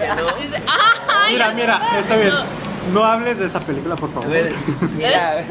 Mira, 1.30 1.48
ya 1.50 1.54
mira, 1.54 1.82
está 2.00 2.16
bien. 2.18 2.30
No, 2.30 2.44
No 2.94 3.06
hables 3.06 3.40
de 3.40 3.46
esa 3.48 3.60
película, 3.60 3.96
por 3.96 4.10
A 4.10 4.14
favor. 4.14 4.30
ver, 4.30 4.54
Mira, 4.98 5.44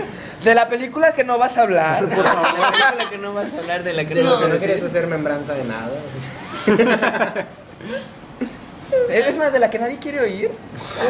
de 0.45 0.55
la 0.55 0.69
película 0.69 1.13
que 1.15 1.25
no 1.25 1.39
vas 1.39 1.57
a 1.59 1.63
hablar. 1.63 2.05
por 2.07 2.25
favor, 2.25 2.73
de 2.93 3.05
la 3.05 3.11
que 3.11 3.19
no 3.19 3.33
vas 3.35 3.53
a 3.55 3.59
hablar, 3.59 3.83
de 3.83 3.93
la 3.95 4.05
que 4.05 4.15
no, 4.23 4.39
quieres 4.59 4.83
hacer 4.83 5.07
membranza 5.07 5.55
de 5.55 5.65
nada. 5.65 5.91
¿Es 9.11 9.37
más 9.37 9.53
de 9.53 9.59
la 9.59 9.71
que 9.71 9.79
nadie 9.79 9.99
quiere 9.99 10.21
oír? 10.21 10.51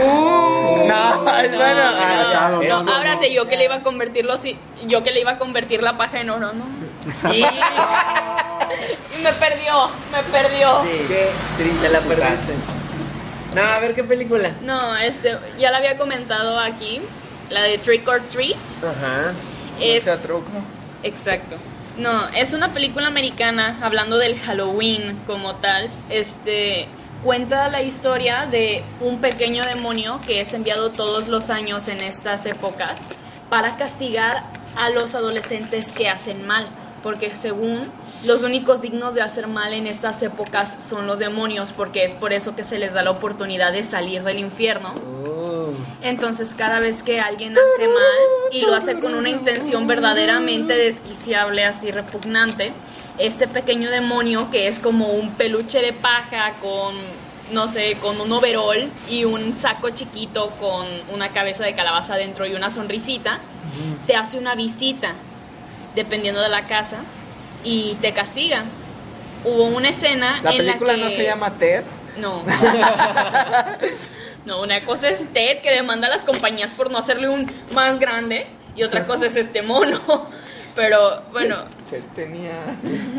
Uh, 0.05 0.87
no, 0.89 1.39
es 1.39 1.55
bueno. 1.55 1.93
no, 1.93 1.99
Ah, 2.01 2.49
no, 2.51 2.63
Eso 2.63 2.77
no, 2.79 2.83
no. 2.85 2.93
ahora 2.95 3.17
sí, 3.17 3.33
yo 3.33 3.47
que 3.49 3.57
le 3.57 3.65
iba 3.65 3.77
a 3.77 3.83
convertirlo 3.83 4.33
así, 4.33 4.57
yo 4.87 5.03
que 5.03 5.11
le 5.11 5.21
iba 5.21 5.33
a 5.33 5.39
convertir 5.39 5.83
la 5.83 5.97
paja 5.97 6.21
en 6.21 6.31
oro, 6.31 6.53
¿no? 6.53 6.65
Y, 7.33 7.41
y 7.41 9.23
me 9.23 9.33
perdió, 9.39 9.89
me 10.13 10.23
perdió. 10.31 10.83
Sí, 10.83 11.05
Qué 11.09 11.29
triste. 11.59 11.89
la 11.89 12.01
perdiste. 12.01 12.53
No, 13.55 13.63
a 13.63 13.79
ver 13.81 13.95
qué 13.95 14.03
película. 14.05 14.51
No, 14.63 14.97
este, 14.97 15.37
ya 15.59 15.71
la 15.71 15.79
había 15.79 15.99
comentado 15.99 16.59
aquí, 16.59 17.03
la 17.51 17.63
de 17.63 17.79
Trick 17.79 18.07
or 18.09 18.21
Treat. 18.23 18.57
Ajá. 18.83 19.33
Es, 19.81 20.05
truco. 20.23 20.51
Exacto. 21.03 21.57
No, 21.99 22.27
es 22.31 22.55
una 22.55 22.73
película 22.73 23.09
americana 23.09 23.77
hablando 23.83 24.17
del 24.17 24.39
Halloween 24.39 25.19
como 25.27 25.55
tal. 25.57 25.91
Este 26.09 26.89
cuenta 27.23 27.69
la 27.69 27.83
historia 27.83 28.47
de 28.51 28.83
un 29.01 29.21
pequeño 29.21 29.65
demonio 29.65 30.21
que 30.27 30.41
es 30.41 30.55
enviado 30.55 30.91
todos 30.91 31.29
los 31.29 31.51
años 31.51 31.89
en 31.89 32.01
estas 32.01 32.47
épocas 32.47 33.07
para 33.49 33.77
castigar 33.77 34.43
a 34.77 34.91
los 34.91 35.15
adolescentes 35.15 35.93
que 35.93 36.09
hacen 36.09 36.47
mal, 36.47 36.67
porque 37.03 37.35
según 37.35 37.91
los 38.25 38.43
únicos 38.43 38.81
dignos 38.81 39.15
de 39.15 39.23
hacer 39.23 39.47
mal 39.47 39.73
en 39.73 39.87
estas 39.87 40.23
épocas 40.23 40.83
son 40.83 41.07
los 41.07 41.19
demonios, 41.19 41.73
porque 41.73 42.05
es 42.05 42.15
por 42.15 42.33
eso 42.33 42.57
que 42.57 42.65
se 42.65 42.79
les 42.79 42.93
da 42.93 43.03
la 43.03 43.11
oportunidad 43.11 43.73
de 43.73 43.83
salir 43.83 44.23
del 44.23 44.39
infierno. 44.39 44.95
Uh, 44.95 45.75
Entonces 46.03 46.55
cada 46.55 46.81
vez 46.81 47.03
que 47.03 47.21
alguien 47.21 47.53
hace 47.53 47.87
mal 47.87 48.53
y 48.53 48.63
lo 48.63 48.75
hace 48.75 48.99
con 48.99 49.15
una 49.15 49.29
intención 49.29 49.87
verdaderamente 49.87 50.75
desquiciable, 50.75 51.65
así 51.65 51.91
repugnante, 51.91 52.73
este 53.19 53.49
pequeño 53.49 53.91
demonio 53.91 54.51
que 54.51 54.69
es 54.69 54.79
como 54.79 55.09
un 55.09 55.33
peluche 55.33 55.81
de 55.81 55.93
paja 55.93 56.53
con, 56.61 56.95
no 57.51 57.69
sé, 57.69 57.97
con 58.01 58.21
un 58.21 58.33
overol 58.33 58.91
y 59.09 59.25
un 59.25 59.57
saco 59.57 59.91
chiquito 59.91 60.51
con 60.61 60.87
una 61.13 61.29
cabeza 61.29 61.65
de 61.65 61.75
calabaza 61.75 62.17
dentro 62.17 62.47
y 62.47 62.55
una 62.55 62.71
sonrisita, 62.71 63.39
te 64.07 64.17
hace 64.17 64.39
una 64.39 64.55
visita, 64.55 65.13
dependiendo 65.95 66.41
de 66.41 66.49
la 66.49 66.65
casa, 66.67 66.99
y 67.65 67.97
te 68.01 68.13
castiga. 68.13 68.65
Hubo 69.45 69.65
una 69.65 69.89
escena 69.89 70.41
La 70.43 70.53
en 70.53 70.59
película 70.59 70.97
la 70.97 70.99
que... 70.99 71.11
no 71.11 71.17
se 71.17 71.25
llama 71.25 71.51
Ted. 71.53 71.85
No. 72.19 72.43
No, 74.45 74.61
una 74.61 74.81
cosa 74.81 75.09
es 75.09 75.23
Ted 75.33 75.61
que 75.61 75.71
demanda 75.71 76.09
a 76.09 76.11
las 76.11 76.23
compañías 76.23 76.73
por 76.73 76.91
no 76.91 76.99
hacerle 76.99 77.29
un 77.29 77.51
más 77.75 78.01
grande 78.01 78.47
y 78.75 78.83
otra 78.83 79.07
cosa 79.07 79.27
es 79.27 79.37
este 79.37 79.63
mono. 79.63 80.01
Pero 80.75 81.23
bueno, 81.33 81.57
Se 81.89 82.01
tenía. 82.15 82.63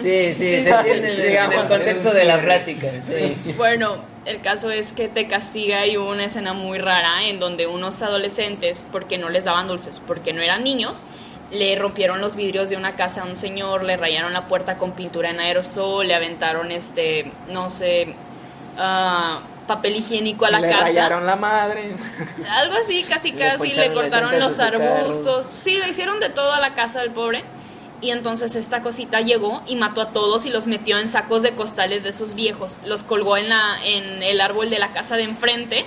sí, 0.01 0.33
sí, 0.33 0.63
se 0.63 0.69
entiende 0.69 1.13
en 1.13 1.29
digamos, 1.29 1.63
el 1.63 1.67
contexto 1.67 2.13
de 2.13 2.23
la 2.25 2.41
plática. 2.41 2.87
Sí. 2.89 3.35
bueno, 3.57 3.95
el 4.25 4.41
caso 4.41 4.71
es 4.71 4.93
que 4.93 5.07
te 5.07 5.27
castiga 5.27 5.85
y 5.85 5.97
hubo 5.97 6.09
una 6.09 6.25
escena 6.25 6.53
muy 6.53 6.79
rara 6.79 7.25
en 7.25 7.39
donde 7.39 7.67
unos 7.67 8.01
adolescentes, 8.01 8.83
porque 8.91 9.17
no 9.17 9.29
les 9.29 9.45
daban 9.45 9.67
dulces, 9.67 10.01
porque 10.05 10.33
no 10.33 10.41
eran 10.41 10.63
niños, 10.63 11.05
le 11.51 11.75
rompieron 11.75 12.21
los 12.21 12.35
vidrios 12.35 12.69
de 12.69 12.77
una 12.77 12.95
casa 12.95 13.21
a 13.21 13.25
un 13.25 13.37
señor, 13.37 13.83
le 13.83 13.97
rayaron 13.97 14.33
la 14.33 14.45
puerta 14.47 14.77
con 14.77 14.93
pintura 14.93 15.29
en 15.29 15.39
aerosol, 15.39 16.07
le 16.07 16.15
aventaron 16.15 16.71
este, 16.71 17.31
no 17.49 17.69
sé, 17.69 18.15
ah, 18.77 19.39
papel 19.67 19.95
higiénico 19.97 20.45
a 20.45 20.51
la 20.51 20.59
le 20.59 20.69
casa. 20.69 20.83
rayaron 20.83 21.25
la 21.25 21.35
madre. 21.35 21.95
Algo 22.49 22.75
así, 22.75 23.03
casi 23.03 23.31
Le 23.31 23.37
casi, 23.37 23.73
le 23.73 23.87
las 23.87 23.95
cortaron 23.95 24.39
los 24.39 24.59
arbustos. 24.59 25.45
Sí, 25.45 25.77
le 25.77 25.89
hicieron 25.89 26.19
de 26.19 26.29
todo 26.29 26.51
a 26.51 26.59
la 26.59 26.73
casa 26.73 26.99
del 27.01 27.11
pobre. 27.11 27.43
Y 28.01 28.11
entonces 28.11 28.57
esta 28.57 28.81
cosita 28.81 29.21
llegó 29.21 29.63
y 29.65 29.77
mató 29.77 30.01
a 30.01 30.09
todos 30.09 30.45
y 30.45 30.49
los 30.49 30.67
metió 30.67 30.97
en 30.99 31.07
sacos 31.07 31.41
de 31.41 31.51
costales 31.51 32.03
de 32.03 32.11
sus 32.11 32.33
viejos. 32.33 32.81
Los 32.85 33.03
colgó 33.03 33.37
en, 33.37 33.47
la, 33.47 33.77
en 33.85 34.21
el 34.21 34.41
árbol 34.41 34.69
de 34.69 34.77
la 34.77 34.89
casa 34.89 35.15
de 35.15 35.23
enfrente 35.23 35.85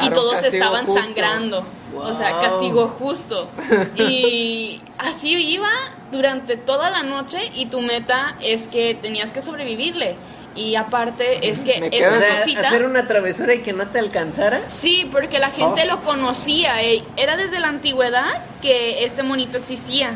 y 0.00 0.10
todos 0.10 0.42
estaban 0.44 0.86
justo. 0.86 1.02
sangrando. 1.02 1.64
O 1.96 2.12
sea, 2.12 2.40
castigo 2.40 2.86
justo. 2.88 3.48
Y 3.96 4.80
así 4.98 5.32
iba 5.32 5.70
durante 6.12 6.56
toda 6.56 6.90
la 6.90 7.02
noche 7.02 7.50
y 7.54 7.66
tu 7.66 7.80
meta 7.80 8.36
es 8.40 8.68
que 8.68 8.94
tenías 8.94 9.32
que 9.32 9.40
sobrevivirle. 9.40 10.14
Y 10.56 10.74
aparte 10.74 11.48
es 11.48 11.60
que 11.64 11.78
Me 11.80 11.86
esta 11.86 11.98
quedo- 11.98 12.16
O 12.16 12.20
sea, 12.20 12.36
cosita... 12.38 12.60
hacer 12.60 12.84
una 12.84 13.06
travesura 13.06 13.54
y 13.54 13.60
que 13.60 13.72
no 13.72 13.86
te 13.86 13.98
alcanzara. 13.98 14.60
Sí, 14.68 15.08
porque 15.10 15.38
la 15.38 15.48
gente 15.50 15.82
Oh. 15.84 15.86
lo 15.86 16.00
conocía. 16.02 16.82
eh, 16.82 17.04
Era 17.16 17.36
desde 17.36 17.60
la 17.60 17.68
antigüedad 17.68 18.26
que 18.60 19.04
este 19.04 19.22
monito 19.22 19.58
existía. 19.58 20.12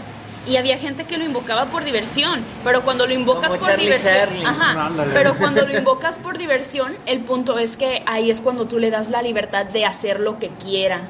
Y 0.46 0.56
había 0.56 0.76
gente 0.76 1.04
que 1.04 1.16
lo 1.16 1.24
invocaba 1.24 1.66
por 1.66 1.84
diversión. 1.84 2.42
Pero 2.64 2.82
cuando 2.82 3.06
lo 3.06 3.14
invocas 3.14 3.48
Como 3.48 3.60
por 3.60 3.68
Charlie 3.70 3.84
diversión. 3.86 4.14
Charlie. 4.14 4.44
Ajá. 4.44 4.90
Pero 5.14 5.34
cuando 5.36 5.64
lo 5.64 5.74
invocas 5.78 6.18
por 6.18 6.36
diversión, 6.36 6.94
el 7.06 7.20
punto 7.20 7.58
es 7.58 7.76
que 7.78 8.02
ahí 8.06 8.30
es 8.30 8.40
cuando 8.42 8.66
tú 8.66 8.78
le 8.78 8.90
das 8.90 9.08
la 9.08 9.22
libertad 9.22 9.64
de 9.64 9.86
hacer 9.86 10.20
lo 10.20 10.38
que 10.38 10.48
quiera. 10.62 11.00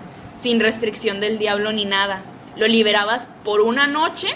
Sin 0.41 0.61
restricción 0.61 1.19
del 1.19 1.39
diablo 1.39 1.73
ni 1.73 1.85
nada. 1.85 2.21
Lo 2.57 2.69
liberabas 2.69 3.27
por 3.43 3.61
una 3.61 3.87
noche 3.89 4.29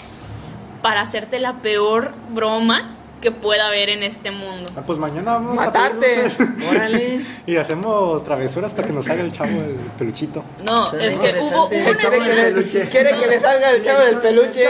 para 0.81 0.99
hacerte 1.01 1.39
la 1.39 1.53
peor 1.59 2.11
broma 2.31 2.95
que 3.21 3.31
pueda 3.31 3.67
haber 3.67 3.89
en 3.89 4.03
este 4.03 4.31
mundo. 4.31 4.71
Ah, 4.77 4.81
pues 4.85 4.97
mañana 4.97 5.33
vamos 5.33 5.55
Matarte. 5.55 6.25
a 6.25 6.29
pedir 6.37 6.67
Órale. 6.69 7.21
Y 7.45 7.57
hacemos 7.57 8.23
travesuras 8.23 8.71
para 8.73 8.87
que 8.87 8.93
nos 8.93 9.05
salga 9.05 9.23
el 9.23 9.31
chavo 9.31 9.49
el 9.59 9.75
peluchito. 9.97 10.43
No, 10.63 10.91
es 10.93 11.17
que 11.19 11.39
hubo, 11.39 11.65
hubo 11.65 11.67
una 11.67 11.95
Quiere 11.95 11.97
que, 11.97 12.17
escena. 12.31 12.49
le, 12.49 12.89
quiere 12.89 13.15
que 13.19 13.27
le 13.27 13.39
salga 13.39 13.71
el 13.71 13.83
chavo 13.83 13.99
del 14.05 14.17
peluche. 14.17 14.65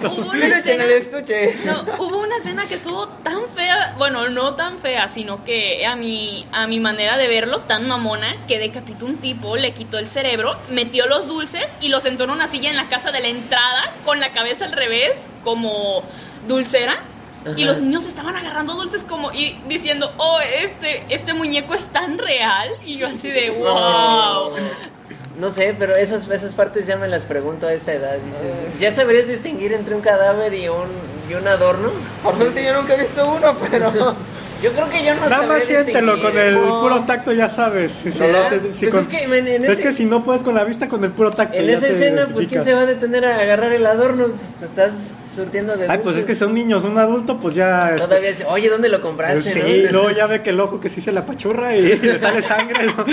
No, 0.00 0.10
hubo 0.12 0.30
una 0.30 0.58
escena- 0.58 0.84
el 0.84 0.90
estuche. 0.92 1.56
No, 1.64 2.04
hubo 2.04 2.18
una 2.18 2.36
escena 2.36 2.64
que 2.66 2.74
estuvo 2.74 3.08
tan 3.08 3.40
fea, 3.54 3.94
bueno, 3.98 4.28
no 4.28 4.54
tan 4.54 4.78
fea, 4.78 5.08
sino 5.08 5.44
que 5.44 5.86
a 5.86 5.96
mi, 5.96 6.46
a 6.52 6.66
mi 6.66 6.80
manera 6.80 7.16
de 7.16 7.28
verlo, 7.28 7.60
tan 7.60 7.88
mamona, 7.88 8.36
que 8.46 8.58
decapitó 8.58 9.06
un 9.06 9.16
tipo, 9.16 9.56
le 9.56 9.72
quitó 9.72 9.98
el 9.98 10.06
cerebro, 10.08 10.56
metió 10.70 11.06
los 11.06 11.26
dulces 11.26 11.70
y 11.80 11.88
lo 11.88 12.00
sentó 12.00 12.24
en 12.24 12.30
una 12.30 12.46
silla 12.48 12.70
en 12.70 12.76
la 12.76 12.84
casa 12.84 13.10
de 13.10 13.20
la 13.20 13.28
entrada, 13.28 13.92
con 14.04 14.20
la 14.20 14.30
cabeza 14.30 14.64
al 14.66 14.72
revés, 14.72 15.12
como 15.44 16.02
dulcera. 16.46 16.98
Y 17.56 17.64
los 17.64 17.78
niños 17.78 18.06
estaban 18.06 18.36
agarrando 18.36 18.74
dulces 18.74 19.02
como 19.04 19.32
y 19.32 19.56
diciendo, 19.68 20.12
oh, 20.18 20.38
este, 20.62 21.02
este 21.08 21.32
muñeco 21.32 21.74
es 21.74 21.86
tan 21.86 22.18
real. 22.18 22.68
Y 22.84 22.96
yo 22.98 23.06
así 23.06 23.28
de, 23.30 23.50
wow. 23.58 24.52
No 25.38 25.50
sé, 25.50 25.74
pero 25.78 25.96
esas, 25.96 26.28
esas 26.28 26.52
partes 26.52 26.86
ya 26.86 26.96
me 26.96 27.08
las 27.08 27.24
pregunto 27.24 27.66
a 27.66 27.72
esta 27.72 27.92
edad. 27.94 28.16
Dices, 28.18 28.78
¿ya 28.80 28.92
sabrías 28.92 29.26
distinguir 29.26 29.72
entre 29.72 29.94
un 29.94 30.02
cadáver 30.02 30.52
y 30.52 30.68
un, 30.68 30.88
y 31.30 31.34
un 31.34 31.48
adorno? 31.48 31.90
Por 32.22 32.36
suerte 32.36 32.62
yo 32.62 32.74
nunca 32.74 32.94
he 32.94 32.98
visto 33.00 33.26
uno, 33.30 33.54
pero 33.70 33.90
Yo 34.62 34.70
creo 34.72 34.90
que 34.90 35.02
yo 35.02 35.14
no 35.14 35.26
Nada 35.26 35.46
más 35.46 35.62
siéntelo, 35.64 36.20
con 36.20 36.36
el 36.36 36.52
No. 36.52 36.82
puro 36.82 37.00
tacto 37.06 37.32
ya 37.32 37.48
sabes. 37.48 37.92
Si 37.92 38.12
solo 38.12 38.46
se- 38.46 38.74
si 38.74 38.80
Pues 38.88 38.92
con- 38.92 39.00
es 39.00 39.08
que, 39.08 39.26
men, 39.26 39.48
en 39.48 39.64
es 39.64 39.70
ese- 39.70 39.82
que 39.84 39.92
si 39.94 40.04
no 40.04 40.22
puedes 40.22 40.42
con 40.42 40.54
la 40.54 40.64
vista, 40.64 40.86
con 40.86 41.02
el 41.02 41.12
puro 41.12 41.30
tacto 41.32 41.56
En 41.56 41.64
ya 41.64 41.72
esa 41.72 41.86
te 41.86 41.92
escena, 41.94 42.28
pues 42.30 42.46
¿quién 42.46 42.62
se 42.62 42.74
va 42.74 42.80
a 42.82 42.84
detener 42.86 43.24
a 43.24 43.38
agarrar 43.38 43.72
el 43.72 43.86
adorno? 43.86 44.26
Te 44.26 44.66
estás 44.66 44.92
surtiendo 45.34 45.76
de 45.76 45.88
Ay, 45.88 46.00
pues 46.02 46.16
es 46.16 46.24
que 46.24 46.34
son 46.34 46.54
niños, 46.54 46.84
un 46.84 46.98
adulto, 46.98 47.38
pues 47.38 47.54
ya. 47.54 47.90
este, 47.90 48.02
Todavía 48.06 48.30
dice, 48.30 48.44
oye, 48.46 48.68
¿dónde 48.68 48.88
lo 48.88 49.00
compraste? 49.00 49.42
Sí, 49.52 49.82
no? 49.86 49.92
luego 49.92 50.10
ya 50.10 50.26
ve 50.26 50.42
que 50.42 50.50
el 50.50 50.60
ojo 50.60 50.80
que 50.80 50.88
sí 50.88 51.00
se 51.00 51.12
la 51.12 51.24
pachurra 51.26 51.76
y 51.76 51.82
le 51.98 52.18
sale 52.18 52.42
sangre. 52.42 52.86
¿no? 52.86 53.04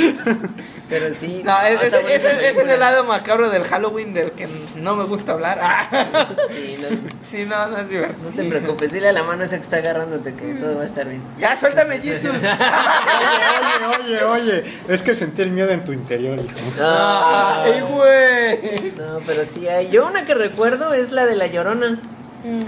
Pero 0.90 1.14
sí. 1.14 1.42
no, 1.46 1.62
es- 1.62 1.82
está 1.82 2.00
ese, 2.00 2.50
es 2.50 2.58
el 2.58 2.80
lado 2.80 3.04
macabro 3.04 3.50
del 3.50 3.64
Halloween 3.64 4.14
del 4.14 4.32
que 4.32 4.48
no 4.78 4.96
me 4.96 5.04
gusta 5.06 5.34
hablar. 5.34 5.60
Ah. 5.62 6.28
Sí, 6.50 6.78
no, 6.82 6.88
Sí, 7.30 7.46
no, 7.46 7.68
no 7.68 7.78
es 7.78 7.90
divertido. 7.90 8.30
no 8.30 8.36
te 8.36 8.44
preocupes, 8.50 8.94
dile 8.94 9.10
a 9.10 9.12
la 9.12 9.24
mano 9.24 9.44
esa 9.44 9.58
que 9.58 9.64
está 9.64 9.78
agarrándote 9.78 10.34
que 10.34 10.54
todo 10.54 10.78
va 10.78 10.84
a 10.84 10.86
estar 10.86 11.06
bien. 11.08 11.22
Ya, 11.38 11.56
suéltame, 11.60 12.00
Jesus. 12.00 12.32
Oye, 14.00 14.24
oye, 14.24 14.24
oye, 14.24 14.64
es 14.88 15.02
que 15.02 15.14
sentí 15.16 15.42
el 15.42 15.52
miedo 15.52 15.70
en 15.72 15.84
tu 15.84 15.92
interior, 15.92 16.40
hijo. 16.40 16.48
Ah, 16.82 17.64
Ay, 17.66 17.82
güey. 17.82 18.92
no, 18.98 19.20
pero 19.26 19.46
sí 19.46 19.68
hay. 19.68 19.90
Yo 19.90 20.08
una 20.08 20.26
que 20.26 20.34
recuerdo 20.34 20.94
es 20.94 21.12
la 21.12 21.26
de 21.26 21.36
La 21.36 21.48
Llorona. 21.48 22.00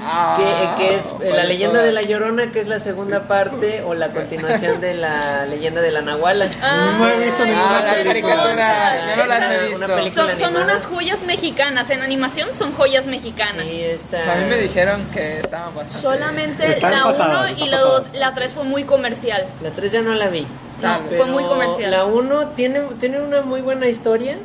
Ah, 0.02 0.76
que, 0.78 0.84
que 0.84 0.96
es 0.96 1.06
eh, 1.22 1.32
la 1.36 1.44
leyenda 1.44 1.82
de 1.82 1.92
la 1.92 2.02
Llorona, 2.02 2.52
que 2.52 2.60
es 2.62 2.68
la 2.68 2.80
segunda 2.80 3.24
parte 3.28 3.82
o 3.86 3.94
la 3.94 4.10
continuación 4.10 4.82
de 4.82 4.94
la 4.94 5.46
leyenda 5.46 5.82
de 5.82 5.92
la 5.92 6.02
Nahuala. 6.02 6.48
No 6.98 7.10
he 7.10 7.20
visto 7.26 7.46
ninguna 7.46 7.80
Ah, 7.80 7.96
caricatura. 8.04 9.16
No 9.18 9.26
las 9.26 9.42
he 9.42 9.76
Una 9.76 9.88
visto. 9.88 9.96
película 9.96 10.10
Son, 10.10 10.36
son 10.36 10.56
unas 10.64 10.86
joyas 10.86 11.24
mexicanas, 11.24 11.90
en 11.90 12.02
animación 12.02 12.50
son 12.56 12.72
joyas 12.74 13.08
mexicanas. 13.08 13.66
Sí, 13.70 13.82
está. 13.84 14.20
O 14.20 14.24
sea, 14.24 14.34
a 14.34 14.36
mí 14.38 14.46
me 14.50 14.58
dijeron 14.58 15.06
que 15.14 15.40
estaban 15.40 15.74
bastante. 15.76 16.00
Solamente 16.02 16.80
la 16.82 17.04
pasada, 17.04 17.40
1 17.42 17.48
está 17.48 17.66
y 17.66 17.70
la 17.70 17.78
pasada. 17.78 17.94
2, 17.94 18.10
la 18.14 18.34
3 18.34 18.54
fue 18.54 18.64
muy 18.64 18.84
comercial. 18.84 19.46
La 19.62 19.70
3 19.72 19.92
ya 19.92 20.02
no 20.02 20.14
la 20.14 20.28
vi. 20.30 20.46
No, 20.82 20.98
fue 21.16 21.26
muy 21.26 21.44
comercial. 21.44 21.92
La 21.92 22.06
1 22.06 22.48
tiene, 22.50 22.82
tiene 23.00 23.20
una 23.20 23.42
muy 23.42 23.62
buena 23.62 23.88
historia. 23.88 24.38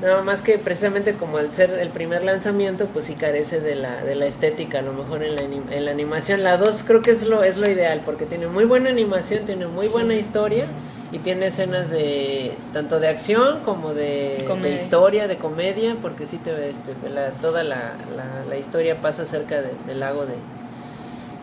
Nada 0.00 0.22
más 0.22 0.40
que 0.40 0.58
precisamente 0.58 1.12
como 1.14 1.36
al 1.36 1.52
ser 1.52 1.70
el 1.70 1.90
primer 1.90 2.24
lanzamiento, 2.24 2.86
pues 2.86 3.04
sí 3.04 3.14
carece 3.14 3.60
de 3.60 3.74
la, 3.74 4.02
de 4.02 4.14
la 4.14 4.26
estética, 4.26 4.78
a 4.78 4.82
lo 4.82 4.94
mejor 4.94 5.22
en 5.22 5.34
la, 5.36 5.42
en 5.42 5.84
la 5.84 5.90
animación. 5.90 6.42
La 6.42 6.56
2 6.56 6.84
creo 6.86 7.02
que 7.02 7.10
es 7.10 7.22
lo, 7.26 7.42
es 7.44 7.58
lo 7.58 7.68
ideal, 7.68 8.00
porque 8.04 8.24
tiene 8.24 8.46
muy 8.46 8.64
buena 8.64 8.88
animación, 8.88 9.44
tiene 9.44 9.66
muy 9.66 9.88
buena 9.88 10.14
historia 10.14 10.64
y 11.12 11.18
tiene 11.18 11.48
escenas 11.48 11.90
de 11.90 12.52
tanto 12.72 12.98
de 12.98 13.08
acción 13.08 13.60
como 13.64 13.92
de, 13.92 14.44
de 14.62 14.74
historia, 14.74 15.28
de 15.28 15.36
comedia, 15.36 15.96
porque 16.00 16.26
sí 16.26 16.38
te 16.38 16.70
este, 16.70 17.10
la- 17.10 17.30
toda 17.32 17.62
la, 17.62 17.92
la, 18.16 18.44
la 18.48 18.56
historia 18.56 18.96
pasa 19.02 19.26
cerca 19.26 19.60
de- 19.60 19.72
del 19.86 20.00
lago 20.00 20.24
de... 20.24 20.32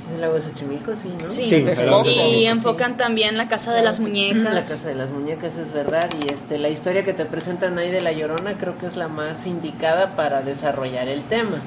¿sí 0.07 0.13
¿Es 0.13 0.15
el 0.15 0.21
lago 0.21 0.33
de 0.35 0.41
Xochimilco? 0.41 0.91
Sí, 1.01 1.13
¿no? 1.19 1.25
Sí, 1.25 1.45
Sí, 1.45 1.65
es 1.67 1.77
el 1.79 1.89
Coco. 1.89 2.03
de- 2.05 2.11
y 2.11 2.39
Sí. 2.41 2.45
enfocan 2.45 2.97
también 2.97 3.37
la 3.37 3.47
casa 3.47 3.73
de 3.73 3.81
las 3.81 3.99
muñecas. 3.99 4.53
La 4.53 4.63
casa 4.63 4.87
de 4.87 4.95
las 4.95 5.09
muñecas 5.11 5.57
es 5.57 5.71
verdad 5.73 6.09
y 6.21 6.31
este 6.31 6.57
la 6.57 6.69
historia 6.69 7.03
que 7.03 7.13
te 7.13 7.25
presentan 7.25 7.77
ahí 7.77 7.91
de 7.91 8.01
la 8.01 8.11
Llorona 8.11 8.53
creo 8.53 8.77
que 8.77 8.85
es 8.87 8.95
la 8.95 9.07
más 9.07 9.45
indicada 9.47 10.15
para 10.15 10.41
desarrollar 10.41 11.07
el 11.07 11.23
tema, 11.23 11.57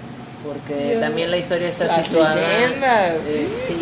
porque 0.46 0.96
también 1.00 1.30
la 1.30 1.36
historia 1.36 1.68
está 1.68 1.84
Las 1.86 2.04
situada 2.06 2.34
eh, 2.40 3.46
sí, 3.66 3.76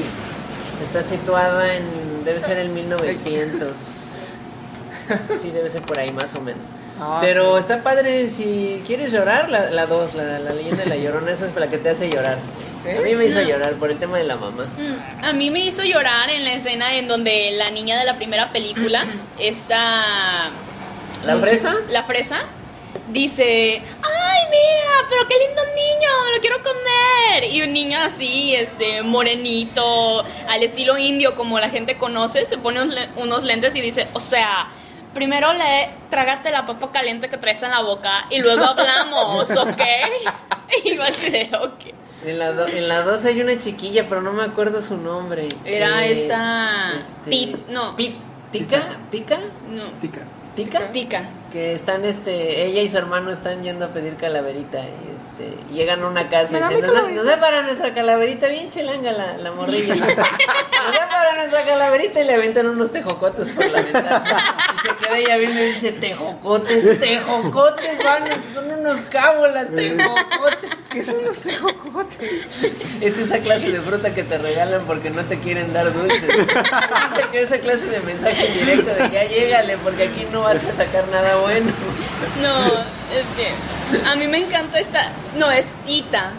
está 0.84 1.02
situada 1.02 1.74
en 1.74 1.84
debe 2.24 2.40
ser 2.40 2.58
el 2.58 2.68
1900. 2.70 3.68
Sí, 5.40 5.50
debe 5.50 5.70
ser 5.70 5.80
por 5.82 5.98
ahí 5.98 6.10
más 6.12 6.34
o 6.34 6.40
menos. 6.42 6.66
Ah, 7.00 7.18
Pero 7.22 7.54
sí. 7.54 7.60
está 7.60 7.82
padre 7.82 8.28
si 8.28 8.82
quieres 8.86 9.10
llorar 9.10 9.48
la 9.48 9.70
la 9.70 9.86
dos, 9.86 10.14
la, 10.14 10.38
la 10.38 10.50
leyenda 10.52 10.82
de 10.84 10.90
la 10.90 10.96
Llorona, 10.96 11.30
esa 11.30 11.46
es 11.46 11.56
la 11.56 11.68
que 11.68 11.78
te 11.78 11.88
hace 11.88 12.10
llorar. 12.10 12.36
A 12.96 13.00
mí 13.02 13.14
me 13.14 13.26
hizo 13.26 13.40
llorar 13.42 13.74
por 13.74 13.90
el 13.90 13.98
tema 13.98 14.18
de 14.18 14.24
la 14.24 14.36
mamá. 14.36 14.64
Mm, 14.76 15.24
A 15.24 15.32
mí 15.32 15.50
me 15.50 15.60
hizo 15.60 15.82
llorar 15.84 16.30
en 16.30 16.44
la 16.44 16.52
escena 16.52 16.94
en 16.96 17.08
donde 17.08 17.50
la 17.52 17.70
niña 17.70 17.98
de 17.98 18.04
la 18.04 18.16
primera 18.16 18.50
película, 18.50 19.06
esta... 19.38 20.50
¿La 21.24 21.36
fresa? 21.36 21.74
La 21.88 22.04
fresa, 22.04 22.38
dice, 23.08 23.82
ay, 23.82 24.40
mira, 24.50 25.08
pero 25.10 25.26
qué 25.26 25.34
lindo 25.46 25.62
niño, 25.74 26.08
lo 26.34 26.40
quiero 26.40 26.62
comer. 26.62 27.44
Y 27.52 27.62
un 27.62 27.72
niño 27.72 27.98
así, 27.98 28.54
este, 28.54 29.02
morenito, 29.02 30.24
al 30.48 30.62
estilo 30.62 30.96
indio, 30.96 31.34
como 31.34 31.58
la 31.58 31.68
gente 31.70 31.96
conoce, 31.96 32.44
se 32.44 32.56
pone 32.58 32.80
unos 33.16 33.44
lentes 33.44 33.74
y 33.76 33.80
dice, 33.80 34.06
o 34.12 34.20
sea... 34.20 34.68
Primero 35.14 35.52
le 35.54 35.88
trágate 36.10 36.50
la 36.50 36.66
papa 36.66 36.92
caliente 36.92 37.30
que 37.30 37.38
traes 37.38 37.62
en 37.62 37.70
la 37.70 37.80
boca 37.80 38.26
y 38.30 38.40
luego 38.40 38.62
hablamos, 38.62 39.50
¿ok? 39.56 39.82
Y 40.84 40.94
yo 40.94 41.02
así 41.02 41.30
de, 41.30 41.50
ok. 41.60 41.94
En 42.26 42.38
la, 42.38 42.52
do- 42.52 42.66
en 42.66 42.88
la 42.88 43.02
2 43.02 43.24
hay 43.26 43.40
una 43.40 43.58
chiquilla, 43.58 44.06
pero 44.08 44.20
no 44.22 44.32
me 44.32 44.42
acuerdo 44.42 44.82
su 44.82 44.96
nombre. 44.96 45.48
Era 45.64 46.04
Eh, 46.06 46.12
esta... 46.12 46.92
este, 46.98 47.30
Ti- 47.30 47.56
no, 47.68 47.94
Pi- 47.96 48.16
¿Tica? 48.52 48.82
¿Pica? 49.10 49.38
no. 49.70 49.84
Tica. 50.00 50.20
¿Tica? 50.56 50.80
Pica. 50.92 51.22
Que 51.52 51.72
están, 51.74 52.04
este, 52.04 52.64
ella 52.66 52.82
y 52.82 52.88
su 52.88 52.98
hermano 52.98 53.30
están 53.30 53.62
yendo 53.62 53.84
a 53.84 53.88
pedir 53.88 54.16
calaverita 54.16 54.80
y 54.80 54.82
este, 55.16 55.72
llegan 55.72 56.02
a 56.02 56.08
una 56.08 56.28
casa 56.28 56.58
y 56.58 56.60
dicen, 56.62 56.72
nos 56.72 56.80
da, 56.82 56.86
calaverita". 56.88 57.16
nos 57.22 57.26
da 57.26 57.40
para 57.40 57.62
nuestra 57.62 57.94
calaverita, 57.94 58.48
bien 58.48 58.68
chelanga 58.68 59.12
la, 59.12 59.36
la 59.38 59.52
morrilla. 59.52 59.94
nos 59.94 60.06
da 60.16 61.08
para 61.08 61.36
nuestra 61.36 61.62
calaverita 61.62 62.20
y 62.20 62.24
le 62.24 62.34
aventan 62.34 62.66
unos 62.66 62.90
tejocotes 62.90 63.48
por 63.50 63.66
la 63.66 63.82
ventana. 63.82 64.56
Y 64.74 64.86
se 64.88 64.96
queda 64.96 65.18
ella 65.18 65.36
viendo 65.36 65.60
y 65.60 65.64
dice, 65.66 65.92
tejocotes, 65.92 67.00
tejocotes, 67.00 67.98
van, 68.04 68.24
son 68.54 68.72
unos 68.80 69.00
cábolas, 69.02 69.68
tejocotes. 69.74 70.70
¿Qué 70.90 71.04
son 71.04 71.22
los 71.24 71.36
tejocotes? 71.38 72.18
Es 73.00 73.18
esa 73.18 73.38
clase 73.40 73.70
de 73.70 73.80
fruta 73.80 74.14
que 74.14 74.22
te 74.22 74.38
regalan 74.38 74.82
porque 74.86 75.10
no 75.10 75.22
te 75.24 75.38
quieren 75.38 75.72
dar 75.72 75.92
dulces. 75.92 76.30
Que 77.30 77.40
esa 77.42 77.58
clase 77.58 77.86
de 77.86 78.00
mensaje 78.00 78.46
directo 78.48 78.94
de 78.94 79.10
ya 79.10 79.24
llégale 79.24 79.76
porque 79.78 80.04
aquí 80.04 80.26
no 80.32 80.40
vas 80.42 80.56
a 80.64 80.76
sacar 80.76 81.06
nada 81.08 81.36
bueno. 81.36 81.70
No, 82.42 82.66
es 82.68 83.26
que 83.36 84.06
a 84.08 84.14
mí 84.16 84.26
me 84.28 84.38
encanta 84.38 84.78
esta. 84.78 85.12
No, 85.36 85.50
es 85.50 85.66
Tita. 85.84 86.30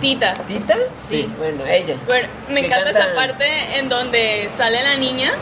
Tita. 0.00 0.34
¿Tita? 0.46 0.76
Sí. 1.06 1.30
Bueno, 1.36 1.66
ella. 1.66 1.96
Bueno, 2.06 2.26
me 2.48 2.60
encanta 2.60 2.84
canta- 2.92 2.98
esa 3.06 3.14
parte 3.14 3.78
en 3.78 3.88
donde 3.88 4.48
sale 4.56 4.82
la 4.82 4.96
niña 4.96 5.32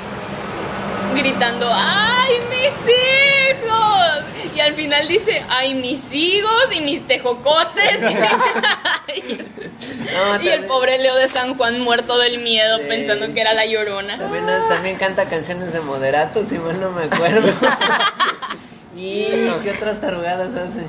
gritando, 1.14 1.68
¡ay, 1.72 2.34
mis 2.50 2.74
hijos! 2.94 4.54
Y 4.54 4.61
al 4.61 4.74
final 4.74 5.08
dice, 5.08 5.42
¡ay, 5.48 5.74
mis 5.74 6.12
hijos 6.12 6.64
y 6.72 6.80
mis 6.80 7.06
tejocotes! 7.06 8.00
No, 10.12 10.42
y 10.42 10.48
el 10.48 10.64
pobre 10.64 10.98
Leo 10.98 11.14
de 11.14 11.28
San 11.28 11.56
Juan 11.56 11.80
muerto 11.80 12.18
del 12.18 12.38
miedo 12.38 12.78
Sí. 12.78 12.84
pensando 12.88 13.32
que 13.32 13.40
era 13.40 13.54
la 13.54 13.66
llorona. 13.66 14.18
También, 14.18 14.44
también 14.68 14.96
canta 14.96 15.26
canciones 15.26 15.72
de 15.72 15.80
moderato, 15.80 16.44
si 16.44 16.58
mal 16.58 16.80
no 16.80 16.90
me 16.90 17.04
acuerdo. 17.04 17.48
y 18.96 19.24
qué 19.62 19.72
otras 19.76 20.00
tarugadas 20.00 20.54
hace. 20.54 20.82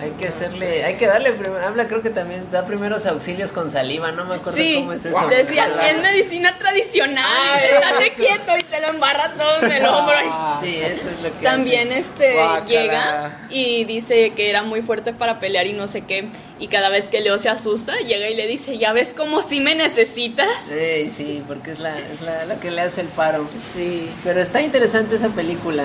Hay 0.00 0.10
que 0.12 0.28
hacerle, 0.28 0.84
hay 0.84 0.94
que 0.94 1.06
darle, 1.08 1.34
habla 1.64 1.88
creo 1.88 2.02
que 2.02 2.10
también 2.10 2.46
da 2.52 2.64
primeros 2.64 3.04
auxilios 3.06 3.50
con 3.50 3.72
saliva, 3.72 4.12
no 4.12 4.26
me 4.26 4.36
acuerdo 4.36 4.56
Sí, 4.56 4.76
cómo 4.76 4.92
es 4.92 5.04
eso. 5.04 5.26
decía, 5.28 5.68
es 5.90 6.00
medicina 6.00 6.56
tradicional, 6.56 7.24
Ah, 7.26 7.58
estate 7.60 8.10
quieto 8.12 8.56
y 8.56 8.62
te 8.62 8.80
lo 8.80 8.88
embarra 8.90 9.32
todo 9.32 9.60
en 9.64 9.72
el 9.72 9.84
hombro. 9.86 10.14
Sí, 10.60 10.76
eso 10.76 11.08
es 11.10 11.20
lo 11.20 11.36
que 11.36 11.44
También 11.44 11.88
hace. 11.88 11.98
este 11.98 12.34
Guácala. 12.34 12.64
llega 12.64 13.38
y 13.50 13.84
dice 13.86 14.30
que 14.30 14.50
era 14.50 14.62
muy 14.62 14.82
fuerte 14.82 15.12
para 15.12 15.40
pelear 15.40 15.66
y 15.66 15.72
no 15.72 15.88
sé 15.88 16.02
qué. 16.02 16.28
Y 16.60 16.68
cada 16.68 16.90
vez 16.90 17.08
que 17.10 17.20
Leo 17.20 17.36
se 17.38 17.48
asusta, 17.48 17.96
llega 17.98 18.28
y 18.30 18.36
le 18.36 18.46
dice, 18.46 18.78
¿ya 18.78 18.92
ves 18.92 19.14
cómo 19.14 19.42
si 19.42 19.58
me 19.58 19.74
necesitas? 19.74 20.48
Sí, 20.64 21.10
sí, 21.10 21.42
porque 21.48 21.72
es 21.72 21.80
la, 21.80 21.98
es 21.98 22.20
la, 22.22 22.44
la 22.44 22.54
que 22.60 22.70
le 22.70 22.82
hace 22.82 23.00
el 23.00 23.08
paro. 23.08 23.48
Sí. 23.58 24.08
Pero 24.22 24.40
está 24.40 24.60
interesante 24.62 25.16
esa 25.16 25.28
película. 25.30 25.84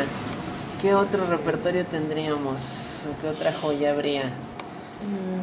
¿Qué 0.84 0.94
otro 0.94 1.26
repertorio 1.26 1.84
tendríamos? 1.86 2.60
¿O 3.10 3.22
¿Qué 3.22 3.28
otra 3.28 3.52
joya 3.54 3.92
habría? 3.92 4.24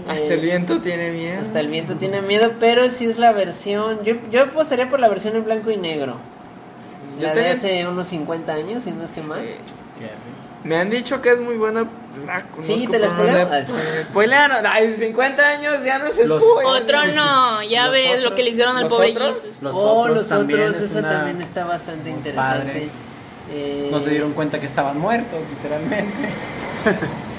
Hasta 0.08 0.22
Eh, 0.22 0.34
el 0.34 0.40
viento 0.40 0.80
tiene 0.80 1.11
miedo. 1.11 1.40
Hasta 1.42 1.61
el 1.61 1.68
viento 1.68 1.94
tiene 1.96 2.22
miedo, 2.22 2.52
pero 2.58 2.88
si 2.88 3.04
es 3.06 3.18
la 3.18 3.32
versión. 3.32 4.02
Yo, 4.04 4.14
yo 4.30 4.42
apostaría 4.44 4.88
por 4.88 5.00
la 5.00 5.08
versión 5.08 5.36
en 5.36 5.44
blanco 5.44 5.70
y 5.70 5.76
negro. 5.76 6.16
Yo 7.18 7.26
La 7.26 7.34
de 7.34 7.34
tenía- 7.34 7.52
hace 7.52 7.86
unos 7.86 8.06
50 8.08 8.54
años, 8.54 8.84
si 8.84 8.92
no 8.92 9.04
es 9.04 9.11
que 9.11 9.20
más. 9.22 9.40
Me 10.64 10.76
han 10.76 10.90
dicho 10.90 11.20
que 11.22 11.32
es 11.32 11.40
muy 11.40 11.56
buena. 11.56 11.86
La 12.26 12.44
Sí, 12.61 12.86
¿te 12.90 12.98
la 12.98 13.08
spoileo? 13.08 13.48
la- 13.48 13.64
sí. 13.64 13.72
Spoilearon. 14.08 14.66
Ay, 14.66 14.94
50 14.98 15.46
años 15.48 15.82
ya 15.84 15.98
no 15.98 16.08
se 16.08 16.26
Los- 16.26 16.42
spoiler. 16.42 16.82
Otro 16.82 17.06
no, 17.14 17.62
ya 17.62 17.84
Los 17.84 17.92
ves 17.92 18.11
lo 18.12 18.18
otros- 18.18 18.34
que 18.34 18.42
le 18.42 18.50
hicieron 18.50 18.76
al 18.76 18.82
los 18.84 18.92
pobre 18.92 19.12
otros- 19.12 19.40
Jesus. 19.42 19.62
Los 19.62 19.74
oh, 19.74 20.00
otros 20.00 20.16
los 20.16 20.28
también 20.28 20.61
otros, 20.61 20.76
es 20.76 20.82
esa 20.90 20.98
una- 21.00 21.11
también 21.11 21.42
está 21.42 21.64
bastante 21.64 22.11
interesante. 22.11 22.88
Eh, 23.52 23.88
No 23.90 24.00
se 24.00 24.11
dieron 24.11 24.32
cuenta 24.32 24.58
que 24.61 24.66
estaban 24.66 24.98
muertos, 24.98 25.38
literalmente. 25.50 26.28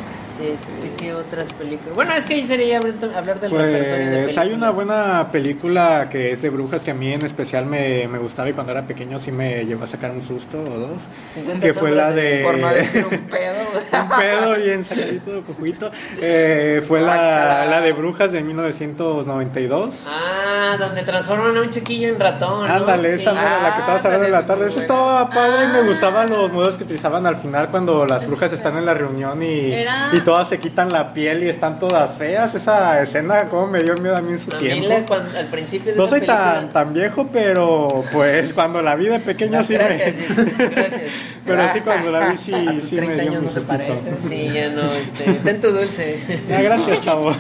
Este, 0.42 0.92
¿Qué 0.98 1.14
otras 1.14 1.54
películas? 1.54 1.94
Bueno, 1.96 2.14
es 2.14 2.26
que 2.26 2.34
ahí 2.36 2.46
sería 2.46 2.78
hablar 2.80 3.40
del 3.40 3.52
repertorio 3.52 4.10
de 4.12 4.24
Pues 4.24 4.38
hay 4.38 4.54
una 4.54 4.72
películas. 4.72 4.76
buena 4.76 5.32
película 5.32 6.08
que 6.10 6.32
es 6.32 6.42
de 6.42 6.50
brujas 6.50 6.84
que 6.84 6.92
a 6.92 6.94
mí 6.94 7.14
en 7.14 7.24
especial 7.26 7.66
me, 7.66 8.08
me 8.08 8.18
gustaba 8.18 8.50
y 8.50 8.54
cuando 8.54 8.72
era 8.72 8.82
pequeño 8.84 9.20
sí 9.20 9.32
me 9.32 9.64
llegó 9.66 9.84
a 9.84 9.88
sacar 9.88 10.12
un 10.12 10.22
susto 10.22 10.60
o 10.62 10.78
dos. 10.80 11.02
50 11.34 11.60
Que 11.66 11.74
fue 11.74 11.92
la 11.92 12.12
de... 12.12 12.42
Por 12.44 12.58
no 12.58 12.70
decir 12.70 13.06
un 13.06 13.18
pedo. 13.30 14.02
un 14.02 14.10
pedo 14.20 14.56
bien 14.56 14.84
sacadito, 14.84 15.44
cojito. 15.44 15.92
Eh, 16.20 16.82
fue 16.88 17.02
la, 17.02 17.06
Guácala. 17.16 17.66
la 17.68 17.82
de 17.82 17.92
brujas 17.94 18.32
de 18.32 18.42
1992. 18.44 20.06
Ah, 20.08 20.76
donde 20.80 21.04
transforman 21.04 21.56
a 21.58 21.62
un 21.62 21.70
chiquillo 21.70 22.10
en 22.10 22.20
ratón. 22.20 22.68
¿no? 22.68 22.74
Ándale, 22.74 23.14
esa 23.16 23.32
era 23.32 23.62
la 23.62 23.74
que 23.74 23.80
estabas 23.82 24.06
hablando 24.06 24.26
en 24.26 24.32
la 24.32 24.46
tarde. 24.46 24.68
es 24.68 24.70
Esa 24.70 24.76
muy 24.78 24.84
estaba 24.84 25.30
padre 25.30 25.66
y 25.66 25.68
me 25.68 25.80
Ah. 25.80 25.84
gustaban 25.88 26.30
los 26.30 26.52
modos 26.52 26.78
que 26.78 26.84
utilizaban 26.84 27.26
al 27.26 27.36
final 27.36 27.70
cuando 27.70 28.06
las 28.06 28.26
brujas 28.28 28.54
están 28.54 28.78
en 28.78 28.86
la 28.86 28.94
reunión 28.94 29.42
y, 29.44 29.74
y 30.14 30.22
todas 30.32 30.48
se 30.48 30.60
quitan 30.60 30.94
la 30.94 31.14
piel 31.14 31.44
y 31.44 31.50
están 31.50 31.78
todas 31.78 32.14
feas. 32.14 32.56
Esa 32.56 33.02
escena 33.02 33.50
como 33.50 33.68
me 33.68 33.84
dio 33.84 33.96
miedo 33.98 34.16
a 34.16 34.22
mí 34.22 34.32
en 34.32 34.40
su 34.40 34.50
A 34.50 34.54
mí 34.54 34.60
tiempo. 34.62 34.88
la- 34.88 35.06
cuando- 35.06 35.38
al 35.38 35.48
principio 35.48 35.92
de 35.92 35.98
No 35.98 36.08
soy 36.08 36.22
tan, 36.26 36.54
película- 36.54 36.72
tan 36.74 36.94
viejo, 36.94 37.30
pero 37.34 38.04
pues 38.14 38.54
cuando 38.54 38.82
la 38.82 38.96
vi 38.96 39.08
de 39.10 39.20
pequeño 39.20 39.58
No, 39.58 39.64
sí 39.66 39.74
gracias, 39.74 40.16
me... 40.16 40.24
Jesus, 40.24 40.58
gracias. 40.58 41.02
pero 41.46 41.74
sí 41.74 41.82
cuando 41.82 42.12
la 42.12 42.30
vi 42.30 42.38
sí, 42.38 42.54
sí 42.82 42.96
me 42.96 43.08
30 43.08 43.22
dio 43.24 43.32
años 43.32 43.42
mi 43.44 43.48
no. 43.78 44.30
Sí, 44.30 44.50
ya 44.54 44.70
no, 44.70 44.84
este, 44.94 45.34
ten 45.44 45.60
tu 45.60 45.68
dulce. 45.72 46.20
Ah, 46.50 46.62
gracias, 46.62 47.02
chavo. 47.02 47.34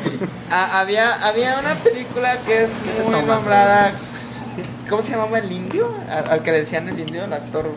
Ah, 0.49 0.81
había, 0.81 1.13
había 1.25 1.59
una 1.59 1.75
película 1.75 2.35
que 2.45 2.63
es 2.63 2.69
muy 3.05 3.13
tomas, 3.13 3.25
nombrada. 3.37 3.91
¿Cómo 4.89 5.01
se 5.01 5.11
llamaba 5.11 5.39
el 5.39 5.49
indio? 5.49 5.87
Al, 6.09 6.29
al 6.29 6.43
que 6.43 6.51
le 6.51 6.59
decían 6.61 6.89
el 6.89 6.99
indio, 6.99 7.23
el 7.23 7.31
actor. 7.31 7.71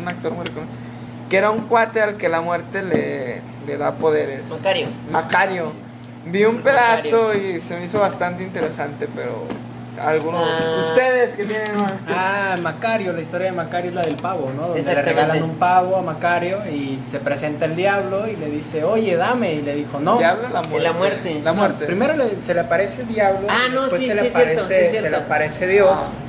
Un 0.00 0.08
actor 0.08 0.32
muy 0.32 0.44
reconocido. 0.44 0.85
Que 1.28 1.36
era 1.38 1.50
un 1.50 1.62
cuate 1.66 2.00
al 2.00 2.16
que 2.16 2.28
la 2.28 2.40
muerte 2.40 2.82
le, 2.82 3.40
le 3.66 3.76
da 3.76 3.92
poderes. 3.92 4.42
Macario. 4.48 4.86
Macario. 5.10 5.72
Vi 6.26 6.44
un 6.44 6.58
pedazo 6.58 7.34
y 7.34 7.60
se 7.60 7.76
me 7.78 7.86
hizo 7.86 8.00
bastante 8.00 8.42
interesante, 8.42 9.08
pero. 9.14 9.44
Algunos. 10.04 10.46
Ah. 10.46 10.88
Ustedes 10.90 11.36
que 11.36 11.46
tienen 11.46 11.74
más. 11.80 11.92
Ah, 12.06 12.56
Macario, 12.60 13.14
la 13.14 13.22
historia 13.22 13.46
de 13.46 13.52
Macario 13.52 13.88
es 13.88 13.94
la 13.94 14.02
del 14.02 14.16
pavo, 14.16 14.52
¿no? 14.54 14.68
Donde 14.68 14.82
le 14.82 15.02
regalan 15.02 15.42
un 15.42 15.54
pavo 15.56 15.96
a 15.96 16.02
Macario 16.02 16.58
y 16.70 17.00
se 17.10 17.18
presenta 17.18 17.64
el 17.64 17.74
diablo 17.76 18.26
y 18.28 18.36
le 18.36 18.50
dice, 18.50 18.84
oye, 18.84 19.16
dame. 19.16 19.54
Y 19.54 19.62
le 19.62 19.74
dijo, 19.74 19.98
no. 19.98 20.18
Diablo, 20.18 20.48
la 20.50 20.60
muerte. 20.62 20.80
la 20.80 20.92
muerte. 20.92 21.40
La 21.42 21.52
muerte. 21.54 21.86
Primero 21.86 22.14
le- 22.14 22.42
se 22.44 22.52
le 22.52 22.60
aparece 22.60 23.02
el 23.02 23.08
diablo, 23.08 23.46
Ah, 23.50 23.68
no, 23.72 23.80
después 23.82 24.02
sí, 24.02 24.08
se, 24.08 24.14
le 24.16 24.20
sí, 24.20 24.26
es 24.26 24.32
cierto, 24.34 24.62
aparece, 24.64 24.90
sí, 24.90 24.96
se 24.98 25.10
le 25.10 25.16
aparece 25.16 25.66
Dios. 25.66 25.98
O 25.98 26.25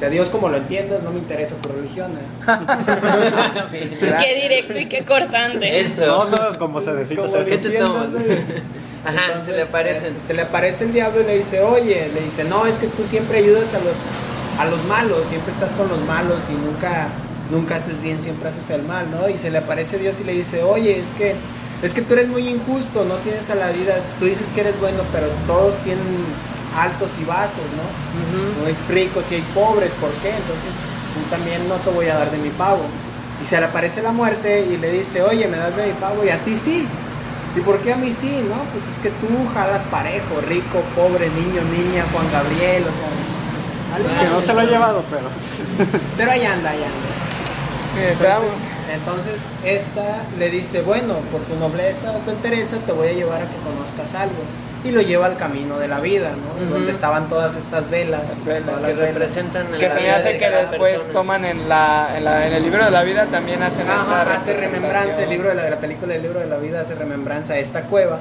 sea, 0.00 0.08
Dios 0.08 0.30
como 0.30 0.48
lo 0.48 0.56
entiendas, 0.56 1.02
no 1.02 1.10
me 1.12 1.18
interesa 1.18 1.54
tu 1.56 1.68
religión. 1.68 2.12
¿eh? 2.12 2.46
Qué 4.18 4.34
directo 4.34 4.78
y 4.78 4.86
qué 4.86 5.04
cortante. 5.04 5.80
Eso. 5.80 6.06
No, 6.06 6.30
no, 6.30 6.58
como 6.58 6.80
se 6.80 6.92
necesita 6.92 7.22
Como. 7.22 7.44
¿Qué 7.44 7.58
te 7.58 7.70
tomas? 7.70 8.06
Ajá, 9.04 9.26
Entonces, 9.26 9.44
se 9.44 9.52
le 9.56 9.62
aparecen. 9.62 10.16
eh, 10.16 10.20
se 10.26 10.34
le 10.34 10.42
aparece 10.42 10.84
el 10.84 10.92
diablo 10.92 11.20
y 11.22 11.24
le 11.24 11.36
dice, 11.36 11.60
oye, 11.60 12.10
le 12.14 12.20
dice, 12.22 12.44
no, 12.44 12.66
es 12.66 12.74
que 12.76 12.86
tú 12.86 13.04
siempre 13.04 13.38
ayudas 13.38 13.74
a 13.74 13.78
los, 13.78 13.96
a 14.58 14.64
los 14.66 14.82
malos, 14.84 15.26
siempre 15.28 15.52
estás 15.52 15.72
con 15.72 15.88
los 15.88 16.00
malos 16.06 16.44
y 16.50 16.52
nunca, 16.52 17.08
nunca 17.50 17.76
haces 17.76 18.00
bien, 18.02 18.20
siempre 18.22 18.48
haces 18.48 18.68
el 18.70 18.82
mal, 18.82 19.06
¿no? 19.10 19.28
Y 19.28 19.38
se 19.38 19.50
le 19.50 19.58
aparece 19.58 19.98
Dios 19.98 20.20
y 20.20 20.24
le 20.24 20.32
dice, 20.32 20.62
oye, 20.62 20.98
es 20.98 21.06
que, 21.16 21.34
es 21.82 21.94
que 21.94 22.02
tú 22.02 22.12
eres 22.14 22.28
muy 22.28 22.46
injusto, 22.48 23.04
no 23.04 23.14
tienes 23.16 23.48
a 23.50 23.54
la 23.54 23.70
vida, 23.70 23.96
tú 24.18 24.26
dices 24.26 24.48
que 24.54 24.60
eres 24.62 24.78
bueno, 24.80 25.02
pero 25.12 25.28
todos 25.46 25.74
tienen 25.84 26.04
altos 26.76 27.10
y 27.20 27.24
bajos, 27.24 27.66
¿no? 27.76 27.86
No 28.60 28.66
hay 28.66 28.76
ricos 28.88 29.24
y 29.30 29.36
hay 29.36 29.44
pobres, 29.54 29.90
¿por 30.00 30.10
qué? 30.22 30.30
Entonces 30.30 30.72
tú 31.14 31.20
también 31.30 31.68
no 31.68 31.76
te 31.76 31.90
voy 31.90 32.06
a 32.08 32.16
dar 32.16 32.30
de 32.30 32.38
mi 32.38 32.50
pavo. 32.50 32.82
Y 33.42 33.46
se 33.46 33.58
le 33.58 33.66
aparece 33.66 34.02
la 34.02 34.12
muerte 34.12 34.66
y 34.66 34.76
le 34.76 34.92
dice, 34.92 35.22
oye, 35.22 35.48
me 35.48 35.56
das 35.56 35.76
de 35.76 35.86
mi 35.86 35.92
pavo 35.94 36.24
y 36.24 36.28
a 36.28 36.38
ti 36.38 36.56
sí. 36.56 36.86
¿Y 37.56 37.60
por 37.60 37.78
qué 37.78 37.92
a 37.92 37.96
mí 37.96 38.12
sí, 38.12 38.44
no? 38.48 38.56
Pues 38.70 38.84
es 38.86 39.02
que 39.02 39.10
tú 39.10 39.28
jalas 39.52 39.82
parejo, 39.90 40.40
rico, 40.46 40.82
pobre, 40.94 41.28
niño, 41.30 41.62
niña, 41.72 42.04
Juan 42.12 42.30
Gabriel, 42.30 42.84
o 42.84 42.92
sea. 42.94 43.96
algo 43.96 44.08
Que 44.08 44.28
no 44.28 44.40
se 44.40 44.54
lo 44.54 44.60
he 44.60 44.66
llevado, 44.66 45.02
pero. 45.10 45.28
Pero 46.16 46.30
ahí 46.30 46.44
anda, 46.44 46.70
ahí 46.70 46.84
anda. 46.84 47.20
Entonces, 48.12 48.52
entonces 48.92 49.40
esta 49.64 50.22
le 50.38 50.50
dice, 50.50 50.82
bueno, 50.82 51.14
por 51.32 51.40
tu 51.42 51.56
nobleza 51.56 52.12
o 52.12 52.18
tu 52.18 52.30
entereza 52.30 52.76
te 52.84 52.92
voy 52.92 53.08
a 53.08 53.12
llevar 53.12 53.42
a 53.42 53.46
que 53.46 53.56
conozcas 53.64 54.14
algo. 54.14 54.42
Y 54.82 54.92
lo 54.92 55.02
lleva 55.02 55.26
al 55.26 55.36
camino 55.36 55.78
de 55.78 55.88
la 55.88 56.00
vida, 56.00 56.30
¿no? 56.30 56.70
Donde 56.72 56.90
estaban 56.90 57.28
todas 57.28 57.54
estas 57.56 57.90
velas. 57.90 58.22
Las 58.28 58.44
velas, 58.46 58.64
todas 58.64 58.80
Que 58.80 58.88
las 58.88 58.96
velas. 58.96 59.14
representan 59.14 59.66
Que 59.78 59.88
la 59.88 59.94
se 59.94 60.00
me 60.00 60.10
hace 60.10 60.28
de 60.32 60.38
que 60.38 60.50
después 60.50 60.92
persona. 60.92 61.12
toman 61.12 61.44
en, 61.44 61.68
la, 61.68 62.08
en, 62.16 62.24
la, 62.24 62.46
en 62.46 62.52
el 62.54 62.62
libro 62.62 62.84
de 62.86 62.90
la 62.90 63.02
vida 63.02 63.26
también 63.26 63.62
hacen 63.62 63.82
esa 63.82 64.00
Ajá, 64.22 64.34
hace 64.36 64.54
remembranza, 64.54 65.22
el 65.22 65.28
libro 65.28 65.50
de 65.50 65.54
la, 65.70 65.76
película 65.76 66.14
del 66.14 66.22
libro 66.22 66.40
de 66.40 66.46
la 66.46 66.56
vida 66.56 66.80
hace 66.80 66.94
remembranza 66.94 67.52
a 67.52 67.58
esta 67.58 67.82
cueva, 67.82 68.20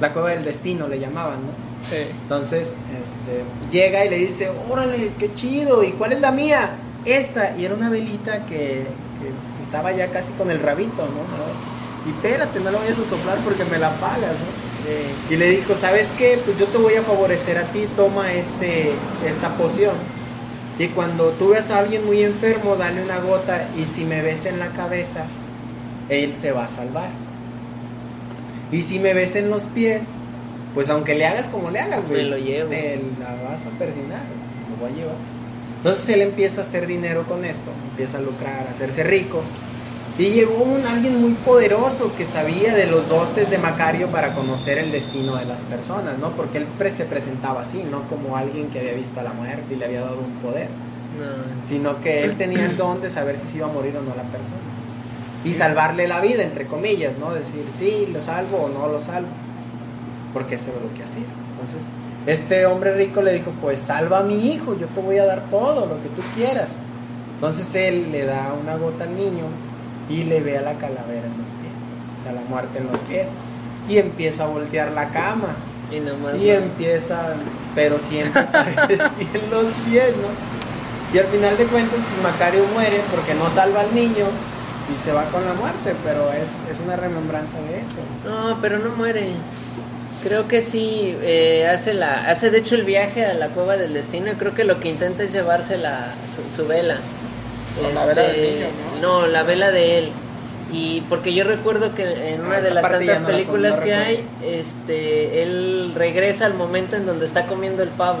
la 0.00 0.12
cueva 0.12 0.30
del 0.30 0.44
destino 0.44 0.86
le 0.86 0.98
llamaban, 0.98 1.36
¿no? 1.36 1.66
Sí. 1.88 1.96
Entonces, 2.22 2.74
este, 3.02 3.44
llega 3.70 4.04
y 4.04 4.10
le 4.10 4.16
dice, 4.16 4.50
órale, 4.68 5.12
qué 5.18 5.32
chido, 5.32 5.82
¿y 5.82 5.92
cuál 5.92 6.12
es 6.12 6.20
la 6.20 6.30
mía? 6.30 6.72
Esta, 7.06 7.56
y 7.56 7.64
era 7.64 7.74
una 7.74 7.88
velita 7.88 8.44
que, 8.44 8.56
que, 8.56 8.84
pues, 9.22 9.62
estaba 9.64 9.92
ya 9.92 10.08
casi 10.08 10.32
con 10.32 10.50
el 10.50 10.60
rabito, 10.60 11.02
¿no? 11.02 12.06
Y 12.06 12.10
espérate, 12.10 12.60
no 12.60 12.70
la 12.70 12.78
vayas 12.80 12.98
a 12.98 13.04
soplar 13.04 13.38
porque 13.38 13.64
me 13.64 13.78
la 13.78 13.90
pagas, 13.92 14.20
¿no? 14.32 14.65
Sí. 14.86 15.34
Y 15.34 15.36
le 15.36 15.50
dijo, 15.50 15.74
¿sabes 15.74 16.10
qué? 16.16 16.38
Pues 16.44 16.58
yo 16.58 16.66
te 16.66 16.78
voy 16.78 16.94
a 16.94 17.02
favorecer 17.02 17.58
a 17.58 17.64
ti, 17.64 17.86
toma 17.96 18.32
este, 18.32 18.92
esta 19.28 19.56
poción. 19.56 19.94
Y 20.78 20.88
cuando 20.88 21.30
tú 21.30 21.48
veas 21.50 21.70
a 21.70 21.78
alguien 21.78 22.04
muy 22.04 22.22
enfermo, 22.22 22.76
dale 22.76 23.02
una 23.02 23.18
gota 23.18 23.66
y 23.76 23.84
si 23.84 24.04
me 24.04 24.20
ves 24.22 24.44
en 24.46 24.58
la 24.58 24.68
cabeza, 24.68 25.24
él 26.08 26.34
se 26.40 26.52
va 26.52 26.66
a 26.66 26.68
salvar. 26.68 27.08
Y 28.70 28.82
si 28.82 28.98
me 28.98 29.14
ves 29.14 29.36
en 29.36 29.48
los 29.50 29.64
pies, 29.64 30.02
pues 30.74 30.90
aunque 30.90 31.14
le 31.14 31.24
hagas 31.26 31.46
como 31.46 31.70
le 31.70 31.80
hagas, 31.80 32.06
güey, 32.06 32.24
Me 32.24 32.30
lo 32.30 32.36
llevo. 32.36 32.68
te 32.68 33.00
la 33.20 33.30
vas 33.48 33.62
a 33.64 33.78
persinar, 33.78 34.20
lo 34.70 34.76
voy 34.86 34.92
a 34.92 34.96
llevar. 34.96 35.16
Entonces 35.78 36.08
él 36.10 36.20
empieza 36.22 36.60
a 36.60 36.64
hacer 36.64 36.86
dinero 36.86 37.22
con 37.24 37.44
esto, 37.44 37.70
empieza 37.90 38.18
a 38.18 38.20
lucrar, 38.20 38.66
a 38.68 38.70
hacerse 38.70 39.02
rico. 39.02 39.42
Y 40.18 40.30
llegó 40.30 40.62
un 40.62 40.86
alguien 40.86 41.20
muy 41.20 41.32
poderoso 41.32 42.10
que 42.16 42.24
sabía 42.24 42.74
de 42.74 42.86
los 42.86 43.06
dotes 43.08 43.50
de 43.50 43.58
Macario 43.58 44.06
para 44.08 44.32
conocer 44.32 44.78
el 44.78 44.90
destino 44.90 45.36
de 45.36 45.44
las 45.44 45.60
personas, 45.60 46.18
¿no? 46.18 46.30
Porque 46.30 46.56
él 46.58 46.66
pre- 46.78 46.90
se 46.90 47.04
presentaba 47.04 47.60
así, 47.60 47.84
no 47.90 48.02
como 48.08 48.34
alguien 48.34 48.68
que 48.68 48.80
había 48.80 48.94
visto 48.94 49.20
a 49.20 49.22
la 49.22 49.32
muerte 49.34 49.74
y 49.74 49.76
le 49.76 49.84
había 49.84 50.00
dado 50.00 50.16
un 50.18 50.32
poder, 50.40 50.68
No. 51.18 51.66
sino 51.68 52.00
que 52.00 52.24
él 52.24 52.34
tenía 52.36 52.64
el 52.64 52.78
don 52.78 53.02
de 53.02 53.10
saber 53.10 53.38
si 53.38 53.46
se 53.46 53.58
iba 53.58 53.66
a 53.68 53.72
morir 53.72 53.94
o 53.96 54.00
no 54.00 54.14
la 54.16 54.22
persona. 54.22 54.56
Y 55.44 55.52
salvarle 55.52 56.08
la 56.08 56.20
vida, 56.22 56.42
entre 56.42 56.64
comillas, 56.66 57.12
¿no? 57.20 57.32
Decir, 57.34 57.64
sí, 57.78 58.08
lo 58.10 58.22
salvo 58.22 58.56
o 58.64 58.68
no 58.70 58.88
lo 58.88 58.98
salvo. 58.98 59.28
Porque 60.32 60.54
eso 60.54 60.70
era 60.70 60.80
lo 60.80 60.92
que 60.96 61.04
hacía. 61.04 61.24
Entonces, 61.52 61.86
este 62.26 62.64
hombre 62.64 62.94
rico 62.94 63.20
le 63.20 63.34
dijo, 63.34 63.52
pues 63.60 63.80
salva 63.80 64.20
a 64.20 64.22
mi 64.22 64.50
hijo, 64.52 64.76
yo 64.78 64.86
te 64.86 65.00
voy 65.00 65.18
a 65.18 65.26
dar 65.26 65.42
todo 65.50 65.84
lo 65.86 66.02
que 66.02 66.08
tú 66.08 66.22
quieras. 66.34 66.70
Entonces 67.34 67.74
él 67.74 68.10
le 68.12 68.24
da 68.24 68.54
una 68.60 68.76
gota 68.76 69.04
al 69.04 69.14
niño 69.14 69.44
y 70.08 70.24
le 70.24 70.40
ve 70.40 70.58
a 70.58 70.62
la 70.62 70.74
calavera 70.74 71.26
en 71.26 71.38
los 71.38 71.48
pies, 71.60 71.72
o 72.18 72.22
sea, 72.22 72.32
la 72.32 72.42
muerte 72.42 72.78
en 72.78 72.86
los 72.90 73.00
pies. 73.00 73.26
Y 73.88 73.98
empieza 73.98 74.44
a 74.44 74.46
voltear 74.48 74.92
la 74.92 75.10
cama. 75.10 75.54
Y 75.90 76.00
nomás. 76.00 76.34
Y 76.36 76.50
empieza, 76.50 77.34
pero 77.74 77.98
siempre 77.98 78.40
aparece 78.52 79.22
en 79.32 79.50
los 79.50 79.66
pies, 79.88 80.16
¿no? 80.16 80.56
Y 81.14 81.18
al 81.18 81.26
final 81.26 81.56
de 81.56 81.64
cuentas, 81.66 81.98
pues 81.98 82.32
Macario 82.32 82.64
muere 82.74 83.00
porque 83.10 83.34
no 83.34 83.48
salva 83.48 83.82
al 83.82 83.94
niño 83.94 84.26
y 84.94 84.98
se 84.98 85.12
va 85.12 85.24
con 85.26 85.44
la 85.44 85.54
muerte, 85.54 85.94
pero 86.04 86.32
es, 86.32 86.48
es 86.70 86.80
una 86.84 86.96
remembranza 86.96 87.58
de 87.58 87.78
eso. 87.78 87.98
No, 88.24 88.58
pero 88.60 88.78
no 88.78 88.90
muere. 88.96 89.30
Creo 90.22 90.48
que 90.48 90.60
sí 90.62 91.16
eh, 91.22 91.68
hace 91.68 91.94
la 91.94 92.28
hace 92.28 92.50
de 92.50 92.58
hecho 92.58 92.74
el 92.74 92.84
viaje 92.84 93.24
a 93.24 93.34
la 93.34 93.48
cueva 93.48 93.76
del 93.76 93.94
destino 93.94 94.30
y 94.32 94.34
creo 94.34 94.54
que 94.54 94.64
lo 94.64 94.80
que 94.80 94.88
intenta 94.88 95.22
es 95.22 95.32
llevarse 95.32 95.78
la 95.78 96.14
su, 96.34 96.62
su 96.62 96.66
vela. 96.66 96.96
La 97.82 98.06
vela 98.06 98.22
del 98.22 98.30
Este, 98.36 98.52
niño, 98.54 98.66
¿no? 99.02 99.20
no, 99.20 99.26
la 99.26 99.42
vela 99.42 99.70
de 99.70 99.98
él. 99.98 100.08
Y 100.72 101.02
porque 101.08 101.32
yo 101.32 101.44
recuerdo 101.44 101.94
que 101.94 102.02
en 102.34 102.40
Ah, 102.40 102.46
una 102.46 102.54
de 102.56 102.66
esa 102.66 102.74
las 102.74 102.82
tantas 102.90 103.20
no 103.20 103.28
la- 103.28 103.34
películas 103.34 103.76
no 103.78 103.82
que 103.84 103.94
hay, 103.94 104.24
este 104.44 105.42
él 105.42 105.92
regresa 105.94 106.46
al 106.46 106.54
momento 106.54 106.96
en 106.96 107.06
donde 107.06 107.24
está 107.26 107.46
comiendo 107.46 107.82
el 107.82 107.90
pavo. 107.90 108.18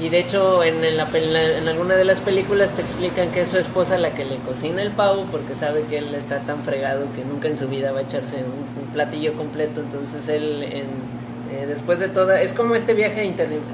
Y 0.00 0.08
de 0.08 0.18
hecho 0.18 0.64
en, 0.64 0.82
en 0.84 0.96
la, 0.96 1.06
pel- 1.08 1.36
en 1.58 1.68
alguna 1.68 1.94
de 1.94 2.04
las 2.04 2.18
películas 2.20 2.70
te 2.72 2.82
explican 2.82 3.30
que 3.30 3.42
es 3.42 3.48
su 3.48 3.58
esposa 3.58 3.98
la 3.98 4.10
que 4.10 4.24
le 4.24 4.36
cocina 4.38 4.82
el 4.82 4.90
pavo 4.90 5.24
porque 5.30 5.54
sabe 5.54 5.82
que 5.88 5.98
él 5.98 6.12
está 6.14 6.40
tan 6.40 6.64
fregado 6.64 7.06
que 7.14 7.24
nunca 7.24 7.46
en 7.46 7.56
su 7.58 7.68
vida 7.68 7.92
va 7.92 8.00
a 8.00 8.02
echarse 8.02 8.36
un, 8.38 8.82
un 8.84 8.88
platillo 8.92 9.34
completo. 9.34 9.80
Entonces 9.80 10.28
él, 10.28 10.62
en- 10.64 11.12
eh, 11.56 11.66
después 11.66 12.00
de 12.00 12.08
toda, 12.08 12.40
es 12.42 12.54
como 12.54 12.74
este 12.74 12.94
viaje 12.94 13.20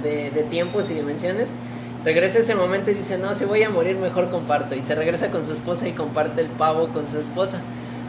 de, 0.02 0.30
de 0.30 0.42
tiempos 0.42 0.90
y 0.90 0.94
dimensiones. 0.94 1.48
Regresa 2.08 2.38
a 2.38 2.40
ese 2.40 2.54
momento 2.54 2.90
y 2.90 2.94
dice, 2.94 3.18
no, 3.18 3.34
si 3.34 3.44
voy 3.44 3.62
a 3.64 3.68
morir 3.68 3.96
mejor 3.96 4.30
comparto. 4.30 4.74
Y 4.74 4.80
se 4.82 4.94
regresa 4.94 5.28
con 5.28 5.44
su 5.44 5.52
esposa 5.52 5.86
y 5.86 5.92
comparte 5.92 6.40
el 6.40 6.46
pavo 6.46 6.88
con 6.88 7.06
su 7.10 7.18
esposa. 7.18 7.58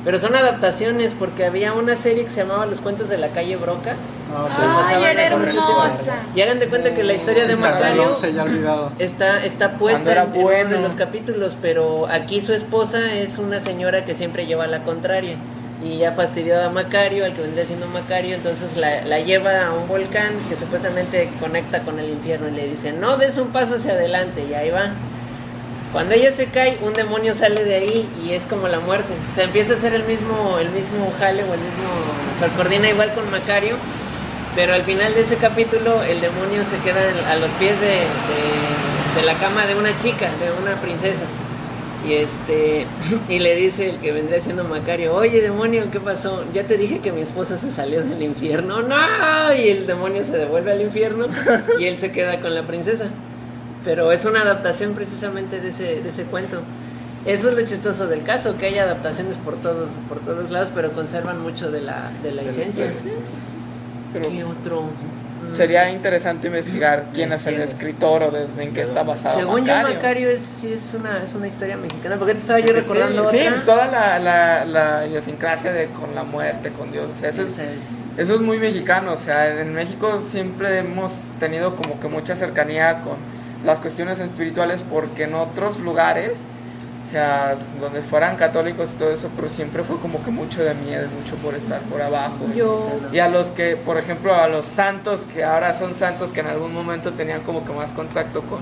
Pero 0.06 0.18
son 0.22 0.38
adaptaciones 0.38 1.14
porque 1.20 1.44
había 1.44 1.74
una 1.74 1.98
serie 1.98 2.24
que 2.24 2.30
se 2.30 2.38
llamaba 2.38 2.66
Los 2.66 2.80
Cuentos 2.80 3.10
de 3.10 3.18
la 3.18 3.28
Calle 3.28 3.58
Broca. 3.58 3.96
No, 4.32 4.46
Sí, 4.48 4.54
Ay, 4.58 4.68
pasaban 4.74 5.04
era 5.04 5.26
hermosa. 5.28 6.14
Y 6.34 6.40
hagan 6.40 6.60
de 6.60 6.70
cuenta 6.70 6.96
que 6.96 7.04
la 7.04 7.12
historia 7.14 7.46
de 7.46 7.58
Macario 7.58 8.14
se 8.14 8.32
ya 8.32 8.44
olvidado. 8.44 8.94
está, 9.00 9.44
está 9.44 9.72
puesta 9.72 10.10
era 10.14 10.24
en, 10.24 10.28
en 10.30 10.34
uno 10.36 10.44
bueno. 10.44 10.70
de 10.78 10.80
los 10.80 10.96
capítulos, 10.96 11.58
pero 11.62 12.08
aquí 12.08 12.40
su 12.40 12.54
esposa 12.54 13.14
es 13.16 13.38
una 13.38 13.60
señora 13.60 14.06
que 14.06 14.16
siempre 14.16 14.46
lleva 14.46 14.66
la 14.68 14.84
contraria. 14.84 15.36
Y 15.82 15.98
ya 15.98 16.12
fastidió 16.12 16.62
a 16.62 16.70
Macario, 16.70 17.24
al 17.24 17.34
que 17.34 17.42
vendría 17.42 17.66
siendo 17.66 17.88
Macario, 17.88 18.36
entonces 18.36 18.76
la, 18.76 19.20
lleva 19.20 19.68
a 19.68 19.74
un 19.74 19.88
volcán 19.88 20.34
que 20.50 20.58
supuestamente 20.58 21.30
conecta 21.40 21.80
con 21.80 22.00
el 22.00 22.10
infierno 22.10 22.50
y 22.50 22.52
le 22.52 22.68
dice, 22.68 22.92
no 22.92 23.16
des 23.16 23.38
un 23.38 23.50
paso 23.50 23.76
hacia 23.76 23.94
adelante, 23.94 24.44
y 24.50 24.54
ahí 24.54 24.72
va. 24.72 24.92
Cuando 25.94 26.16
ella 26.16 26.32
se 26.34 26.48
cae, 26.48 26.78
un 26.82 26.94
demonio 26.94 27.34
sale 27.34 27.64
de 27.64 27.76
ahí 27.76 28.10
y 28.24 28.34
es 28.34 28.44
como 28.44 28.68
la 28.68 28.80
muerte. 28.80 29.14
O 29.32 29.36
sea, 29.36 29.46
empieza 29.46 29.74
a 29.74 29.78
ser 29.78 29.94
el 29.94 30.04
mismo, 30.04 30.58
el 30.60 30.70
mismo 30.70 31.12
jale 31.18 31.42
o 31.44 31.54
el 31.54 31.60
mismo... 31.60 31.90
Se 32.40 32.48
coordina 32.56 32.90
igual 32.90 33.12
con 33.14 33.30
Macario, 33.32 33.76
pero 34.56 34.74
al 34.74 34.84
final 34.84 35.14
de 35.16 35.22
ese 35.22 35.38
capítulo 35.38 36.04
el 36.04 36.22
demonio 36.22 36.64
se 36.66 36.78
queda 36.84 37.02
a 37.32 37.36
los 37.38 37.50
pies 37.52 37.76
de 37.82 39.22
la 39.26 39.34
cama 39.36 39.66
de 39.66 39.76
una 39.76 39.98
chica, 39.98 40.30
de 40.40 40.52
una 40.62 40.80
princesa. 40.80 41.24
Y 42.08 42.14
este 42.14 42.86
y 43.28 43.40
le 43.40 43.56
dice 43.56 43.90
el 43.90 43.98
que 43.98 44.12
vendría 44.12 44.40
siendo 44.40 44.64
Macario, 44.64 45.14
oye 45.16 45.42
demonio, 45.42 45.84
¿qué 45.92 46.00
pasó? 46.00 46.46
Ya 46.54 46.64
te 46.64 46.78
dije 46.78 47.00
que 47.00 47.12
mi 47.12 47.22
esposa 47.22 47.58
se 47.58 47.72
salió 47.72 48.02
del 48.02 48.22
infierno. 48.22 48.82
¡No! 48.82 48.96
Y 49.54 49.70
el 49.70 49.86
demonio 49.86 50.24
se 50.24 50.38
devuelve 50.38 50.72
al 50.72 50.82
infierno 50.82 51.28
y 51.78 51.86
él 51.86 51.98
se 51.98 52.12
queda 52.12 52.40
con 52.40 52.56
la 52.56 52.64
princesa. 52.66 53.10
Pero 53.84 54.12
es 54.12 54.26
una 54.26 54.42
adaptación 54.42 54.94
precisamente 54.94 55.60
de 55.60 55.70
ese, 55.70 56.02
de 56.02 56.10
ese 56.10 56.24
cuento. 56.24 56.62
Eso 57.26 57.50
es 57.50 57.56
lo 57.56 57.66
chistoso 57.66 58.08
del 58.08 58.24
caso, 58.24 58.58
que 58.58 58.68
hay 58.68 58.78
adaptaciones 58.78 59.36
por 59.38 59.56
todos, 59.56 59.90
por 60.08 60.20
todos 60.20 60.52
lados, 60.52 60.70
pero 60.74 60.92
conservan 60.92 61.42
mucho 61.42 61.70
de 61.70 61.82
la, 61.82 62.12
de 62.24 62.32
la 62.32 62.44
esencia. 62.44 62.92
¿Qué 64.14 64.44
otro? 64.44 64.90
Sería 65.54 65.90
interesante 65.92 66.48
investigar 66.48 67.06
quién 67.14 67.34
es 67.34 67.46
el 67.48 67.62
escritor 67.62 68.24
o 68.24 68.32
de, 68.32 68.48
en 68.64 68.74
qué 68.74 68.82
está 68.84 69.04
basado. 69.04 69.38
Según 69.40 69.62
Macario. 69.62 69.88
yo, 69.90 69.96
Macario 69.96 70.30
es, 70.30 70.42
sí 70.42 70.72
es, 70.74 70.94
una, 70.94 71.24
es 71.24 71.34
una 71.34 71.48
historia 71.48 71.78
mexicana. 71.78 72.18
Porque 72.18 72.34
te 72.34 72.40
estaba 72.40 72.60
yo 72.60 72.68
Porque 72.68 72.82
recordando 72.82 73.30
sí, 73.30 73.40
pues 73.50 73.66
toda 73.66 73.88
la, 73.88 74.20
la, 74.20 74.66
la 74.66 75.06
idiosincrasia 75.08 75.72
de 75.74 75.88
con 75.88 76.14
la 76.16 76.24
muerte, 76.24 76.70
con 76.72 76.92
Dios. 76.92 77.08
O 77.16 77.20
sea, 77.20 77.30
eso, 77.30 77.44
es- 77.44 77.60
eso 78.18 78.36
es 78.36 78.42
muy 78.42 78.60
mexicano. 78.60 79.14
O 79.14 79.18
sea, 79.18 79.60
en 79.60 79.74
México 79.74 80.22
siempre 80.32 80.80
hemos 80.80 81.12
tenido 81.40 81.76
como 81.76 82.00
que 82.00 82.08
mucha 82.08 82.36
cercanía 82.36 83.02
con 83.02 83.18
las 83.66 83.80
cuestiones 83.80 84.20
espirituales 84.20 84.82
porque 84.90 85.24
en 85.24 85.34
otros 85.36 85.80
lugares, 85.80 86.32
o 87.10 87.12
sea, 87.12 87.56
donde 87.82 88.02
fueran 88.02 88.36
católicos 88.36 88.88
y 88.94 89.00
todo 89.00 89.10
eso, 89.12 89.32
pero 89.36 89.50
siempre 89.50 89.82
fue 89.84 89.98
como 89.98 90.24
que 90.24 90.30
mucho 90.30 90.64
de 90.64 90.76
miedo, 90.76 91.08
mucho 91.20 91.36
por 91.38 91.56
estar 91.56 91.82
por 91.82 92.00
abajo. 92.04 92.38
Yo, 92.56 92.88
Y 93.12 93.18
a 93.18 93.28
los 93.28 93.48
que, 93.48 93.76
por 93.78 93.98
ejemplo, 93.98 94.36
a 94.36 94.48
los 94.48 94.64
santos 94.66 95.22
que 95.34 95.44
ahora 95.44 95.74
son 95.76 95.96
santos 95.96 96.30
que 96.32 96.42
en 96.42 96.48
algún 96.48 96.72
momento 96.72 97.12
tenían 97.14 97.42
como 97.42 97.66
que 97.66 97.72
más 97.74 97.92
contacto 97.94 98.44
con, 98.44 98.60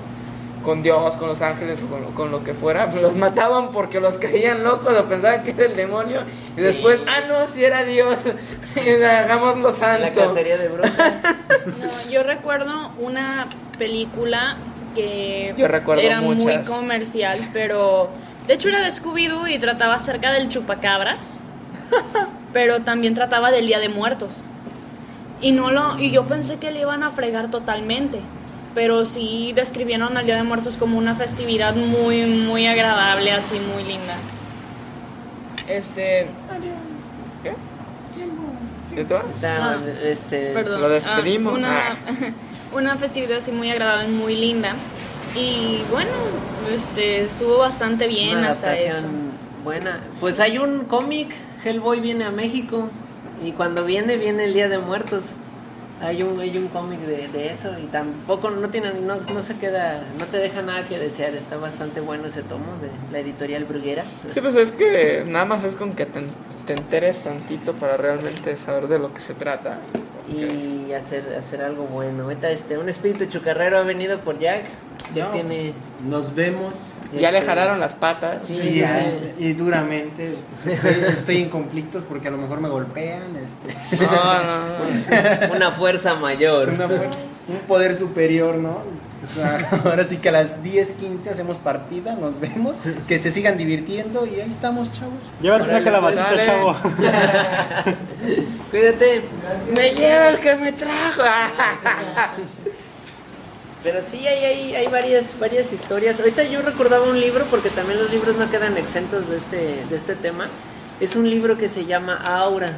con 0.64 0.82
Dios, 0.82 1.16
con 1.16 1.28
los 1.28 1.42
ángeles 1.42 1.80
o 1.84 1.88
con, 1.90 2.02
lo- 2.02 2.10
con 2.12 2.32
lo 2.32 2.44
que 2.46 2.54
fuera, 2.54 2.90
pues 2.90 3.02
los 3.02 3.16
mataban 3.16 3.72
porque 3.72 4.00
los 4.00 4.16
creían 4.16 4.64
locos 4.64 4.98
o 4.98 5.04
pensaban 5.04 5.44
que 5.44 5.52
era 5.52 5.66
el 5.66 5.76
demonio 5.76 6.22
y 6.56 6.62
después, 6.62 7.02
ah, 7.06 7.26
no, 7.28 7.48
si 7.48 7.66
era 7.66 7.84
Dios, 7.84 8.18
hagámoslo 8.76 9.72
santo. 9.74 10.04
La 10.04 10.12
cacería 10.28 10.58
de 10.58 10.70
brujas. 10.70 10.94
no, 11.66 12.10
yo 12.12 12.24
recuerdo 12.24 12.92
una 12.98 13.48
película 13.78 14.58
que 14.96 15.54
Yo 15.58 15.68
recuerdo 15.68 16.02
era 16.02 16.22
muy 16.22 16.58
comercial, 16.64 17.38
pero 17.54 18.10
de 18.48 18.54
hecho 18.54 18.70
era 18.70 18.82
de 18.82 18.90
Scooby-Doo 18.92 19.48
y 19.48 19.60
trataba 19.60 19.96
acerca 19.96 20.32
del 20.32 20.48
chupacabras, 20.50 21.44
pero 22.54 22.82
también 22.82 23.14
trataba 23.14 23.52
del 23.52 23.68
Día 23.68 23.80
de 23.80 23.90
Muertos. 23.90 24.46
Y, 25.42 25.52
no 25.52 25.70
lo, 25.72 26.00
y 26.00 26.12
yo 26.12 26.24
pensé 26.26 26.58
que 26.58 26.72
le 26.72 26.82
iban 26.82 27.04
a 27.04 27.12
fregar 27.12 27.52
totalmente, 27.52 28.20
pero 28.74 29.06
sí 29.06 29.52
describieron 29.56 30.18
al 30.18 30.26
Día 30.26 30.36
de 30.36 30.44
Muertos 30.44 30.78
como 30.78 30.98
una 30.98 31.14
festividad 31.16 31.76
muy, 31.76 32.26
muy 32.26 32.66
agradable, 32.68 33.32
así 33.32 33.60
muy 33.74 33.84
linda. 33.84 34.16
Este, 35.68 36.28
¿Y 38.96 39.04
tú? 39.04 39.14
Está, 39.16 39.74
Ah. 39.74 39.78
este, 40.04 40.54
Perdón. 40.54 40.82
Lo 40.82 40.90
despedimos. 40.90 41.54
Ah, 41.54 41.58
una, 41.58 41.90
Ah. 41.90 41.96
una 42.74 42.96
festividad 42.98 43.38
así 43.38 43.52
muy 43.52 43.70
agradable, 43.70 44.08
muy 44.08 44.36
linda. 44.36 44.74
Y 45.38 45.84
bueno, 45.92 46.10
este, 46.74 47.24
estuvo 47.24 47.60
bastante 47.60 48.08
bien 48.08 48.40
una 48.40 48.50
hasta 48.50 48.76
eso. 48.76 49.04
buena. 49.64 50.00
Pues 50.20 50.40
hay 50.40 50.58
un 50.58 50.86
cómic, 50.86 51.30
Hellboy 51.64 52.00
viene 52.00 52.26
a 52.26 52.32
México 52.32 52.90
y 53.46 53.52
cuando 53.52 53.86
viene 53.86 54.18
viene 54.18 54.46
el 54.46 54.54
Día 54.54 54.68
de 54.68 54.80
Muertos. 54.80 55.34
Hay 56.00 56.22
un 56.22 56.40
hay 56.40 56.56
un 56.58 56.68
cómic 56.68 57.00
de, 57.00 57.28
de 57.28 57.52
eso 57.52 57.70
y 57.80 57.88
tampoco 57.88 58.52
no 58.52 58.70
tiene 58.70 58.94
no, 59.02 59.16
no 59.16 59.42
se 59.42 59.58
queda 59.58 60.04
no 60.20 60.26
te 60.26 60.38
deja 60.38 60.62
nada 60.62 60.88
que 60.88 60.98
desear. 61.00 61.34
Está 61.36 61.58
bastante 61.58 62.02
bueno 62.02 62.28
ese 62.28 62.44
tomo 62.44 62.66
de 62.82 62.90
la 63.12 63.20
editorial 63.20 63.66
Bruguera. 63.66 64.06
Sí, 64.34 64.42
pues 64.42 64.56
es 64.56 64.72
que 64.72 65.24
nada 65.28 65.46
más 65.46 65.64
es 65.64 65.76
con 65.76 65.94
que 65.94 66.06
te, 66.06 66.22
te 66.66 66.74
enteres 66.74 67.24
tantito 67.24 67.76
para 67.76 67.98
realmente 67.98 68.58
saber 68.58 68.88
de 68.88 69.00
lo 69.00 69.14
que 69.14 69.22
se 69.22 69.34
trata. 69.34 69.80
Y 70.30 70.94
hacer 70.94 71.36
hacer 71.38 71.62
algo 71.62 71.84
bueno. 71.84 72.24
Ahorita 72.24 72.50
este 72.50 72.78
un 72.78 72.90
espíritu 72.90 73.26
chucarrero 73.26 73.78
ha 73.78 73.84
venido 73.84 74.20
por 74.20 74.40
Jack. 74.40 74.64
Ya 75.16 75.26
No, 75.26 75.32
tiene 75.32 75.56
pues, 75.56 75.74
nos 76.10 76.36
vemos. 76.36 76.74
Ya 77.18 77.32
le 77.32 77.42
jalaron 77.42 77.80
las 77.80 77.94
patas. 77.96 78.44
Sí, 78.46 78.54
y, 78.56 78.60
sí, 78.60 78.84
sí. 78.84 79.34
y 79.46 79.54
duramente 79.54 80.34
estoy, 80.66 80.92
estoy 81.10 81.42
en 81.44 81.50
conflictos 81.50 82.04
porque 82.08 82.28
a 82.28 82.32
lo 82.32 82.38
mejor 82.38 82.60
me 82.60 82.68
golpean. 82.68 83.22
Este, 83.72 84.06
No, 84.06 84.12
no, 84.44 85.48
no. 85.50 85.56
una 85.56 85.72
fuerza 85.72 86.16
mayor. 86.16 86.70
una 86.70 86.88
fuer- 86.88 87.10
un 87.48 87.58
poder 87.68 87.96
superior, 87.96 88.56
¿no? 88.56 88.80
O 89.30 89.36
sea, 89.40 89.82
ahora 89.86 90.04
sí 90.04 90.18
que 90.18 90.30
a 90.30 90.32
las 90.32 90.64
10, 90.64 90.92
15 90.94 91.30
hacemos 91.30 91.58
partida, 91.58 92.16
nos 92.16 92.40
vemos, 92.40 92.78
que 93.08 93.20
se 93.20 93.32
sigan 93.32 93.58
divirtiendo 93.58 94.26
y 94.26 94.40
ahí 94.42 94.50
estamos, 94.50 94.94
chavos. 94.94 95.14
Llévate 95.42 95.70
una 95.70 95.84
calabacita, 95.84 96.30
pues, 96.30 96.46
dale. 96.46 96.58
chavo. 96.58 96.76
Cuídate. 98.72 99.22
Me 99.74 99.92
lleva 99.92 100.30
el 100.30 100.40
que 100.40 100.56
me 100.56 100.72
trajo. 100.72 101.24
Pero 103.84 104.02
sí 104.02 104.28
hay, 104.28 104.44
hay, 104.44 104.76
hay 104.76 104.88
varias, 104.88 105.40
varias 105.40 105.72
historias. 105.72 106.20
Ahorita 106.20 106.44
yo 106.44 106.62
recordaba 106.62 107.06
un 107.06 107.20
libro, 107.20 107.46
porque 107.46 107.70
también 107.70 108.02
los 108.02 108.12
libros 108.12 108.36
no 108.38 108.50
quedan 108.50 108.76
exentos 108.78 109.30
de 109.30 109.38
este, 109.38 109.86
de 109.90 109.96
este 109.96 110.16
tema. 110.16 110.48
Es 111.00 111.16
un 111.16 111.30
libro 111.30 111.58
que 111.58 111.70
se 111.70 111.86
llama 111.86 112.16
Aura. 112.16 112.74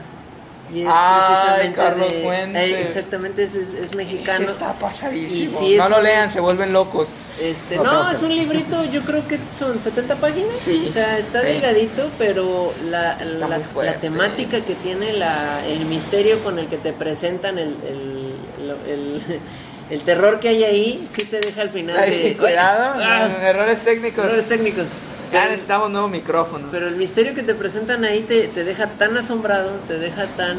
Y 0.74 0.82
es 0.84 0.88
Ay, 0.92 1.72
Carlos 1.76 2.14
Fuentes. 2.24 2.72
eh, 2.72 2.82
exactamente, 2.84 3.44
es, 3.44 3.56
es, 3.56 3.70
es 3.74 3.96
mexicano. 3.96 4.44
Ese 4.44 4.52
está 4.52 4.74
pasadísimo. 4.74 5.44
Y 5.62 5.66
sí 5.66 5.74
es 5.74 5.80
no 5.80 5.90
lo 5.90 5.98
un- 5.98 6.04
lean, 6.04 6.32
se 6.32 6.40
vuelven 6.40 6.72
locos. 6.74 7.08
Este, 7.42 7.78
No, 7.78 8.12
es 8.12 8.22
un 8.22 8.36
librito, 8.36 8.84
yo 8.86 9.02
creo 9.02 9.28
que 9.28 9.40
son 9.58 9.82
70 9.82 10.16
páginas. 10.18 10.56
Sí, 10.58 10.86
O 10.90 10.92
sea, 10.94 11.18
está 11.18 11.42
sí. 11.42 11.48
delgadito, 11.48 12.10
pero 12.18 12.74
la, 12.90 13.18
la, 13.24 13.94
temática 13.96 14.60
que 14.62 14.76
tiene, 14.76 15.14
la, 15.14 15.66
el 15.66 15.86
misterio 15.86 16.40
con 16.44 16.60
el 16.60 16.68
que 16.68 16.78
te 16.78 16.92
presentan 16.94 17.58
el, 17.58 17.76
el, 17.88 18.92
el, 18.92 19.22
el 19.90 20.02
terror 20.02 20.40
que 20.40 20.50
hay 20.50 20.64
ahí 20.66 21.08
sí 21.16 21.24
te 21.26 21.40
deja 21.40 21.62
al 21.62 21.70
final 21.72 21.98
Ay, 21.98 22.12
de... 22.30 22.38
cuidado, 22.38 22.94
Ah, 23.04 23.28
errores 23.42 23.80
técnicos. 23.80 24.26
errores 24.26 24.48
técnicos. 24.48 24.86
Ya 25.32 25.40
Pero- 25.42 25.52
necesitamos 25.52 25.90
nuevo 25.92 26.08
micrófono. 26.08 26.68
Pero 26.72 26.88
el 26.88 26.96
misterio 26.96 27.36
que 27.36 27.44
te 27.44 27.54
presentan 27.54 28.04
ahí 28.04 28.22
te, 28.24 28.48
te 28.48 28.64
deja 28.64 28.88
tan 28.88 29.16
asombrado, 29.18 29.70
te 29.88 30.00
deja 30.00 30.26
tan, 30.26 30.58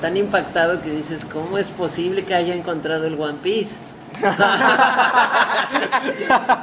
tan 0.00 0.16
impactado 0.16 0.80
que 0.82 0.90
dices, 0.90 1.24
¿cómo 1.24 1.58
es 1.58 1.68
posible 1.70 2.24
que 2.24 2.34
haya 2.34 2.54
encontrado 2.54 3.06
el 3.06 3.20
One 3.20 3.38
Piece? 3.42 3.74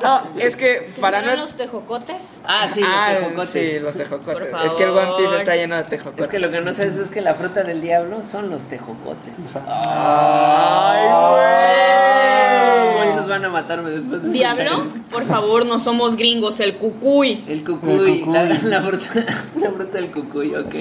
No, 0.02 0.24
es 0.38 0.56
que 0.56 0.92
para 1.02 1.18
no 1.20 1.24
¿Vieron 1.28 1.40
es- 1.44 1.52
los 1.52 1.56
tejocotes? 1.58 2.42
Ah, 2.46 2.68
sí, 2.74 2.80
los 2.82 2.90
Ah, 2.92 3.14
tejocotes. 3.20 3.50
sí, 3.52 3.80
los 3.80 3.94
tejocotes. 3.94 4.48
Por 4.50 4.66
Es 4.66 4.74
que 4.74 4.84
el 4.84 4.90
One 4.92 5.12
Piece 5.18 5.38
está 5.40 5.56
lleno 5.56 5.76
de 5.78 5.84
tejocotes. 5.84 6.26
Es 6.26 6.32
que 6.32 6.40
lo 6.40 6.50
que 6.52 6.62
no 6.62 6.74
sabes 6.74 6.96
es 6.96 7.10
que 7.10 7.22
la 7.22 7.36
fruta 7.36 7.64
del 7.64 7.82
diablo 7.82 8.24
son 8.24 8.50
los 8.50 8.64
tejocotes. 8.66 9.36
Ay, 9.86 11.08
güey. 11.08 12.51
Muchos 13.06 13.28
van 13.28 13.46
a 13.46 13.50
matarme 13.50 13.90
después 13.92 14.24
de 14.24 14.30
Diablo, 14.30 14.84
por 15.12 15.26
favor, 15.26 15.66
no 15.66 15.80
somos 15.80 16.16
gringos, 16.16 16.60
el 16.60 16.76
cucuy. 16.78 17.44
El 17.48 17.64
cucuy, 17.64 17.92
El 17.92 18.20
cucuy. 18.22 18.34
La, 18.34 18.44
la 18.46 18.82
fruta, 18.82 19.06
la 19.60 19.72
fruta 19.72 19.98
del 19.98 20.08
cucuy, 20.12 20.56
ok. 20.56 20.74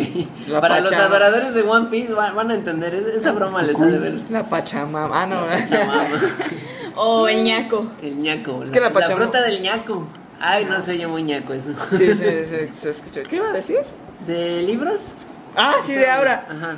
La 0.48 0.60
Para 0.60 0.80
los 0.80 0.90
pachama. 0.90 1.06
adoradores 1.08 1.54
de 1.54 1.62
One 1.62 1.88
Piece 1.90 2.12
van, 2.12 2.34
van 2.36 2.50
a 2.50 2.54
entender, 2.54 2.94
es- 2.94 3.06
esa 3.06 3.32
broma 3.32 3.62
les 3.62 3.80
ha 3.80 3.86
de 3.86 3.98
ver. 3.98 4.20
La 4.30 4.44
Pachamama. 4.48 5.22
Ah, 5.22 5.26
no, 5.26 5.42
¿verdad? 5.42 5.68
Chamama. 5.68 6.04
O 6.96 7.28
el 7.28 7.44
ñaco. 7.44 7.86
El 8.02 8.20
ñaco. 8.20 8.62
Es 8.64 8.70
que 8.70 8.80
la 8.80 8.92
pachama- 8.92 9.16
fruta 9.22 9.42
del 9.42 9.62
ñaco. 9.62 10.06
Ay, 10.40 10.64
no 10.66 10.82
soy 10.82 10.98
yo 10.98 11.08
muy 11.08 11.22
ñaco 11.22 11.52
eso. 11.54 11.70
Sí, 11.96 12.14
sí, 12.14 12.14
sí, 12.14 12.68
se 12.80 12.90
escuchó. 12.90 13.20
¿Qué 13.28 13.36
iba 13.36 13.48
a 13.48 13.52
decir? 13.52 13.78
¿De 14.26 14.62
libros? 14.62 15.12
Ah, 15.56 15.74
sí, 15.84 15.94
de 15.94 16.10
Aura. 16.10 16.46
Ajá. 16.50 16.76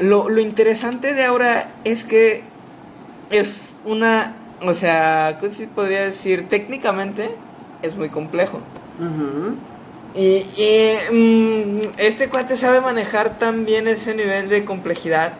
Lo, 0.00 0.28
lo 0.28 0.40
interesante 0.40 1.12
de 1.14 1.24
Aura 1.24 1.68
es 1.84 2.04
que 2.04 2.42
es 3.30 3.74
una, 3.84 4.34
o 4.62 4.74
sea, 4.74 5.38
¿cómo 5.40 5.52
se 5.52 5.66
podría 5.66 6.04
decir? 6.04 6.48
Técnicamente 6.48 7.30
es 7.82 7.96
muy 7.96 8.08
complejo. 8.08 8.60
Ujú. 8.98 9.54
Y, 10.14 10.44
y, 10.56 10.96
mm, 11.12 11.92
este 11.98 12.28
cuate 12.28 12.56
sabe 12.56 12.80
manejar 12.80 13.38
tan 13.38 13.64
bien 13.64 13.86
ese 13.88 14.14
nivel 14.14 14.48
de 14.48 14.64
complejidad 14.64 15.34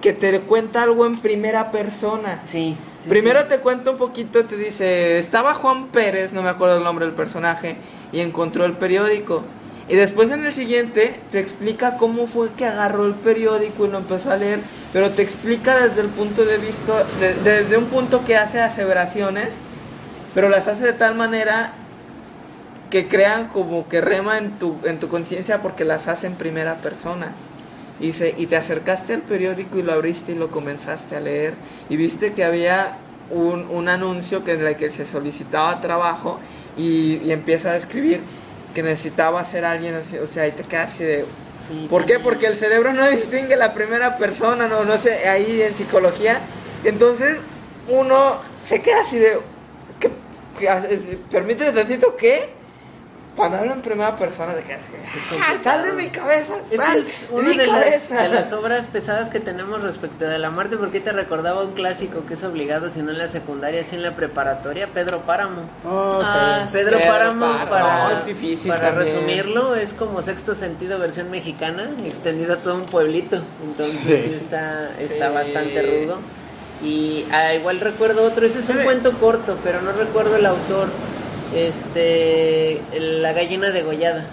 que 0.00 0.12
te 0.12 0.40
cuenta 0.40 0.82
algo 0.82 1.06
en 1.06 1.18
primera 1.18 1.70
persona. 1.70 2.42
Sí. 2.46 2.76
sí, 3.02 3.08
Primero 3.08 3.40
sí. 3.42 3.46
te 3.48 3.58
cuenta 3.58 3.90
un 3.90 3.96
poquito, 3.96 4.44
te 4.44 4.56
dice, 4.56 5.18
estaba 5.18 5.54
Juan 5.54 5.86
Pérez, 5.86 6.32
no 6.32 6.42
me 6.42 6.50
acuerdo 6.50 6.76
el 6.76 6.84
nombre 6.84 7.06
del 7.06 7.14
personaje, 7.14 7.76
y 8.12 8.20
encontró 8.20 8.64
el 8.66 8.74
periódico. 8.74 9.42
Y 9.88 9.94
después 9.94 10.32
en 10.32 10.44
el 10.44 10.52
siguiente 10.52 11.20
te 11.30 11.38
explica 11.38 11.96
cómo 11.96 12.26
fue 12.26 12.48
que 12.56 12.66
agarró 12.66 13.06
el 13.06 13.14
periódico 13.14 13.86
y 13.86 13.88
lo 13.90 13.98
empezó 13.98 14.32
a 14.32 14.36
leer, 14.36 14.58
pero 14.92 15.10
te 15.10 15.22
explica 15.22 15.78
desde 15.86 16.00
el 16.00 16.08
punto 16.08 16.44
de 16.44 16.58
vista, 16.58 17.04
de- 17.20 17.34
desde 17.34 17.76
un 17.76 17.84
punto 17.86 18.24
que 18.24 18.36
hace 18.36 18.60
aseveraciones, 18.60 19.50
pero 20.34 20.48
las 20.48 20.66
hace 20.66 20.84
de 20.86 20.92
tal 20.92 21.14
manera 21.14 21.72
que 22.90 23.08
crean 23.08 23.48
como 23.48 23.88
que 23.88 24.00
rema 24.00 24.38
en 24.38 24.58
tu, 24.58 24.76
en 24.84 24.98
tu 24.98 25.08
conciencia 25.08 25.62
porque 25.62 25.84
las 25.84 26.08
hace 26.08 26.26
en 26.26 26.34
primera 26.34 26.76
persona. 26.76 27.32
Y, 28.00 28.08
dice, 28.08 28.34
y 28.36 28.46
te 28.46 28.56
acercaste 28.56 29.14
al 29.14 29.22
periódico 29.22 29.78
y 29.78 29.82
lo 29.82 29.92
abriste 29.92 30.32
y 30.32 30.34
lo 30.34 30.50
comenzaste 30.50 31.16
a 31.16 31.20
leer 31.20 31.54
y 31.88 31.96
viste 31.96 32.32
que 32.34 32.44
había 32.44 32.98
un, 33.30 33.66
un 33.70 33.88
anuncio 33.88 34.44
que 34.44 34.52
en 34.52 34.66
el 34.66 34.76
que 34.76 34.90
se 34.90 35.06
solicitaba 35.06 35.80
trabajo 35.80 36.38
y 36.76 37.30
empieza 37.30 37.70
a 37.70 37.76
escribir 37.76 38.20
que 38.76 38.82
necesitaba 38.82 39.42
ser 39.42 39.64
alguien 39.64 39.94
así, 39.94 40.18
o 40.18 40.26
sea, 40.26 40.46
y 40.46 40.52
te 40.52 40.62
quedas 40.62 40.92
así 40.92 41.02
de... 41.02 41.24
Sí, 41.66 41.86
¿Por 41.88 42.04
qué? 42.04 42.18
Porque 42.18 42.46
el 42.46 42.58
cerebro 42.58 42.92
no 42.92 43.08
distingue 43.08 43.56
la 43.56 43.72
primera 43.72 44.18
persona, 44.18 44.68
no, 44.68 44.84
no 44.84 44.98
sé, 44.98 45.26
ahí 45.26 45.62
en 45.62 45.74
psicología. 45.74 46.40
Entonces 46.84 47.38
uno 47.88 48.36
se 48.62 48.82
queda 48.82 49.00
así 49.00 49.16
de... 49.16 49.38
¿qué, 49.98 50.10
qué? 50.58 51.18
Permíteme 51.30 51.72
tantito 51.72 52.16
que... 52.16 52.50
Cuando 53.36 53.58
hablo 53.58 53.74
en 53.74 53.82
primera 53.82 54.16
persona 54.16 54.54
de 54.54 54.62
que 54.62 54.72
así, 54.74 54.84
"Ah, 55.38 55.54
sal 55.62 55.82
de 55.82 55.92
mi 55.92 56.08
cabeza, 56.08 56.54
sal 56.74 56.98
es 57.00 57.28
de 57.28 57.34
una 57.34 57.48
mi 57.50 57.56
de 57.58 57.66
las, 57.66 57.84
cabeza. 57.84 58.22
de 58.22 58.28
las 58.30 58.52
obras 58.54 58.86
pesadas 58.86 59.28
que 59.28 59.40
tenemos 59.40 59.82
respecto 59.82 60.24
de 60.24 60.38
la 60.38 60.48
muerte, 60.50 60.78
porque 60.78 61.00
te 61.00 61.12
recordaba 61.12 61.62
un 61.62 61.72
clásico 61.72 62.24
que 62.26 62.32
es 62.34 62.42
obligado, 62.44 62.88
si 62.88 63.02
no 63.02 63.10
en 63.12 63.18
la 63.18 63.28
secundaria, 63.28 63.84
si 63.84 63.96
en 63.96 64.02
la 64.02 64.12
preparatoria, 64.16 64.88
Pedro 64.88 65.20
Páramo. 65.20 65.62
Oh, 65.84 66.20
sí. 66.20 66.26
Ah, 66.26 66.66
Pedro 66.72 66.96
Pedro 66.98 67.12
Páramo, 67.12 67.46
Páramo, 67.46 67.70
para, 67.70 68.18
es 68.20 68.26
difícil 68.26 68.70
para 68.72 68.88
también. 68.92 69.14
resumirlo, 69.14 69.74
es 69.74 69.92
como 69.92 70.22
sexto 70.22 70.54
sentido 70.54 70.98
versión 70.98 71.30
mexicana, 71.30 71.90
extendido 72.06 72.54
a 72.54 72.56
todo 72.56 72.76
un 72.76 72.86
pueblito. 72.86 73.42
Entonces 73.62 74.00
sí, 74.00 74.16
Sí. 74.30 74.34
está, 74.40 74.90
está 74.98 75.28
Sí. 75.28 75.34
bastante 75.34 75.82
rudo. 75.82 76.18
Y 76.82 77.26
ah, 77.32 77.54
igual 77.54 77.80
recuerdo 77.80 78.22
otro, 78.24 78.46
ese 78.46 78.60
es 78.60 78.68
un 78.70 78.78
Sí. 78.78 78.84
cuento 78.84 79.12
corto, 79.18 79.58
pero 79.62 79.82
no 79.82 79.92
recuerdo 79.92 80.36
el 80.36 80.46
autor. 80.46 80.88
Este, 81.54 82.80
La 82.98 83.32
gallina 83.32 83.70
degollada. 83.70 84.24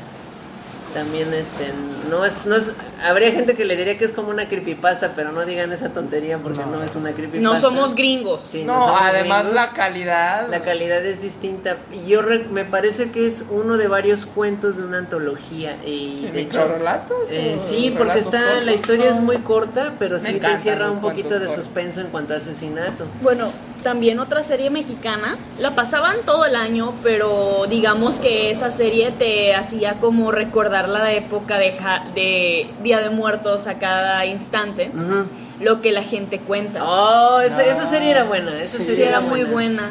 También 0.94 1.34
este, 1.34 1.72
no 2.10 2.26
es, 2.26 2.46
no 2.46 2.56
es, 2.56 2.72
habría 3.04 3.32
gente 3.32 3.56
que 3.56 3.66
le 3.66 3.76
diría 3.76 3.98
que 3.98 4.06
es 4.06 4.12
como 4.12 4.30
una 4.30 4.48
creepypasta, 4.48 5.14
pero 5.16 5.32
no 5.32 5.46
digan 5.46 5.72
esa 5.72 5.90
tontería 5.90 6.38
porque 6.38 6.60
no, 6.60 6.84
es 6.84 6.96
una 6.96 7.12
creepypasta. 7.12 7.42
No 7.42 7.60
somos 7.60 7.96
gringos. 7.96 8.42
Sí, 8.52 8.64
no, 8.64 8.74
somos 8.80 9.00
además 9.02 9.44
gringos. 9.46 9.56
la 9.56 9.74
calidad. 9.74 10.48
La 10.50 10.62
calidad 10.62 11.06
es 11.06 11.22
distinta. 11.22 11.78
Y 11.92 12.08
yo 12.10 12.22
re- 12.22 12.46
me 12.46 12.66
parece 12.66 13.12
que 13.12 13.26
es 13.26 13.46
uno 13.50 13.78
de 13.78 13.88
varios 13.88 14.26
cuentos 14.26 14.78
de 14.78 14.86
una 14.86 15.00
antología. 15.00 15.78
Y 15.86 16.18
Sí, 16.20 16.28
de 16.32 16.42
hecho, 16.42 16.60
¿microrelatos 16.60 17.18
eh, 17.30 17.58
sí, 17.60 17.94
porque 17.98 18.14
relatos 18.14 18.26
está 18.34 18.44
cortos? 18.46 18.64
la 18.66 18.74
historia 18.74 19.10
es 19.10 19.20
muy 19.20 19.38
corta, 19.38 19.94
pero 20.00 20.20
sí 20.20 20.40
te 20.40 20.48
encierra 20.48 20.90
un 20.92 21.02
poquito 21.02 21.40
de 21.40 21.46
cortos. 21.48 21.56
suspenso 21.66 22.02
en 22.02 22.08
cuanto 22.08 22.34
a 22.34 22.38
asesinato. 22.38 23.06
Bueno, 23.22 23.52
también 23.84 24.20
otra 24.20 24.44
serie 24.44 24.70
mexicana, 24.70 25.36
la 25.60 25.76
pasaban 25.76 26.16
todo 26.26 26.46
el 26.46 26.56
año, 26.56 26.94
pero 27.04 27.66
digamos 27.70 28.16
que 28.16 28.50
esa 28.50 28.72
serie 28.72 29.12
te 29.12 29.54
hacía 29.56 29.96
como 30.00 30.32
recordar 30.32 30.88
la 30.88 31.12
época 31.12 31.58
de, 31.58 31.74
de 32.16 32.70
Día 32.82 33.00
de 33.00 33.10
Muertos 33.10 33.68
a 33.68 33.76
cada 33.80 34.26
instante, 34.26 34.92
Ujú. 34.94 35.26
lo 35.64 35.82
que 35.82 35.92
la 35.92 36.02
gente 36.04 36.40
cuenta. 36.40 36.84
Oh, 36.86 37.40
esa, 37.42 37.64
esa 37.64 37.86
serie 37.86 38.12
era 38.12 38.24
buena. 38.24 38.62
Esa 38.62 38.78
Sí, 38.78 38.86
serie 38.86 39.10
era 39.10 39.22
muy 39.22 39.44
buena. 39.44 39.84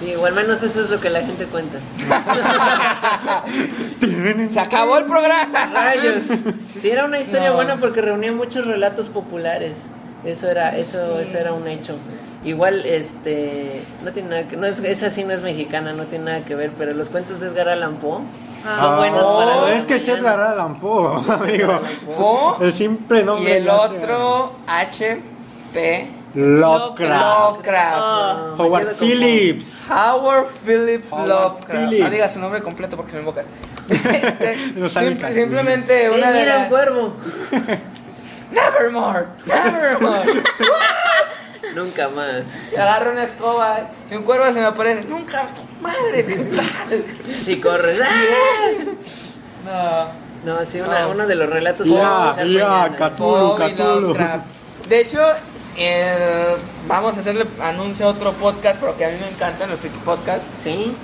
Sí, 0.00 0.14
o 0.16 0.26
al 0.26 0.34
menos 0.34 0.62
eso 0.62 0.80
es 0.82 0.90
lo 0.90 1.00
que 1.00 1.10
la 1.10 1.20
gente 1.20 1.44
cuenta. 1.44 1.78
Se 4.52 4.60
acabó 4.60 4.98
el 4.98 5.04
programa. 5.04 5.66
Rayos. 5.72 6.16
Sí, 6.78 6.90
era 6.90 7.04
una 7.04 7.20
historia 7.20 7.48
No. 7.50 7.54
buena 7.54 7.76
porque 7.76 8.00
reunía 8.00 8.32
muchos 8.32 8.66
relatos 8.66 9.08
populares. 9.08 9.78
Eso 10.24 10.48
era, 10.48 10.76
eso, 10.76 11.18
eso 11.20 11.38
era 11.38 11.52
un 11.52 11.66
hecho. 11.68 11.96
Igual, 12.44 12.84
este, 12.84 13.82
no 14.04 14.12
tiene 14.12 14.28
nada 14.30 14.42
que, 14.48 14.56
no 14.56 14.66
es, 14.66 14.78
esa 14.80 15.10
sí 15.10 15.22
no 15.24 15.32
es 15.32 15.42
mexicana, 15.42 15.92
no 15.92 16.04
tiene 16.04 16.24
nada 16.26 16.40
que 16.44 16.54
ver, 16.56 16.70
pero 16.76 16.92
los 16.94 17.08
cuentos 17.08 17.40
de 17.40 17.48
Edgar 17.48 17.68
Allan 17.68 17.96
Poe 17.96 18.20
son 18.62 18.94
Ah, 18.94 18.96
buenos 18.98 19.22
oh, 19.24 19.38
para 19.38 19.56
la 19.70 19.74
es 19.74 19.84
que 19.86 19.94
es 19.96 20.02
mañana. 20.08 20.20
Edgar 20.20 20.40
Allan 20.40 20.74
Poe, 20.80 21.20
amigo. 21.32 21.80
Po 22.16 22.56
El 22.60 22.72
simple 22.72 23.20
y 23.20 23.24
nombre. 23.24 23.56
el 23.58 23.64
lo 23.64 23.82
hace- 23.82 23.98
otro 23.98 24.52
H 24.66 25.20
P 25.72 26.10
Lovecraft. 26.34 27.66
Howard 28.58 28.96
Phillips. 28.98 29.82
Howard 29.90 30.46
Philip 30.64 31.04
Howard 31.12 31.28
Lovecraft. 31.28 31.70
Phillips. 31.88 32.04
No 32.04 32.10
digas 32.10 32.32
su 32.32 32.40
nombre 32.40 32.62
completo 32.62 32.96
porque 32.96 33.12
me 33.14 33.18
invocas. 33.20 33.46
Este, 33.88 34.56
No 34.76 34.86
el 34.86 34.90
simple- 34.90 35.34
simplemente 35.34 36.08
Poe. 36.08 36.18
una 36.18 36.30
¡Eh, 36.30 36.32
de 36.32 36.38
mira 36.40 36.54
un 36.54 36.60
las... 36.62 36.68
cuervo! 36.70 37.12
Nevermore, 38.52 39.26
Nevermore. 39.46 40.32
Nunca 41.74 42.08
más. 42.08 42.56
Y 42.72 42.76
agarro 42.76 43.12
una 43.12 43.24
escoba 43.24 43.88
y 44.10 44.14
un 44.14 44.22
cuervo 44.22 44.46
se 44.46 44.60
me 44.60 44.66
aparece. 44.66 45.04
Nunca, 45.08 45.44
madre. 45.80 46.24
Si 47.34 47.60
corres. 47.60 48.00
¡ah! 48.02 48.68
no. 49.64 50.22
No, 50.44 50.66
sí, 50.66 50.80
una, 50.80 51.06
uno 51.06 51.24
de 51.26 51.36
los 51.36 51.48
relatos 51.48 51.86
Ya, 51.86 51.94
para 52.02 52.30
escuchar 52.30 52.46
ya, 52.48 52.68
mañana. 52.68 52.96
Cat- 52.96 53.16
Poe 53.16 53.54
Cthulhu, 53.54 53.68
y 53.68 53.72
Cthulhu. 53.74 54.00
Lovecraft. 54.08 54.44
De 54.88 55.00
hecho, 55.00 55.20
el- 55.78 56.56
vamos 56.88 57.16
a 57.16 57.20
hacerle 57.20 57.46
anuncio 57.62 58.06
a 58.06 58.08
otro 58.10 58.32
podcast, 58.32 58.80
porque 58.80 59.04
a 59.04 59.08
mí 59.10 59.18
me 59.20 59.28
encantan 59.28 59.70
los 59.70 59.78
Freaky 59.78 59.98
Podcast. 60.04 60.42
Sí, 60.60 60.96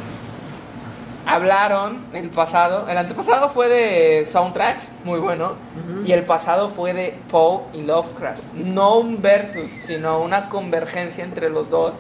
Hablaron 1.28 2.06
el 2.14 2.30
pasado, 2.30 2.86
el 2.88 2.96
antepasado 2.96 3.50
fue 3.50 3.68
de 3.68 4.26
soundtracks, 4.26 4.90
muy 5.04 5.20
bueno, 5.20 5.56
y 6.04 6.12
el 6.12 6.24
pasado 6.24 6.70
fue 6.70 6.94
de 6.94 7.14
Poe 7.30 7.64
y 7.74 7.82
Lovecraft. 7.82 8.54
No 8.54 8.96
un 8.96 9.20
versus, 9.20 9.70
sino 9.70 10.20
una 10.20 10.48
convergencia 10.48 11.22
entre 11.22 11.50
los 11.50 11.68
dos, 11.68 11.94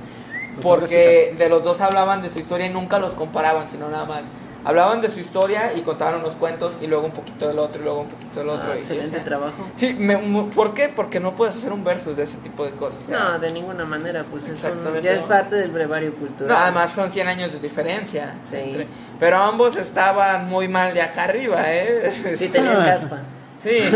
porque 0.62 1.34
de 1.36 1.48
los 1.50 1.62
dos 1.62 1.82
hablaban 1.82 2.22
de 2.22 2.30
su 2.30 2.38
historia 2.38 2.68
y 2.68 2.70
nunca 2.70 2.98
los 2.98 3.12
comparaban, 3.12 3.68
sino 3.68 3.90
nada 3.90 4.06
más. 4.06 4.24
Hablaban 4.68 5.00
de 5.00 5.10
su 5.10 5.18
historia 5.18 5.72
y 5.74 5.80
contaban 5.80 6.16
unos 6.16 6.34
cuentos 6.34 6.74
y 6.82 6.86
luego 6.86 7.06
un 7.06 7.12
poquito 7.12 7.48
del 7.48 7.58
otro 7.58 7.80
y 7.80 7.84
luego 7.84 8.00
un 8.02 8.08
poquito 8.08 8.40
del 8.40 8.50
otro. 8.50 8.68
Ah, 8.70 8.74
y 8.76 8.78
excelente 8.80 9.16
está. 9.16 9.24
trabajo. 9.24 9.66
Sí, 9.76 9.94
me- 9.98 10.18
¿por 10.54 10.74
qué? 10.74 10.90
Porque 10.90 11.20
no 11.20 11.32
puedes 11.32 11.56
hacer 11.56 11.72
un 11.72 11.82
versus 11.82 12.14
de 12.18 12.24
ese 12.24 12.36
tipo 12.36 12.66
de 12.66 12.72
cosas. 12.72 13.08
No, 13.08 13.38
de 13.38 13.50
ninguna 13.50 13.86
manera, 13.86 14.26
pues 14.30 14.46
es 14.46 14.62
un- 14.64 15.00
ya 15.00 15.12
es 15.12 15.22
parte 15.22 15.56
del 15.56 15.70
brevario 15.70 16.12
cultural. 16.12 16.48
No, 16.48 16.56
además 16.62 16.92
son 16.92 17.08
100 17.08 17.28
años 17.28 17.50
de 17.50 17.60
diferencia. 17.60 18.34
Sí. 18.50 18.56
entre- 18.58 18.86
pero 19.18 19.38
ambos 19.38 19.74
estaban 19.76 20.48
muy 20.48 20.68
mal 20.68 20.92
de 20.92 21.00
acá 21.00 21.24
arriba, 21.24 21.62
¿eh? 21.72 22.12
Sí, 22.36 22.50
tenían 22.50 22.76
caspa. 22.84 23.20
Sí. 23.62 23.78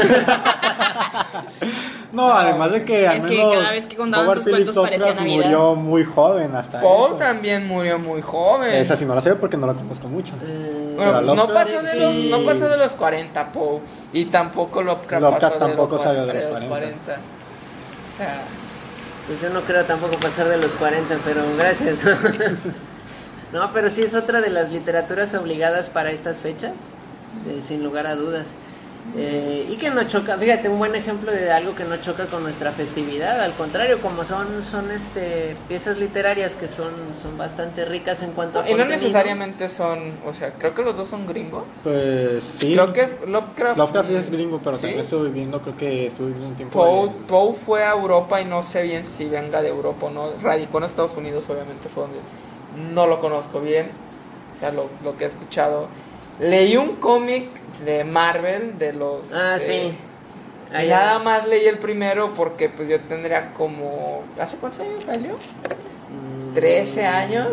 No, 2.12 2.30
además 2.30 2.72
de 2.72 2.84
que 2.84 3.08
al 3.08 3.16
Es 3.16 3.24
que 3.24 3.30
menos 3.36 3.54
cada 3.54 3.70
vez 3.70 3.86
que 3.86 3.96
contaban 3.96 4.34
sus 4.34 4.44
Phillips 4.44 4.64
cuentos 4.64 4.84
parecía 4.84 5.14
Navidad. 5.14 5.34
murió 5.44 5.74
muy 5.76 6.04
joven 6.04 6.54
hasta 6.54 6.80
Paul 6.82 7.06
eso. 7.12 7.14
también 7.16 7.66
murió 7.66 7.98
muy 7.98 8.20
joven. 8.20 8.70
Esa 8.70 8.96
sí 8.96 9.06
no 9.06 9.14
la 9.14 9.22
sé 9.22 9.34
porque 9.36 9.56
no 9.56 9.66
la 9.66 9.72
conozco 9.72 10.08
mucho. 10.08 10.34
Eh, 10.44 10.92
Bueno, 10.94 11.12
Pero 11.20 11.34
no 11.34 11.46
pasó, 11.46 11.82
de 11.82 11.94
los, 11.96 12.14
sí. 12.14 12.28
no 12.30 12.44
pasó 12.44 12.68
de 12.68 12.76
los 12.76 12.92
40, 12.92 13.52
Poe. 13.52 13.80
Y 14.12 14.26
tampoco 14.26 14.82
Lovecraft, 14.82 15.22
Lovecraft 15.22 15.54
pasó 15.54 15.66
tampoco 15.66 15.96
de 15.96 16.02
salió 16.04 16.26
los, 16.26 16.34
de 16.34 16.34
los 16.34 16.44
40. 16.64 16.68
40. 16.68 17.12
O 17.12 18.18
sea, 18.18 18.42
Pues 19.26 19.40
yo 19.40 19.48
no 19.48 19.60
creo 19.62 19.84
tampoco 19.86 20.16
pasar 20.16 20.48
de 20.50 20.58
los 20.58 20.72
40, 20.72 21.16
pero 21.24 21.40
gracias. 21.56 21.96
no, 23.54 23.72
pero 23.72 23.88
sí 23.88 24.02
es 24.02 24.14
otra 24.14 24.42
de 24.42 24.50
las 24.50 24.70
literaturas 24.70 25.32
obligadas 25.32 25.88
para 25.88 26.10
estas 26.10 26.40
fechas, 26.42 26.72
eh, 27.48 27.62
sin 27.66 27.82
lugar 27.82 28.06
a 28.06 28.16
dudas. 28.16 28.48
Eh, 29.16 29.66
y 29.68 29.76
que 29.78 29.90
no 29.90 30.04
choca, 30.04 30.38
fíjate, 30.38 30.68
un 30.68 30.78
buen 30.78 30.94
ejemplo 30.94 31.32
de 31.32 31.50
algo 31.50 31.74
que 31.74 31.84
no 31.84 31.96
choca 31.96 32.26
con 32.26 32.44
nuestra 32.44 32.70
festividad, 32.70 33.40
al 33.40 33.52
contrario, 33.52 33.98
como 34.00 34.24
son 34.24 34.46
son 34.62 34.90
este 34.92 35.56
piezas 35.68 35.98
literarias 35.98 36.52
que 36.54 36.68
son 36.68 36.92
son 37.20 37.36
bastante 37.36 37.84
ricas 37.84 38.22
en 38.22 38.30
cuanto 38.30 38.60
a 38.60 38.70
y 38.70 38.74
no 38.74 38.84
necesariamente 38.84 39.68
son, 39.68 39.98
o 40.24 40.32
sea, 40.32 40.52
creo 40.52 40.72
que 40.74 40.82
los 40.82 40.96
dos 40.96 41.08
son 41.08 41.26
gringos. 41.26 41.64
Pues 41.82 42.44
sí. 42.44 42.74
Creo 42.74 42.92
que 42.92 43.08
Lovecraft, 43.26 43.76
Lovecraft 43.76 44.10
es 44.12 44.30
gringo, 44.30 44.60
pero 44.62 44.76
¿Sí? 44.76 44.82
también 44.82 45.00
estuve 45.00 45.28
viviendo, 45.30 45.60
creo 45.60 45.76
que 45.76 46.06
estuve 46.06 46.26
viviendo 46.28 46.48
un 46.50 46.54
tiempo. 46.56 46.78
Poe, 46.82 47.08
de- 47.08 47.24
Poe 47.26 47.52
fue 47.54 47.82
a 47.84 47.90
Europa 47.90 48.40
y 48.40 48.44
no 48.44 48.62
sé 48.62 48.82
bien 48.82 49.04
si 49.04 49.26
venga 49.28 49.60
de 49.62 49.68
Europa 49.68 50.06
o 50.06 50.10
no. 50.10 50.30
Radicó 50.40 50.78
en 50.78 50.84
Estados 50.84 51.16
Unidos, 51.16 51.44
obviamente 51.50 51.88
fue 51.88 52.04
donde 52.04 52.18
no 52.94 53.08
lo 53.08 53.18
conozco 53.20 53.60
bien. 53.60 53.90
O 54.56 54.58
sea, 54.60 54.70
lo, 54.70 54.88
lo 55.02 55.16
que 55.18 55.24
he 55.24 55.28
escuchado. 55.28 55.88
Leí 56.40 56.76
un 56.76 56.96
cómic 56.96 57.48
de 57.84 58.04
Marvel 58.04 58.78
de 58.78 58.92
los. 58.92 59.32
Ah, 59.32 59.54
de- 59.54 59.58
sí. 59.60 59.96
Y 60.82 60.86
nada 60.86 61.18
más 61.18 61.46
leí 61.46 61.66
el 61.66 61.78
primero 61.78 62.32
porque 62.32 62.70
pues 62.70 62.88
yo 62.88 62.98
tendría 63.00 63.52
como... 63.52 64.22
¿Hace 64.40 64.56
cuántos 64.56 64.80
años 64.80 65.02
salió? 65.04 65.32
Mm, 65.34 66.54
13 66.54 67.06
años. 67.06 67.48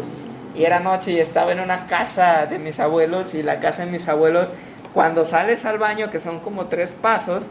Y 0.56 0.64
era 0.64 0.80
noche 0.80 1.12
y 1.12 1.20
estaba 1.20 1.52
en 1.52 1.60
una 1.60 1.86
casa 1.88 2.46
de 2.46 2.60
mis 2.60 2.80
abuelos 2.80 3.34
y 3.34 3.44
la 3.44 3.60
casa 3.60 3.86
de 3.86 3.92
mis 3.92 4.08
abuelos, 4.08 4.48
cuando 4.94 5.26
sales 5.26 5.66
al 5.66 5.78
baño, 5.78 6.10
que 6.10 6.22
son 6.22 6.40
como 6.40 6.66
tres 6.68 6.92
pasos, 7.02 7.44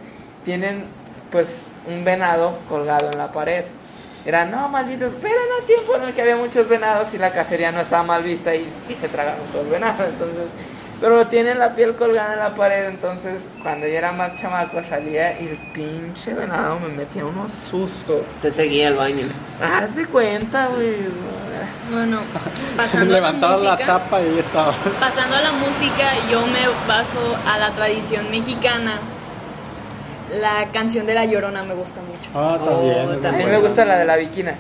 tienen 0.45 0.85
pues 1.31 1.49
un 1.87 2.03
venado 2.03 2.59
colgado 2.69 3.11
en 3.13 3.19
la 3.19 3.31
pared. 3.33 3.65
Era, 4.25 4.47
no, 4.47 4.69
maldito, 4.71 5.11
pero 5.23 5.35
en 5.35 5.61
el 5.61 5.67
tiempo 5.67 5.97
en 5.97 6.03
el 6.05 6.15
que 6.15 6.23
había 6.23 6.37
muchos 6.37 6.67
venados 6.69 7.13
y 7.15 7.19
la 7.19 7.31
cacería 7.31 7.71
no 7.73 7.81
estaba 7.81 8.03
mal 8.03 8.23
vista 8.23 8.55
y 8.55 8.69
sí 8.87 8.97
se 8.99 9.09
tragaron 9.09 9.45
todo 9.53 9.63
el 9.63 9.69
venado, 9.69 10.03
entonces... 10.09 10.47
Pero 11.01 11.27
tienen 11.29 11.61
la 11.61 11.75
piel 11.77 11.95
colgada 11.95 12.33
en 12.33 12.41
la 12.41 12.55
pared, 12.57 12.87
entonces 12.87 13.45
cuando 13.63 13.87
yo 13.87 13.95
era 13.95 14.11
más 14.11 14.35
chamaco 14.35 14.83
salía 14.83 15.41
y 15.41 15.47
el 15.47 15.57
pinche 15.73 16.35
venado 16.35 16.81
me 16.81 16.89
metía 16.89 17.25
unos 17.25 17.53
sustos. 17.71 18.23
Te 18.43 18.51
seguía 18.51 18.89
al 18.89 18.97
baño. 18.97 19.27
Haz 19.63 19.95
de 19.95 20.07
cuenta, 20.07 20.67
güey. 20.67 20.97
Bueno, 21.93 22.21
pasando 22.77 23.17
a 23.17 23.21
la 23.21 23.77
tapa 23.77 24.21
y 24.21 24.25
ahí 24.25 24.39
estaba. 24.41 24.73
Pasando 24.99 25.37
a 25.37 25.41
la 25.41 25.53
música, 25.53 26.11
yo 26.31 26.41
me 26.47 26.67
baso 26.89 27.21
a 27.47 27.59
la 27.59 27.71
tradición 27.71 28.29
mexicana. 28.31 28.99
La 30.41 30.67
canción 30.73 31.07
de 31.07 31.15
La 31.15 31.25
Llorona 31.25 31.63
me 31.63 31.75
gusta 31.75 32.01
mucho. 32.03 32.29
Ah, 32.35 32.59
también. 32.59 32.97
Oh, 32.99 33.07
muy 33.07 33.13
A 33.15 33.17
mí 33.17 33.23
también. 33.23 33.51
me 33.51 33.59
gusta 33.61 33.85
la 33.85 33.99
de 33.99 34.05
la 34.05 34.17
viquina. 34.17 34.55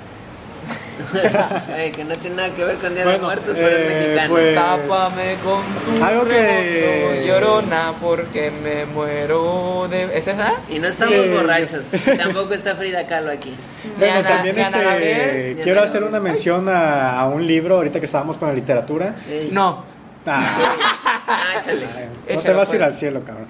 Ay, 1.74 1.92
que 1.92 2.04
no 2.04 2.16
tiene 2.16 2.36
nada 2.36 2.50
que 2.54 2.64
ver 2.64 2.76
con 2.76 2.90
Día 2.94 3.04
de 3.04 3.10
Bueno, 3.10 3.24
Muertos, 3.24 3.56
pero 3.56 3.68
es 3.68 3.90
eh, 3.90 3.94
mexicano. 4.00 4.30
pues- 4.34 4.54
Tápame 4.54 5.34
con 5.44 5.96
tu 5.98 6.04
Algo 6.04 6.24
que- 6.24 7.10
rebozo, 7.10 7.26
llorona, 7.26 7.92
porque 8.00 8.50
me 8.50 8.84
muero 8.86 9.86
de... 9.90 10.04
¿Es 10.18 10.26
esa? 10.28 10.54
Y 10.68 10.78
no 10.78 10.88
estamos 10.88 11.14
Sí. 11.14 11.30
borrachos. 11.30 11.82
Tampoco 12.18 12.54
está 12.54 12.74
Frida 12.76 13.06
Kahlo 13.06 13.30
aquí. 13.30 13.52
Bueno, 13.98 14.14
Ana- 14.18 14.28
también 14.28 14.58
este, 14.58 14.82
Gabriel. 14.84 15.60
Quiero 15.62 15.82
hacer 15.82 16.04
una 16.04 16.20
mención 16.20 16.68
a, 16.68 17.20
a 17.20 17.26
un 17.28 17.46
libro, 17.46 17.76
ahorita 17.76 18.00
que 18.00 18.06
estábamos 18.06 18.38
con 18.38 18.48
la 18.48 18.54
literatura. 18.54 19.14
Ey. 19.30 19.50
No. 19.52 19.84
Ah, 20.26 20.42
Ah, 21.30 21.60
no 21.62 22.40
te 22.42 22.52
vas 22.54 22.70
a 22.70 22.74
ir 22.74 22.78
pues. 22.78 22.82
al 22.82 22.94
cielo, 22.94 23.22
cabrón. 23.22 23.46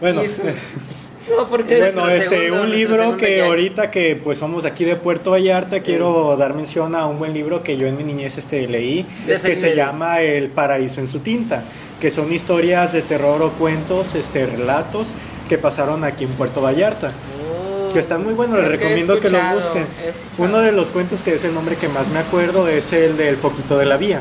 bueno. 0.00 0.22
No, 1.36 1.46
porque... 1.48 1.78
bueno, 1.78 2.08
este, 2.08 2.46
segundo- 2.46 2.62
un 2.64 2.70
libro 2.70 3.16
que 3.16 3.38
ya. 3.38 3.46
ahorita 3.46 3.90
que 3.90 4.16
pues 4.22 4.38
somos 4.38 4.64
aquí 4.64 4.84
de 4.84 4.96
Puerto 4.96 5.30
Vallarta, 5.32 5.80
quiero 5.80 6.36
dar 6.36 6.54
mención 6.54 6.94
a 6.94 7.06
un 7.06 7.18
buen 7.18 7.34
libro 7.34 7.62
que 7.62 7.76
yo 7.76 7.86
en 7.86 7.96
mi 7.96 8.04
niñez 8.04 8.38
este, 8.38 8.66
leí, 8.68 9.04
que 9.26 9.54
se 9.56 9.74
llama 9.74 10.20
El 10.22 10.48
paraíso 10.48 11.00
en 11.00 11.08
su 11.08 11.20
tinta, 11.20 11.62
que 12.00 12.10
son 12.10 12.32
historias 12.32 12.92
de 12.92 13.02
terror 13.02 13.42
o 13.42 13.50
cuentos, 13.50 14.14
este, 14.14 14.46
relatos 14.46 15.08
que 15.48 15.58
pasaron 15.58 16.04
aquí 16.04 16.24
en 16.24 16.30
Puerto 16.30 16.60
Vallarta. 16.62 17.08
Oh. 17.08 17.92
que 17.92 18.00
están 18.00 18.22
muy 18.22 18.34
buenos, 18.34 18.58
les 18.58 18.68
recomiendo 18.68 19.18
que 19.18 19.30
lo 19.30 19.38
busquen. 19.54 19.86
Uno 20.36 20.60
de 20.60 20.72
los 20.72 20.90
cuentos 20.90 21.22
que 21.22 21.34
es 21.34 21.44
el 21.44 21.54
nombre 21.54 21.74
que 21.76 21.88
más 21.88 22.06
me 22.08 22.18
acuerdo 22.18 22.68
es 22.68 22.92
el 22.92 23.16
del 23.16 23.36
foquito 23.36 23.78
de 23.78 23.86
la 23.86 23.96
vía. 23.96 24.20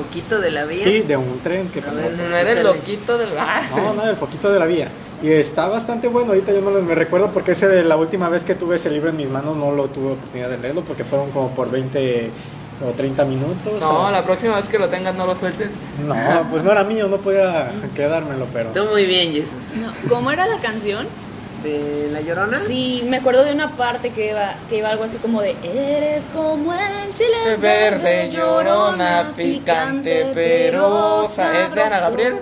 El 0.00 0.06
poquito 0.06 0.38
de 0.40 0.50
la 0.50 0.64
vida. 0.64 0.84
Sí, 0.84 1.00
de 1.00 1.16
un 1.16 1.38
tren 1.40 1.68
que 1.68 1.80
A 1.80 1.84
pasó. 1.84 1.96
ver. 1.98 2.12
No 2.12 2.36
eres 2.36 2.62
loquito 2.64 3.18
del... 3.18 3.28
Ah. 3.38 3.62
No, 3.74 3.94
no, 3.94 4.08
el 4.08 4.16
foquito 4.16 4.50
de 4.50 4.58
la 4.58 4.66
vía. 4.66 4.88
Y 5.22 5.30
está 5.30 5.68
bastante 5.68 6.08
bueno, 6.08 6.30
ahorita 6.30 6.52
yo 6.52 6.60
no 6.62 6.70
lo 6.70 6.80
me 6.82 6.94
recuerdo 6.94 7.30
porque 7.30 7.52
ese 7.52 7.68
de 7.68 7.84
la 7.84 7.96
última 7.96 8.28
vez 8.30 8.42
que 8.44 8.54
tuve 8.54 8.76
ese 8.76 8.90
libro 8.90 9.10
en 9.10 9.16
mis 9.16 9.28
manos 9.28 9.54
no 9.56 9.70
lo 9.72 9.88
tuve 9.88 10.12
oportunidad 10.12 10.48
de 10.48 10.56
leerlo 10.58 10.80
porque 10.82 11.04
fueron 11.04 11.30
como 11.30 11.50
por 11.50 11.70
20 11.70 12.30
o 12.88 12.92
30 12.96 13.24
minutos. 13.26 13.78
No, 13.80 14.06
o- 14.06 14.10
la 14.10 14.24
próxima 14.24 14.56
vez 14.56 14.66
que 14.66 14.78
lo 14.78 14.88
tengas 14.88 15.14
no 15.14 15.26
lo 15.26 15.36
sueltes. 15.36 15.68
No, 16.06 16.14
pues 16.50 16.62
no 16.64 16.72
era 16.72 16.84
mío, 16.84 17.06
no 17.08 17.18
podía 17.18 17.70
quedármelo, 17.94 18.46
pero... 18.52 18.70
Tú 18.70 18.84
muy 18.86 19.04
bien, 19.04 19.32
Jesús. 19.32 19.76
No, 19.76 19.92
¿Cómo 20.08 20.30
era 20.30 20.46
la 20.46 20.58
canción? 20.58 21.06
¿De 21.62 22.08
La 22.10 22.20
Llorona? 22.20 22.58
Sí, 22.58 23.02
me 23.06 23.18
acuerdo 23.18 23.44
de 23.44 23.52
una 23.52 23.76
parte 23.76 24.10
que 24.10 24.30
iba, 24.30 24.54
que 24.68 24.78
iba 24.78 24.88
algo 24.88 25.04
así 25.04 25.18
como 25.18 25.42
de 25.42 25.54
Eres 25.62 26.30
como 26.30 26.72
el 26.72 27.14
chile 27.14 27.56
Verde, 27.58 28.30
llorona, 28.30 29.32
picante, 29.36 30.30
pero... 30.32 31.22
Es 31.22 31.36
de 31.36 31.42
Ana. 31.42 32.00
Gabriel. 32.00 32.40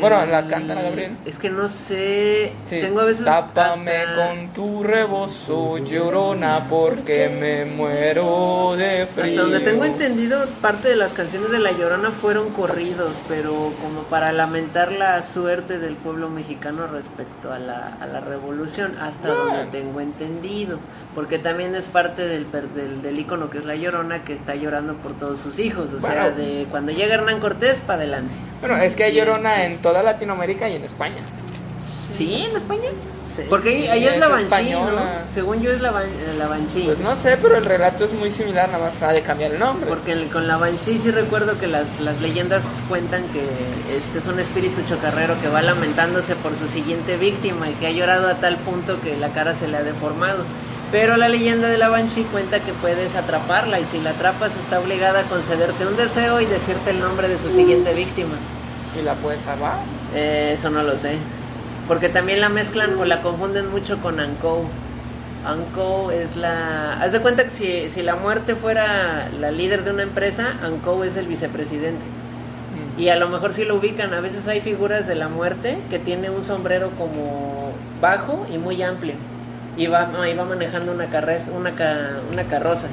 Bueno, 0.00 0.24
la 0.26 0.40
Eh, 0.40 0.46
canta 0.48 0.72
Ana 0.72 0.82
Gabriel. 0.82 1.16
Es 1.24 1.38
que 1.38 1.50
no 1.50 1.68
sé. 1.68 2.52
Sí. 2.66 2.80
Tengo 2.80 3.00
a 3.00 3.04
veces. 3.04 3.24
Tápame 3.24 3.96
hasta- 3.98 4.28
con 4.28 4.48
tu 4.48 4.82
rebozo, 4.82 5.78
llorona, 5.78 6.66
porque 6.68 7.28
me 7.28 7.64
muero 7.64 8.74
de 8.76 9.06
frío. 9.06 9.24
Hasta 9.24 9.42
donde 9.42 9.60
tengo 9.60 9.84
entendido, 9.84 10.46
parte 10.60 10.88
de 10.88 10.96
las 10.96 11.12
canciones 11.12 11.50
de 11.50 11.58
La 11.58 11.72
Llorona 11.72 12.10
fueron 12.10 12.50
corridos, 12.50 13.12
pero 13.28 13.72
como 13.82 14.02
para 14.08 14.32
lamentar 14.32 14.92
la 14.92 15.22
suerte 15.22 15.78
del 15.78 15.94
pueblo 15.94 16.28
mexicano 16.28 16.86
respecto 16.86 17.52
a 17.52 17.58
la, 17.58 17.96
a 18.00 18.06
la 18.06 18.20
revolución, 18.20 18.96
hasta 19.00 19.28
donde 19.28 19.66
tengo 19.66 20.00
entendido. 20.00 20.78
Porque 21.14 21.38
también 21.38 21.74
es 21.74 21.84
parte 21.84 22.26
del, 22.26 22.46
del, 22.74 23.02
del 23.02 23.18
ícono 23.20 23.50
que 23.50 23.58
es 23.58 23.66
La 23.66 23.74
Llorona, 23.76 24.24
que 24.24 24.32
está 24.32 24.54
llorando 24.54 24.94
por 24.94 25.12
todos 25.12 25.40
sus 25.40 25.58
hijos. 25.58 25.88
O 25.92 26.00
sea, 26.00 26.30
de 26.30 26.66
cuando 26.70 26.90
llega 26.90 27.14
Hernán 27.16 27.38
Cortés, 27.38 27.78
para 27.86 27.98
adelante. 27.98 28.32
Bueno, 28.60 28.76
es 28.78 28.96
que 28.96 29.04
hay 29.04 29.14
llorona 29.14 29.62
este- 29.62 29.74
en 29.74 29.81
toda 29.82 30.02
Latinoamérica 30.02 30.68
y 30.68 30.76
en 30.76 30.84
España. 30.84 31.18
¿Sí? 32.16 32.44
¿En 32.48 32.56
España? 32.56 32.90
Sí, 33.34 33.44
Porque 33.48 33.70
ahí, 33.70 33.82
sí, 33.84 33.88
ahí 33.88 34.06
es 34.08 34.18
la 34.18 34.28
Banshee, 34.28 34.72
¿no? 34.72 35.00
Según 35.32 35.62
yo 35.62 35.70
es 35.72 35.80
la, 35.80 35.90
Ban- 35.90 36.04
eh, 36.04 36.34
la 36.38 36.48
Banshee. 36.48 36.82
Pues 36.84 36.98
no 36.98 37.16
sé, 37.16 37.38
pero 37.40 37.56
el 37.56 37.64
relato 37.64 38.04
es 38.04 38.12
muy 38.12 38.30
similar, 38.30 38.68
nada 38.70 38.84
más 38.90 39.02
ha 39.02 39.10
de 39.12 39.22
cambiar 39.22 39.52
el 39.52 39.58
nombre. 39.58 39.88
Porque 39.88 40.12
el- 40.12 40.28
con 40.28 40.46
la 40.46 40.58
Banshee 40.58 40.98
sí 41.02 41.10
recuerdo 41.10 41.58
que 41.58 41.66
las, 41.66 41.98
las 42.00 42.20
leyendas 42.20 42.62
cuentan 42.90 43.22
que 43.28 43.40
este 43.96 44.18
es 44.18 44.26
un 44.26 44.38
espíritu 44.38 44.82
chocarrero 44.86 45.40
que 45.40 45.48
va 45.48 45.62
lamentándose 45.62 46.34
por 46.36 46.52
su 46.58 46.68
siguiente 46.68 47.16
víctima 47.16 47.70
y 47.70 47.72
que 47.72 47.86
ha 47.86 47.90
llorado 47.92 48.28
a 48.28 48.34
tal 48.34 48.56
punto 48.58 49.00
que 49.00 49.16
la 49.16 49.30
cara 49.30 49.54
se 49.54 49.66
le 49.66 49.78
ha 49.78 49.82
deformado. 49.82 50.44
Pero 50.90 51.16
la 51.16 51.30
leyenda 51.30 51.68
de 51.68 51.78
la 51.78 51.88
Banshee 51.88 52.24
cuenta 52.24 52.60
que 52.60 52.72
puedes 52.74 53.14
atraparla 53.14 53.80
y 53.80 53.86
si 53.86 53.98
la 54.02 54.10
atrapas 54.10 54.54
está 54.56 54.78
obligada 54.78 55.20
a 55.20 55.22
concederte 55.22 55.86
un 55.86 55.96
deseo 55.96 56.38
y 56.42 56.44
decirte 56.44 56.90
el 56.90 57.00
nombre 57.00 57.28
de 57.28 57.38
su 57.38 57.48
siguiente 57.48 57.94
víctima. 57.94 58.34
¿Y 58.98 59.02
la 59.02 59.14
puedes 59.14 59.40
salvar? 59.42 59.76
Eh, 60.14 60.52
eso 60.54 60.70
no 60.70 60.82
lo 60.82 60.96
sé. 60.98 61.16
Porque 61.88 62.08
también 62.08 62.40
la 62.40 62.48
mezclan 62.48 62.96
o 62.98 63.04
la 63.04 63.22
confunden 63.22 63.70
mucho 63.70 63.98
con 63.98 64.20
Ankou. 64.20 64.64
Ankou 65.46 66.10
es 66.10 66.36
la... 66.36 67.00
Haz 67.00 67.12
de 67.12 67.20
cuenta 67.20 67.44
que 67.44 67.50
si, 67.50 67.90
si 67.90 68.02
la 68.02 68.14
muerte 68.16 68.54
fuera 68.54 69.28
la 69.40 69.50
líder 69.50 69.84
de 69.84 69.90
una 69.90 70.02
empresa, 70.04 70.54
Ankou 70.62 71.02
es 71.04 71.16
el 71.16 71.26
vicepresidente. 71.26 72.04
Y 72.98 73.08
a 73.08 73.16
lo 73.16 73.28
mejor 73.30 73.52
sí 73.54 73.64
lo 73.64 73.76
ubican. 73.76 74.12
A 74.14 74.20
veces 74.20 74.46
hay 74.46 74.60
figuras 74.60 75.06
de 75.06 75.14
la 75.14 75.28
muerte 75.28 75.78
que 75.90 75.98
tiene 75.98 76.30
un 76.30 76.44
sombrero 76.44 76.90
como 76.98 77.72
bajo 78.00 78.46
y 78.52 78.58
muy 78.58 78.82
amplio. 78.82 79.14
Y 79.76 79.86
va, 79.86 80.10
y 80.30 80.34
va 80.36 80.44
manejando 80.44 80.92
una, 80.92 81.06
carreza, 81.06 81.50
una, 81.52 81.72
ca- 81.72 82.10
una 82.30 82.44
carroza. 82.44 82.88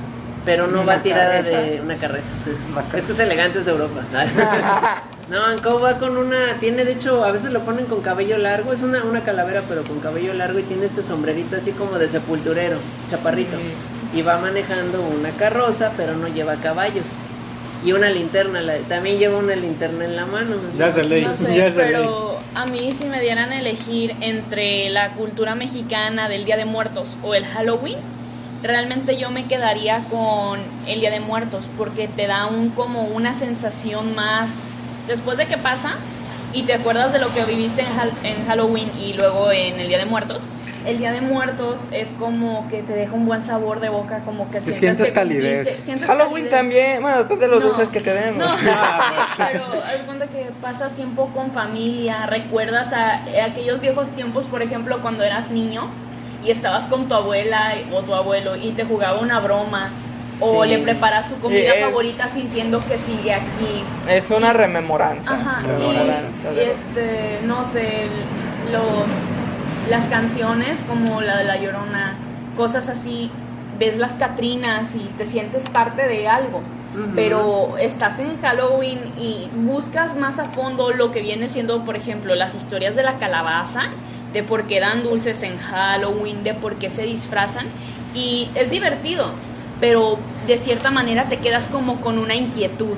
Pero 0.45 0.67
no 0.67 0.81
¿Una 0.81 0.93
va 0.95 1.03
tirada 1.03 1.41
de 1.43 1.81
una 1.83 1.95
carreza. 1.95 2.29
Es 2.97 3.05
que 3.05 3.11
es 3.11 3.19
elegante, 3.19 3.59
es 3.59 3.65
de 3.65 3.71
Europa. 3.71 4.01
No, 5.29 5.45
Ankou 5.45 5.79
va 5.79 5.99
con 5.99 6.17
una, 6.17 6.55
tiene 6.59 6.85
de 6.85 6.93
hecho, 6.93 7.23
a 7.23 7.31
veces 7.31 7.51
lo 7.51 7.59
ponen 7.61 7.85
con 7.85 8.01
cabello 8.01 8.37
largo, 8.39 8.73
es 8.73 8.81
una, 8.81 9.03
una 9.03 9.21
calavera 9.21 9.61
pero 9.69 9.83
con 9.83 9.99
cabello 9.99 10.33
largo 10.33 10.57
y 10.57 10.63
tiene 10.63 10.85
este 10.85 11.03
sombrerito 11.03 11.55
así 11.55 11.71
como 11.71 11.99
de 11.99 12.07
sepulturero, 12.07 12.77
chaparrito. 13.11 13.55
Y 14.15 14.23
va 14.23 14.39
manejando 14.39 15.01
una 15.03 15.29
carroza 15.31 15.91
pero 15.95 16.15
no 16.15 16.27
lleva 16.27 16.55
caballos. 16.55 17.05
Y 17.85 17.91
una 17.93 18.09
linterna, 18.09 18.59
la- 18.59 18.77
también 18.79 19.19
lleva 19.19 19.37
una 19.37 19.55
linterna 19.55 20.03
en 20.05 20.15
la 20.15 20.25
mano. 20.25 20.55
Ya 20.77 20.91
se 20.91 21.03
No 21.21 21.35
sé, 21.37 21.55
ya 21.55 21.71
pero 21.75 22.39
A 22.55 22.65
mí 22.65 22.91
si 22.91 23.05
me 23.05 23.21
dieran 23.21 23.51
a 23.51 23.59
elegir 23.59 24.15
entre 24.21 24.89
la 24.89 25.11
cultura 25.11 25.53
mexicana 25.53 26.27
del 26.27 26.43
Día 26.43 26.57
de 26.57 26.65
Muertos 26.65 27.15
o 27.23 27.35
el 27.35 27.45
Halloween, 27.45 27.99
realmente 28.63 29.17
yo 29.17 29.29
me 29.29 29.45
quedaría 29.45 30.03
con 30.09 30.59
el 30.87 30.99
Día 30.99 31.11
de 31.11 31.19
Muertos 31.19 31.69
porque 31.77 32.07
te 32.07 32.25
da 32.25 32.47
un 32.47 32.71
como 32.71 33.03
una 33.03 33.33
sensación 33.35 34.15
más 34.15 34.71
después 35.09 35.37
de 35.37 35.45
que 35.47 35.57
pasa 35.57 35.95
y 36.53 36.63
te 36.63 36.73
acuerdas 36.73 37.11
de 37.11 37.19
lo 37.19 37.33
que 37.33 37.43
viviste 37.43 37.81
en, 37.81 37.87
Hal- 37.99 38.13
en 38.23 38.45
Halloween 38.47 38.89
y 38.97 39.13
luego 39.13 39.51
en 39.51 39.77
el 39.79 39.87
Día 39.89 39.97
de 39.97 40.05
Muertos. 40.05 40.39
El 40.85 40.97
Día 40.97 41.11
de 41.11 41.19
Muertos 41.19 41.81
es 41.91 42.09
como 42.17 42.65
que 42.69 42.81
te 42.81 42.93
deja 42.93 43.13
un 43.13 43.25
buen 43.25 43.41
sabor 43.43 43.81
de 43.81 43.89
boca, 43.89 44.21
como 44.25 44.45
que 44.49 44.61
Te 44.61 44.71
sientes 44.71 44.75
sientes 44.79 45.07
que 45.09 45.13
calidez. 45.13 45.67
cumpliste- 45.67 45.85
sientes 45.85 46.07
Halloween 46.07 46.45
calidez. 46.45 46.49
también, 46.51 47.01
bueno, 47.01 47.17
después 47.17 47.39
de 47.41 47.47
los 47.49 47.59
No, 47.59 47.65
dulces 47.67 47.89
que 47.89 47.99
te 47.99 48.13
den. 48.13 48.37
No, 48.37 48.45
Ah, 48.47 49.27
pero 49.51 49.65
haz 49.65 50.01
cuenta 50.05 50.27
que 50.27 50.49
pasas 50.61 50.93
tiempo 50.93 51.29
con 51.33 51.51
familia, 51.51 52.25
recuerdas 52.27 52.93
a, 52.93 53.15
a 53.15 53.45
aquellos 53.47 53.81
viejos 53.81 54.09
tiempos, 54.11 54.45
por 54.45 54.61
ejemplo, 54.61 55.01
cuando 55.01 55.23
eras 55.23 55.51
niño 55.51 55.89
y 56.45 56.51
estabas 56.51 56.85
con 56.85 57.09
tu 57.09 57.13
abuela 57.13 57.73
o 57.93 58.01
tu 58.01 58.15
abuelo 58.15 58.55
y 58.55 58.71
te 58.71 58.85
jugaba 58.85 59.19
una 59.19 59.41
broma 59.41 59.89
o 60.39 60.63
Sí. 60.63 60.69
le 60.69 60.77
preparas 60.79 61.29
su 61.29 61.35
comida 61.39 61.73
es- 61.73 61.83
favorita 61.85 62.27
sintiendo 62.27 62.79
que 62.87 62.97
sigue 62.97 63.33
aquí. 63.33 63.83
Es 64.07 64.29
una 64.31 64.53
rememoranza. 64.53 65.33
Ajá, 65.33 65.59
Rememoranza 65.65 66.53
y, 66.53 66.59
este, 66.59 67.39
no 67.45 67.65
sé, 67.65 68.03
los, 68.71 69.89
las 69.89 70.05
canciones 70.07 70.77
como 70.87 71.21
la 71.21 71.37
de 71.37 71.45
La 71.45 71.57
Llorona, 71.57 72.15
cosas 72.55 72.89
así, 72.89 73.31
ves 73.77 73.97
las 73.97 74.13
Catrinas 74.13 74.95
y 74.95 74.99
te 75.17 75.25
sientes 75.25 75.63
parte 75.69 76.07
de 76.07 76.27
algo. 76.27 76.61
Pero 77.15 77.77
estás 77.77 78.19
en 78.19 78.41
Halloween 78.41 78.99
y 79.17 79.47
buscas 79.55 80.17
más 80.17 80.37
a 80.39 80.45
fondo 80.45 80.91
lo 80.91 81.11
que 81.11 81.21
viene 81.21 81.47
siendo, 81.47 81.85
por 81.85 81.95
ejemplo, 81.95 82.35
las 82.35 82.55
historias 82.55 82.95
de 82.95 83.03
la 83.03 83.13
calabaza, 83.19 83.83
de 84.33 84.43
por 84.43 84.63
qué 84.63 84.79
dan 84.81 85.03
dulces 85.03 85.43
en 85.43 85.57
Halloween, 85.57 86.43
de 86.43 86.55
por 86.55 86.75
qué 86.75 86.89
se 86.89 87.03
disfrazan. 87.03 87.67
Y 88.13 88.49
es 88.55 88.69
divertido, 88.71 89.31
pero 89.79 90.17
de 90.47 90.57
cierta 90.57 90.91
manera 90.91 91.25
te 91.29 91.37
quedas 91.37 91.67
como 91.67 92.01
con 92.01 92.17
una 92.19 92.35
inquietud. 92.35 92.95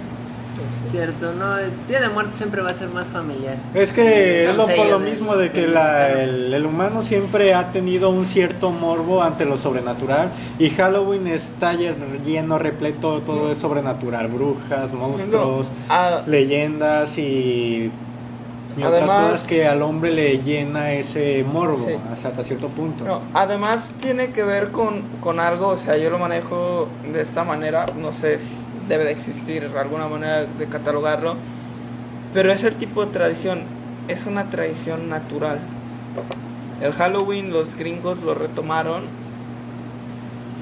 Cierto, 0.91 1.33
no, 1.33 1.57
el 1.57 1.71
Día 1.87 2.01
de 2.01 2.09
Muertos 2.09 2.35
siempre 2.35 2.61
va 2.61 2.71
a 2.71 2.73
ser 2.73 2.89
más 2.89 3.07
familiar. 3.07 3.55
Es 3.73 3.93
que 3.93 4.49
es 4.49 4.55
lo, 4.57 4.67
por 4.67 4.99
mismo 4.99 5.37
de 5.37 5.49
que 5.49 5.65
la- 5.65 6.09
el, 6.21 6.53
el 6.53 6.65
humano 6.65 7.01
siempre 7.01 7.53
ha 7.53 7.69
tenido 7.69 8.09
un 8.09 8.25
cierto 8.25 8.71
morbo 8.71 9.23
ante 9.23 9.45
lo 9.45 9.55
sobrenatural 9.55 10.29
y 10.59 10.69
Halloween 10.71 11.27
está 11.27 11.73
lle- 11.75 11.95
lleno, 12.25 12.59
repleto, 12.59 13.21
todo 13.21 13.51
es 13.53 13.57
sobrenatural, 13.57 14.27
brujas, 14.27 14.91
monstruos, 14.91 15.67
Ah, 15.87 16.23
leyendas 16.27 17.17
y, 17.17 17.89
y 18.77 18.83
otras 18.83 19.01
Además- 19.01 19.31
cosas 19.31 19.47
que 19.47 19.67
al 19.67 19.81
hombre 19.81 20.11
le 20.11 20.37
llena 20.39 20.93
ese 20.93 21.43
morbo 21.43 21.75
Sí. 21.75 21.95
hasta 22.13 22.43
cierto 22.43 22.69
punto. 22.69 23.03
No, 23.05 23.21
además 23.33 23.91
tiene 24.01 24.31
que 24.31 24.43
ver 24.43 24.71
con, 24.71 25.01
con 25.19 25.39
algo, 25.39 25.67
o 25.69 25.77
sea, 25.77 25.97
yo 25.97 26.09
lo 26.09 26.17
manejo 26.19 26.87
de 27.11 27.21
esta 27.21 27.43
manera, 27.43 27.85
no 27.99 28.13
sé 28.13 28.39
si 28.39 28.65
debe 28.87 29.03
de 29.05 29.11
existir 29.11 29.69
alguna 29.77 30.07
manera 30.07 30.45
de 30.45 30.65
catalogarlo, 30.67 31.35
pero 32.33 32.51
es 32.51 32.63
el 32.63 32.75
tipo 32.75 33.05
de 33.05 33.11
tradición, 33.11 33.61
es 34.07 34.25
una 34.25 34.45
tradición 34.45 35.09
natural. 35.09 35.59
El 36.81 36.93
Halloween 36.93 37.51
los 37.51 37.75
gringos 37.75 38.19
lo 38.23 38.33
retomaron, 38.33 39.03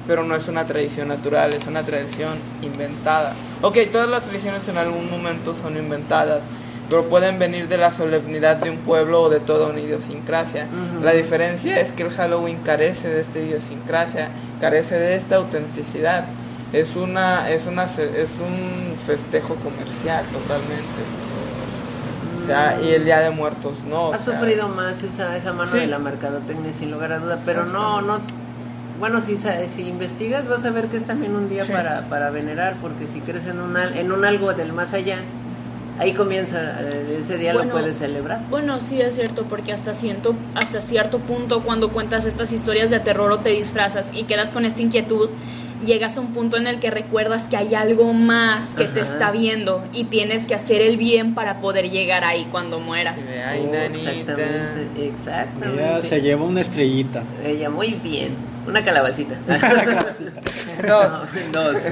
pero 0.06 0.24
no 0.24 0.34
es 0.34 0.48
una 0.48 0.66
tradición 0.66 1.08
natural, 1.08 1.52
es 1.54 1.66
una 1.66 1.82
tradición 1.84 2.38
inventada. 2.62 3.32
Ok, 3.62 3.78
todas 3.92 4.08
las 4.08 4.24
tradiciones 4.24 4.66
en 4.68 4.76
algún 4.78 5.08
momento 5.10 5.54
son 5.54 5.76
inventadas, 5.76 6.40
pero 6.90 7.04
pueden 7.04 7.38
venir 7.38 7.68
de 7.68 7.78
la 7.78 7.92
solemnidad 7.92 8.56
de 8.56 8.68
un 8.70 8.78
pueblo 8.78 9.22
o 9.22 9.30
de 9.30 9.38
toda 9.40 9.68
una 9.68 9.78
idiosincrasia. 9.80 10.64
Ujú. 10.64 11.04
La 11.04 11.12
diferencia 11.12 11.78
es 11.80 11.92
que 11.92 12.02
el 12.02 12.10
Halloween 12.10 12.58
carece 12.64 13.08
de 13.08 13.20
esta 13.20 13.38
idiosincrasia, 13.38 14.28
carece 14.60 14.98
de 14.98 15.14
esta 15.14 15.36
autenticidad. 15.36 16.24
Es 16.72 16.96
una 16.96 17.48
es 17.50 17.66
una 17.66 17.84
es 17.84 18.34
un 18.40 18.96
festejo 19.06 19.54
comercial 19.56 20.24
totalmente. 20.32 21.00
O 22.42 22.46
sea, 22.46 22.78
y 22.82 22.90
el 22.90 23.04
Día 23.04 23.20
de 23.20 23.30
Muertos 23.30 23.74
no. 23.88 24.12
Ha 24.12 24.18
sea, 24.18 24.34
sufrido 24.34 24.68
más 24.68 25.02
esa, 25.02 25.36
esa 25.36 25.52
mano 25.52 25.70
Sí. 25.70 25.78
de 25.78 25.86
la 25.86 25.98
mercadotecnia 25.98 26.72
sin 26.72 26.90
lugar 26.90 27.12
a 27.12 27.18
duda, 27.18 27.38
pero 27.44 27.64
no, 27.66 28.00
no, 28.02 28.20
bueno, 28.98 29.20
si, 29.20 29.36
si 29.38 29.82
investigas 29.88 30.48
vas 30.48 30.64
a 30.64 30.70
ver 30.70 30.86
que 30.86 30.96
es 30.96 31.04
también 31.04 31.34
un 31.36 31.48
día 31.48 31.64
Sí. 31.64 31.72
para, 31.72 32.02
para 32.08 32.30
venerar, 32.30 32.74
porque 32.82 33.06
si 33.06 33.20
crees 33.20 33.46
en 33.46 33.60
un, 33.60 33.76
en 33.76 34.10
un 34.12 34.24
algo 34.24 34.52
del 34.54 34.72
más 34.72 34.92
allá, 34.94 35.18
ahí 36.00 36.14
comienza, 36.14 36.80
eh, 36.80 37.18
ese 37.20 37.36
día 37.36 37.52
Bueno, 37.52 37.74
lo 37.74 37.80
puedes 37.80 37.98
celebrar. 37.98 38.40
Bueno, 38.48 38.80
sí 38.80 39.00
es 39.00 39.14
cierto, 39.14 39.44
porque 39.44 39.72
hasta 39.72 39.92
cierto, 39.92 40.34
hasta 40.54 40.80
cierto 40.80 41.18
punto 41.18 41.60
cuando 41.62 41.90
cuentas 41.90 42.24
estas 42.24 42.52
historias 42.52 42.90
de 42.90 43.00
terror 43.00 43.30
o 43.30 43.38
te 43.38 43.50
disfrazas 43.50 44.10
y 44.14 44.24
quedas 44.24 44.50
con 44.50 44.64
esta 44.64 44.80
inquietud, 44.80 45.28
llegas 45.84 46.16
a 46.16 46.20
un 46.20 46.28
punto 46.32 46.56
en 46.56 46.66
el 46.66 46.78
que 46.78 46.90
recuerdas 46.90 47.48
que 47.48 47.56
hay 47.56 47.74
algo 47.74 48.12
más 48.12 48.74
que 48.74 48.84
te 48.84 49.00
está 49.00 49.30
viendo 49.30 49.82
y 49.92 50.04
tienes 50.04 50.46
que 50.46 50.54
hacer 50.54 50.80
el 50.82 50.96
bien 50.96 51.34
para 51.34 51.60
poder 51.60 51.90
llegar 51.90 52.24
ahí 52.24 52.46
cuando 52.50 52.80
mueras. 52.80 53.30
de, 53.30 53.42
Ay, 53.42 53.66
Oh, 53.66 53.72
nanita. 53.72 54.10
Exactamente, 54.10 55.06
exactamente. 55.06 55.82
Ella 55.82 56.02
se 56.02 56.20
lleva 56.20 56.44
una 56.44 56.60
estrellita. 56.62 57.22
Ella, 57.44 57.70
muy 57.70 57.90
bien. 57.92 58.34
Una 58.66 58.84
calabacita. 58.84 59.34
Dos. 60.86 61.12
No, 61.52 61.62
dos. 61.62 61.76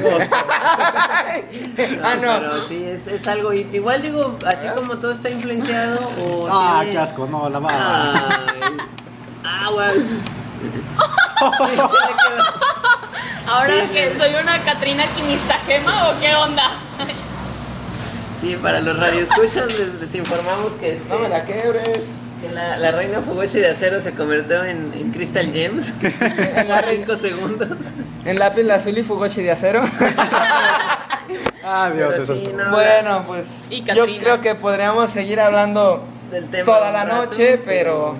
ah, 2.03 2.15
no. 2.21 2.39
Pero 2.41 2.61
sí, 2.63 2.85
es, 2.85 3.07
es 3.07 3.27
algo. 3.27 3.53
y- 3.53 3.69
Igual 3.73 4.03
digo, 4.03 4.37
así 4.47 4.67
como 4.75 4.97
todo 4.99 5.13
está 5.13 5.29
influenciado. 5.31 5.99
O 6.23 6.49
Ah, 6.51 6.79
tiene- 6.81 6.93
qué 6.93 6.99
asco, 6.99 7.27
no, 7.31 7.49
la 7.51 7.59
va. 7.59 7.71
Ay, 7.71 8.61
aguas. 9.45 9.95
Ahora 13.47 13.69
Sí, 13.87 13.93
que 13.93 14.15
soy 14.19 14.31
una 14.43 14.59
Catrina 14.63 15.05
alquimista 15.05 15.55
gema 15.67 16.09
o 16.11 16.21
qué 16.21 16.35
onda? 16.35 16.71
Sí, 18.41 18.57
para 18.63 18.81
los 18.81 18.97
radioescuchas 18.99 19.79
les, 19.79 19.95
les 19.95 20.15
informamos 20.15 20.73
que, 20.75 20.95
este, 20.95 21.09
No 21.09 21.19
me 21.19 21.29
la 21.29 21.45
quebres. 21.45 22.05
Que 22.41 22.49
la, 22.55 22.77
la 22.77 22.91
reina 22.93 23.21
Fugoshi 23.21 23.59
de 23.59 23.69
acero 23.69 24.01
se 24.01 24.13
convirtió 24.13 24.65
en, 24.65 24.93
en 24.97 25.11
Crystal 25.13 25.53
Gems 25.53 25.93
en 26.03 26.69
la 26.69 26.77
los 26.77 26.85
reina- 26.87 27.07
5 27.07 27.17
segundos. 27.17 27.69
En 28.25 28.39
lápiz 28.39 28.69
azul 28.71 28.97
y 28.99 29.03
Fugoshi 29.03 29.43
de 29.43 29.53
acero. 29.53 29.83
Ah, 31.71 31.91
Dios, 31.95 32.09
Pero 32.13 32.23
eso 32.25 32.35
sí, 32.35 32.45
es- 32.47 32.55
no, 32.55 32.71
bueno, 32.71 33.25
pues 33.27 33.45
yo 33.95 34.07
creo 34.19 34.41
que 34.41 34.55
podríamos 34.55 35.11
seguir 35.11 35.39
hablando 35.39 36.03
Del 36.31 36.49
tema 36.49 36.65
toda 36.65 36.91
la 36.91 37.05
rato, 37.05 37.17
noche, 37.17 37.61
pero 37.63 38.15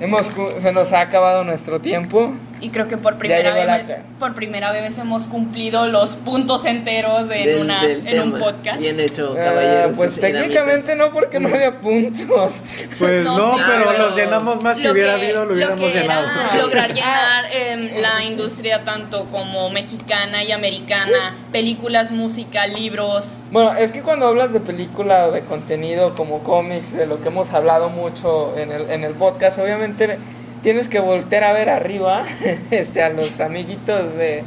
hemos 0.00 0.30
cu- 0.30 0.48
se 0.60 0.72
nos 0.72 0.92
ha 0.92 1.02
acabado 1.02 1.44
nuestro 1.44 1.80
tiempo. 1.80 2.32
Y 2.62 2.68
creo 2.70 2.86
que 2.88 2.98
por 2.98 3.16
primera, 3.16 3.54
vez, 3.54 3.98
por 4.18 4.34
primera 4.34 4.70
vez 4.70 4.98
hemos 4.98 5.22
cumplido 5.26 5.86
los 5.88 6.16
puntos 6.16 6.66
enteros 6.66 7.30
en, 7.30 7.46
del- 7.46 7.60
una, 7.62 7.82
del 7.86 8.06
en 8.06 8.20
un 8.20 8.38
podcast. 8.38 8.78
Bien 8.80 9.00
hecho, 9.00 9.34
Eh, 9.34 9.42
caballeros. 9.42 9.92
pues 9.96 10.20
técnicamente 10.20 10.94
no 10.94 11.10
porque 11.10 11.40
no 11.40 11.48
había 11.48 11.80
puntos. 11.80 12.52
Pues 12.98 13.24
No, 13.24 13.36
no, 13.38 13.54
sí, 13.54 13.60
pero 13.66 13.84
pero 13.88 13.98
los 13.98 14.14
llenamos 14.16 14.62
más 14.62 14.76
si 14.76 14.84
Lo 14.84 14.92
hubiera 14.92 15.16
que- 15.16 15.24
habido, 15.24 15.44
lo 15.46 15.54
hubiéramos 15.54 15.80
que 15.80 15.90
era 15.90 16.00
llenado. 16.02 16.28
lograr 16.62 16.90
Ah. 16.90 16.94
llenar 16.94 17.44
em, 17.52 18.02
la 18.02 18.24
industria 18.24 18.84
tanto 18.84 19.24
como 19.32 19.70
mexicana 19.70 20.44
y 20.44 20.52
americana, 20.52 21.34
películas, 21.52 22.10
música, 22.12 22.66
libros. 22.66 23.44
Bueno, 23.50 23.72
es 23.74 23.90
que 23.90 24.02
cuando 24.02 24.26
hablas 24.26 24.52
de 24.52 24.60
película 24.60 25.28
o 25.28 25.32
de 25.32 25.40
contenido 25.42 26.14
como 26.14 26.40
cómics, 26.42 26.92
de 26.92 27.06
lo 27.06 27.22
que 27.22 27.28
hemos 27.28 27.52
hablado 27.54 27.88
mucho 27.88 28.54
en 28.58 28.70
el, 28.70 28.90
en 28.90 29.04
el 29.04 29.14
podcast, 29.14 29.58
obviamente 29.58 30.18
tienes 30.62 30.88
que 30.88 31.00
voltear 31.00 31.44
a 31.44 31.52
ver 31.52 31.68
arriba 31.70 32.24
este, 32.70 33.02
a 33.02 33.10
los 33.10 33.40
amiguitos 33.40 34.14
de, 34.14 34.42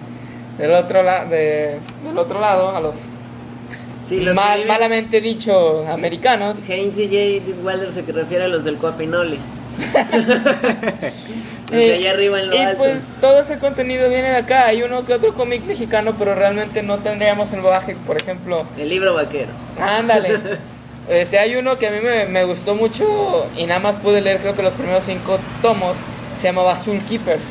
del, 0.58 0.72
otro 0.72 1.04
la- 1.04 1.26
de- 1.26 1.78
del 2.06 2.18
otro 2.18 2.40
lado, 2.40 2.76
a 2.76 2.80
los, 2.80 2.96
Sí, 4.08 4.20
los 4.20 4.36
mal- 4.36 4.60
viven- 4.60 4.68
malamente 4.68 5.22
dicho 5.22 5.86
americanos. 5.90 6.58
Haynes 6.68 6.98
y 6.98 7.08
J. 7.42 7.62
Waller 7.64 7.92
se 7.92 8.02
refiere 8.02 8.44
a 8.44 8.48
los 8.50 8.64
del 8.66 8.78
Eh, 11.72 11.94
allá 11.96 12.12
arriba 12.12 12.40
en 12.40 12.50
lo 12.50 12.56
y 12.56 12.60
alto. 12.60 12.78
pues 12.78 13.16
todo 13.20 13.40
ese 13.40 13.58
contenido 13.58 14.10
viene 14.10 14.30
de 14.30 14.36
acá. 14.38 14.68
Hay 14.68 14.84
uno 14.84 15.06
que 15.06 15.14
otro 15.14 15.34
cómic 15.34 15.64
mexicano, 15.66 16.14
pero 16.20 16.36
realmente 16.36 16.84
no 16.84 16.98
tendríamos 17.00 17.52
el 17.54 17.62
bagaje, 17.62 17.96
por 18.06 18.18
ejemplo. 18.22 18.66
El 18.78 18.90
libro 18.90 19.14
vaquero. 19.14 19.52
Ándale. 19.80 20.38
Este, 21.10 21.38
hay 21.40 21.56
uno 21.56 21.78
que 21.78 21.88
a 21.88 21.92
mí 21.92 22.00
me, 22.02 22.26
me 22.28 22.44
gustó 22.46 22.76
mucho 22.76 23.46
y 23.58 23.66
nada 23.66 23.80
más 23.80 23.96
pude 23.96 24.22
leer 24.22 24.40
creo 24.40 24.54
que 24.56 24.64
los 24.64 24.74
primeros 24.74 25.04
cinco 25.06 25.38
tomos. 25.62 25.96
Se 26.42 26.48
llamaba 26.50 26.78
Soul 26.78 27.00
Keepers. 27.08 27.44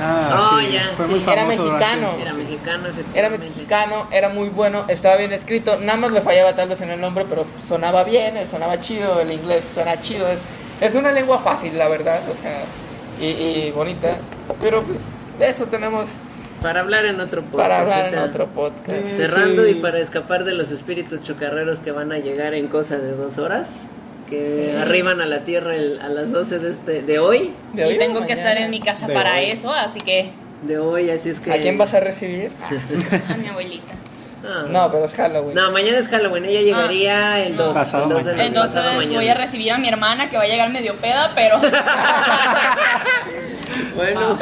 Ah, 0.00 0.50
Oh, 0.54 0.58
sí, 0.60 0.72
ya, 0.72 0.90
fue 0.96 1.06
sí. 1.06 1.12
muy 1.12 1.32
Era 1.32 1.44
mexicano. 1.44 2.12
durante- 2.12 2.22
Era 2.22 2.32
mexicano, 2.32 2.88
Era 3.14 3.28
mexicano, 3.28 4.06
era 4.10 4.28
muy 4.30 4.48
bueno, 4.48 4.84
estaba 4.88 5.16
bien 5.16 5.32
escrito. 5.34 5.76
Nada 5.78 5.98
más 5.98 6.12
le 6.12 6.22
fallaba 6.22 6.54
tal 6.56 6.68
vez 6.70 6.80
en 6.80 6.90
el 6.90 7.00
nombre, 7.00 7.26
pero 7.28 7.44
sonaba 7.66 8.04
bien, 8.04 8.36
eh, 8.38 8.46
sonaba 8.50 8.80
chido, 8.80 9.20
el 9.20 9.30
inglés 9.32 9.64
suena 9.74 10.00
chido. 10.00 10.26
Es, 10.28 10.40
es 10.80 10.94
una 10.94 11.12
lengua 11.12 11.38
fácil, 11.38 11.76
la 11.76 11.88
verdad, 11.88 12.20
o 12.30 12.34
sea, 12.42 12.62
y, 13.20 13.26
y 13.68 13.70
bonita. 13.74 14.16
Pero 14.62 14.82
pues 14.82 15.10
de 15.38 15.50
eso 15.50 15.64
tenemos 15.66 16.08
Para 16.62 16.80
hablar 16.80 17.04
en 17.06 17.20
otro 17.20 17.42
podcast. 17.42 17.56
para 17.62 17.80
hablar 17.80 18.14
en 18.14 18.18
otro 18.20 18.46
podcast. 18.48 18.90
Sí. 19.06 19.16
Cerrando 19.16 19.66
y 19.66 19.74
para 19.74 19.98
escapar 19.98 20.44
de 20.44 20.54
los 20.54 20.70
espíritus 20.70 21.22
chocarreros 21.22 21.78
que 21.80 21.90
van 21.90 22.12
a 22.12 22.18
llegar 22.18 22.54
en 22.54 22.68
cosa 22.68 22.98
de 22.98 23.12
dos 23.12 23.38
horas. 23.38 23.68
que 24.30 24.64
Sí. 24.64 24.76
arriban 24.78 25.20
a 25.20 25.26
la 25.26 25.40
Tierra 25.40 25.74
el- 25.76 26.00
a 26.00 26.08
las 26.08 26.32
12 26.32 26.58
de, 26.58 26.70
este, 26.70 27.02
de 27.02 27.18
hoy. 27.18 27.52
¿De 27.74 27.84
hoy 27.84 27.96
y 27.96 27.98
tengo 27.98 28.20
que 28.20 28.28
mañana? 28.34 28.50
estar 28.50 28.56
en 28.64 28.70
mi 28.70 28.80
casa 28.80 29.06
De 29.06 29.12
para 29.12 29.34
hoy. 29.34 29.50
eso, 29.50 29.70
así 29.74 30.00
que 30.00 30.30
De 30.62 30.78
hoy, 30.78 31.10
así 31.10 31.28
es 31.28 31.38
que... 31.38 31.52
¿A 31.52 31.60
quién 31.60 31.76
vas 31.76 31.92
a 31.92 32.00
recibir? 32.00 32.50
a 33.28 33.34
mi 33.36 33.48
abuelita. 33.48 33.92
Ah. 34.46 34.64
No, 34.70 34.90
pero 34.90 35.04
es 35.04 35.12
Halloween. 35.12 35.54
No, 35.54 35.70
mañana 35.70 35.98
es 35.98 36.08
Halloween, 36.08 36.46
ella 36.46 36.62
llegaría 36.62 37.44
el 37.44 37.56
2. 37.58 37.74
Pasado 37.74 38.06
mañana. 38.08 38.42
Entonces 38.46 38.82
voy 39.10 39.28
a 39.28 39.34
recibir 39.34 39.70
a 39.72 39.76
mi 39.78 39.88
hermana 39.88 40.30
que 40.30 40.38
va 40.38 40.44
a 40.44 40.48
llegar 40.48 40.70
medio 40.70 40.94
peda, 40.94 41.32
pero 41.34 41.60
Bueno, 43.96 44.38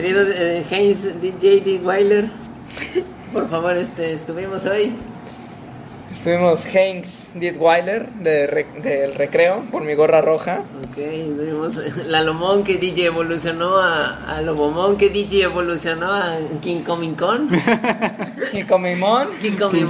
querido 0.00 0.22
eh, 0.30 0.64
Heinz 0.70 1.20
DJ 1.20 1.60
Digweiler, 1.60 2.26
por 3.32 3.48
favor, 3.50 3.76
este, 3.76 4.12
estuvimos 4.12 4.64
hoy. 4.66 4.92
Estuvimos 6.12 6.64
Hanks 6.74 7.30
Dietweiler 7.34 8.08
de 8.10 8.46
re- 8.46 8.66
del 8.82 9.14
recreo 9.14 9.62
por 9.72 9.82
mi 9.82 9.94
gorra 9.94 10.20
roja. 10.20 10.62
Ok, 10.90 10.98
estuvimos 10.98 11.76
la 12.06 12.22
Lomón 12.22 12.62
que 12.62 12.78
DJ 12.78 13.06
evolucionó 13.06 13.78
a, 13.78 14.36
a 14.36 14.40
Lobomón 14.42 14.96
que 14.96 15.10
DJ 15.10 15.44
evolucionó 15.44 16.12
a 16.12 16.38
King 16.62 16.82
Coming 16.82 17.14
Con. 17.14 17.48
King 18.52 18.64
Coming 18.68 19.00
King 19.40 19.56
Coming 19.58 19.86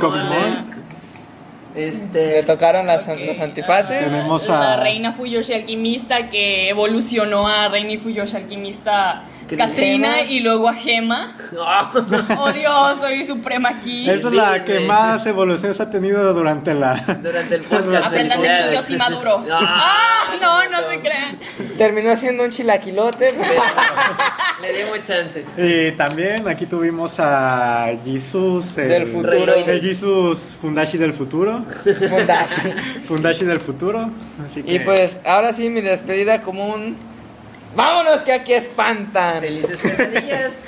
Con. 1.74 1.82
le 1.82 1.88
Este, 1.88 2.42
tocaron 2.44 2.86
las, 2.86 3.06
los 3.06 3.38
antifaces. 3.40 4.04
Tenemos 4.04 4.46
la 4.48 4.74
a... 4.74 4.80
reina 4.82 5.12
Fuyoshi 5.12 5.52
alquimista 5.54 6.28
que 6.28 6.68
evolucionó 6.68 7.46
a 7.46 7.68
reina 7.68 7.92
y 7.92 7.98
Fuyoshi 7.98 8.36
alquimista 8.36 9.22
¿Qué 9.48 9.56
Katrina 9.56 10.20
y 10.22 10.40
luego 10.40 10.68
a 10.68 10.74
Gema. 10.74 11.32
Oh 12.38 12.52
Dios, 12.52 12.96
soy 13.00 13.24
suprema 13.24 13.70
aquí. 13.70 14.08
Esa 14.08 14.28
es 14.28 14.34
la 14.34 14.64
que 14.64 14.80
más 14.80 15.24
evoluciones 15.26 15.80
ha 15.80 15.88
tenido 15.90 16.32
durante 16.34 16.74
la... 16.74 16.94
durante 17.22 17.54
el 17.56 17.62
podcast. 17.62 18.06
Aprendan 18.06 18.42
de 18.42 18.48
mí, 18.48 18.54
yo 18.54 18.60
felicidades. 18.82 18.84
sí 18.86 18.96
maduro. 18.96 19.44
Ah, 19.50 20.34
no, 20.40 20.68
no 20.68 20.86
se 20.88 21.00
crean. 21.00 21.38
Terminó 21.78 22.14
siendo 22.16 22.44
un 22.44 22.50
chilaquilote. 22.50 23.32
Le 24.62 24.72
dimos 24.72 24.98
chance. 25.06 25.44
Y 25.56 25.92
también 25.96 26.46
aquí 26.48 26.66
tuvimos 26.66 27.14
a 27.18 27.88
Jesus... 28.04 28.76
el- 28.78 28.88
Del 28.88 29.06
futuro. 29.06 29.54
El 29.54 29.80
Jesus 29.80 30.56
Fundashi 30.60 30.98
del 30.98 31.12
futuro. 31.12 31.64
Fundashi. 32.08 32.74
Fundashi 33.06 33.44
del 33.44 33.60
futuro. 33.60 34.10
Así 34.44 34.62
que... 34.62 34.74
Y 34.74 34.78
pues 34.80 35.18
ahora 35.24 35.52
sí 35.52 35.68
mi 35.70 35.80
despedida 35.80 36.42
como 36.42 36.74
un... 36.74 36.96
Vámonos 37.76 38.22
que 38.22 38.32
aquí 38.32 38.54
espantan. 38.54 39.40
Felices 39.40 39.78
pesadillas. 39.80 40.64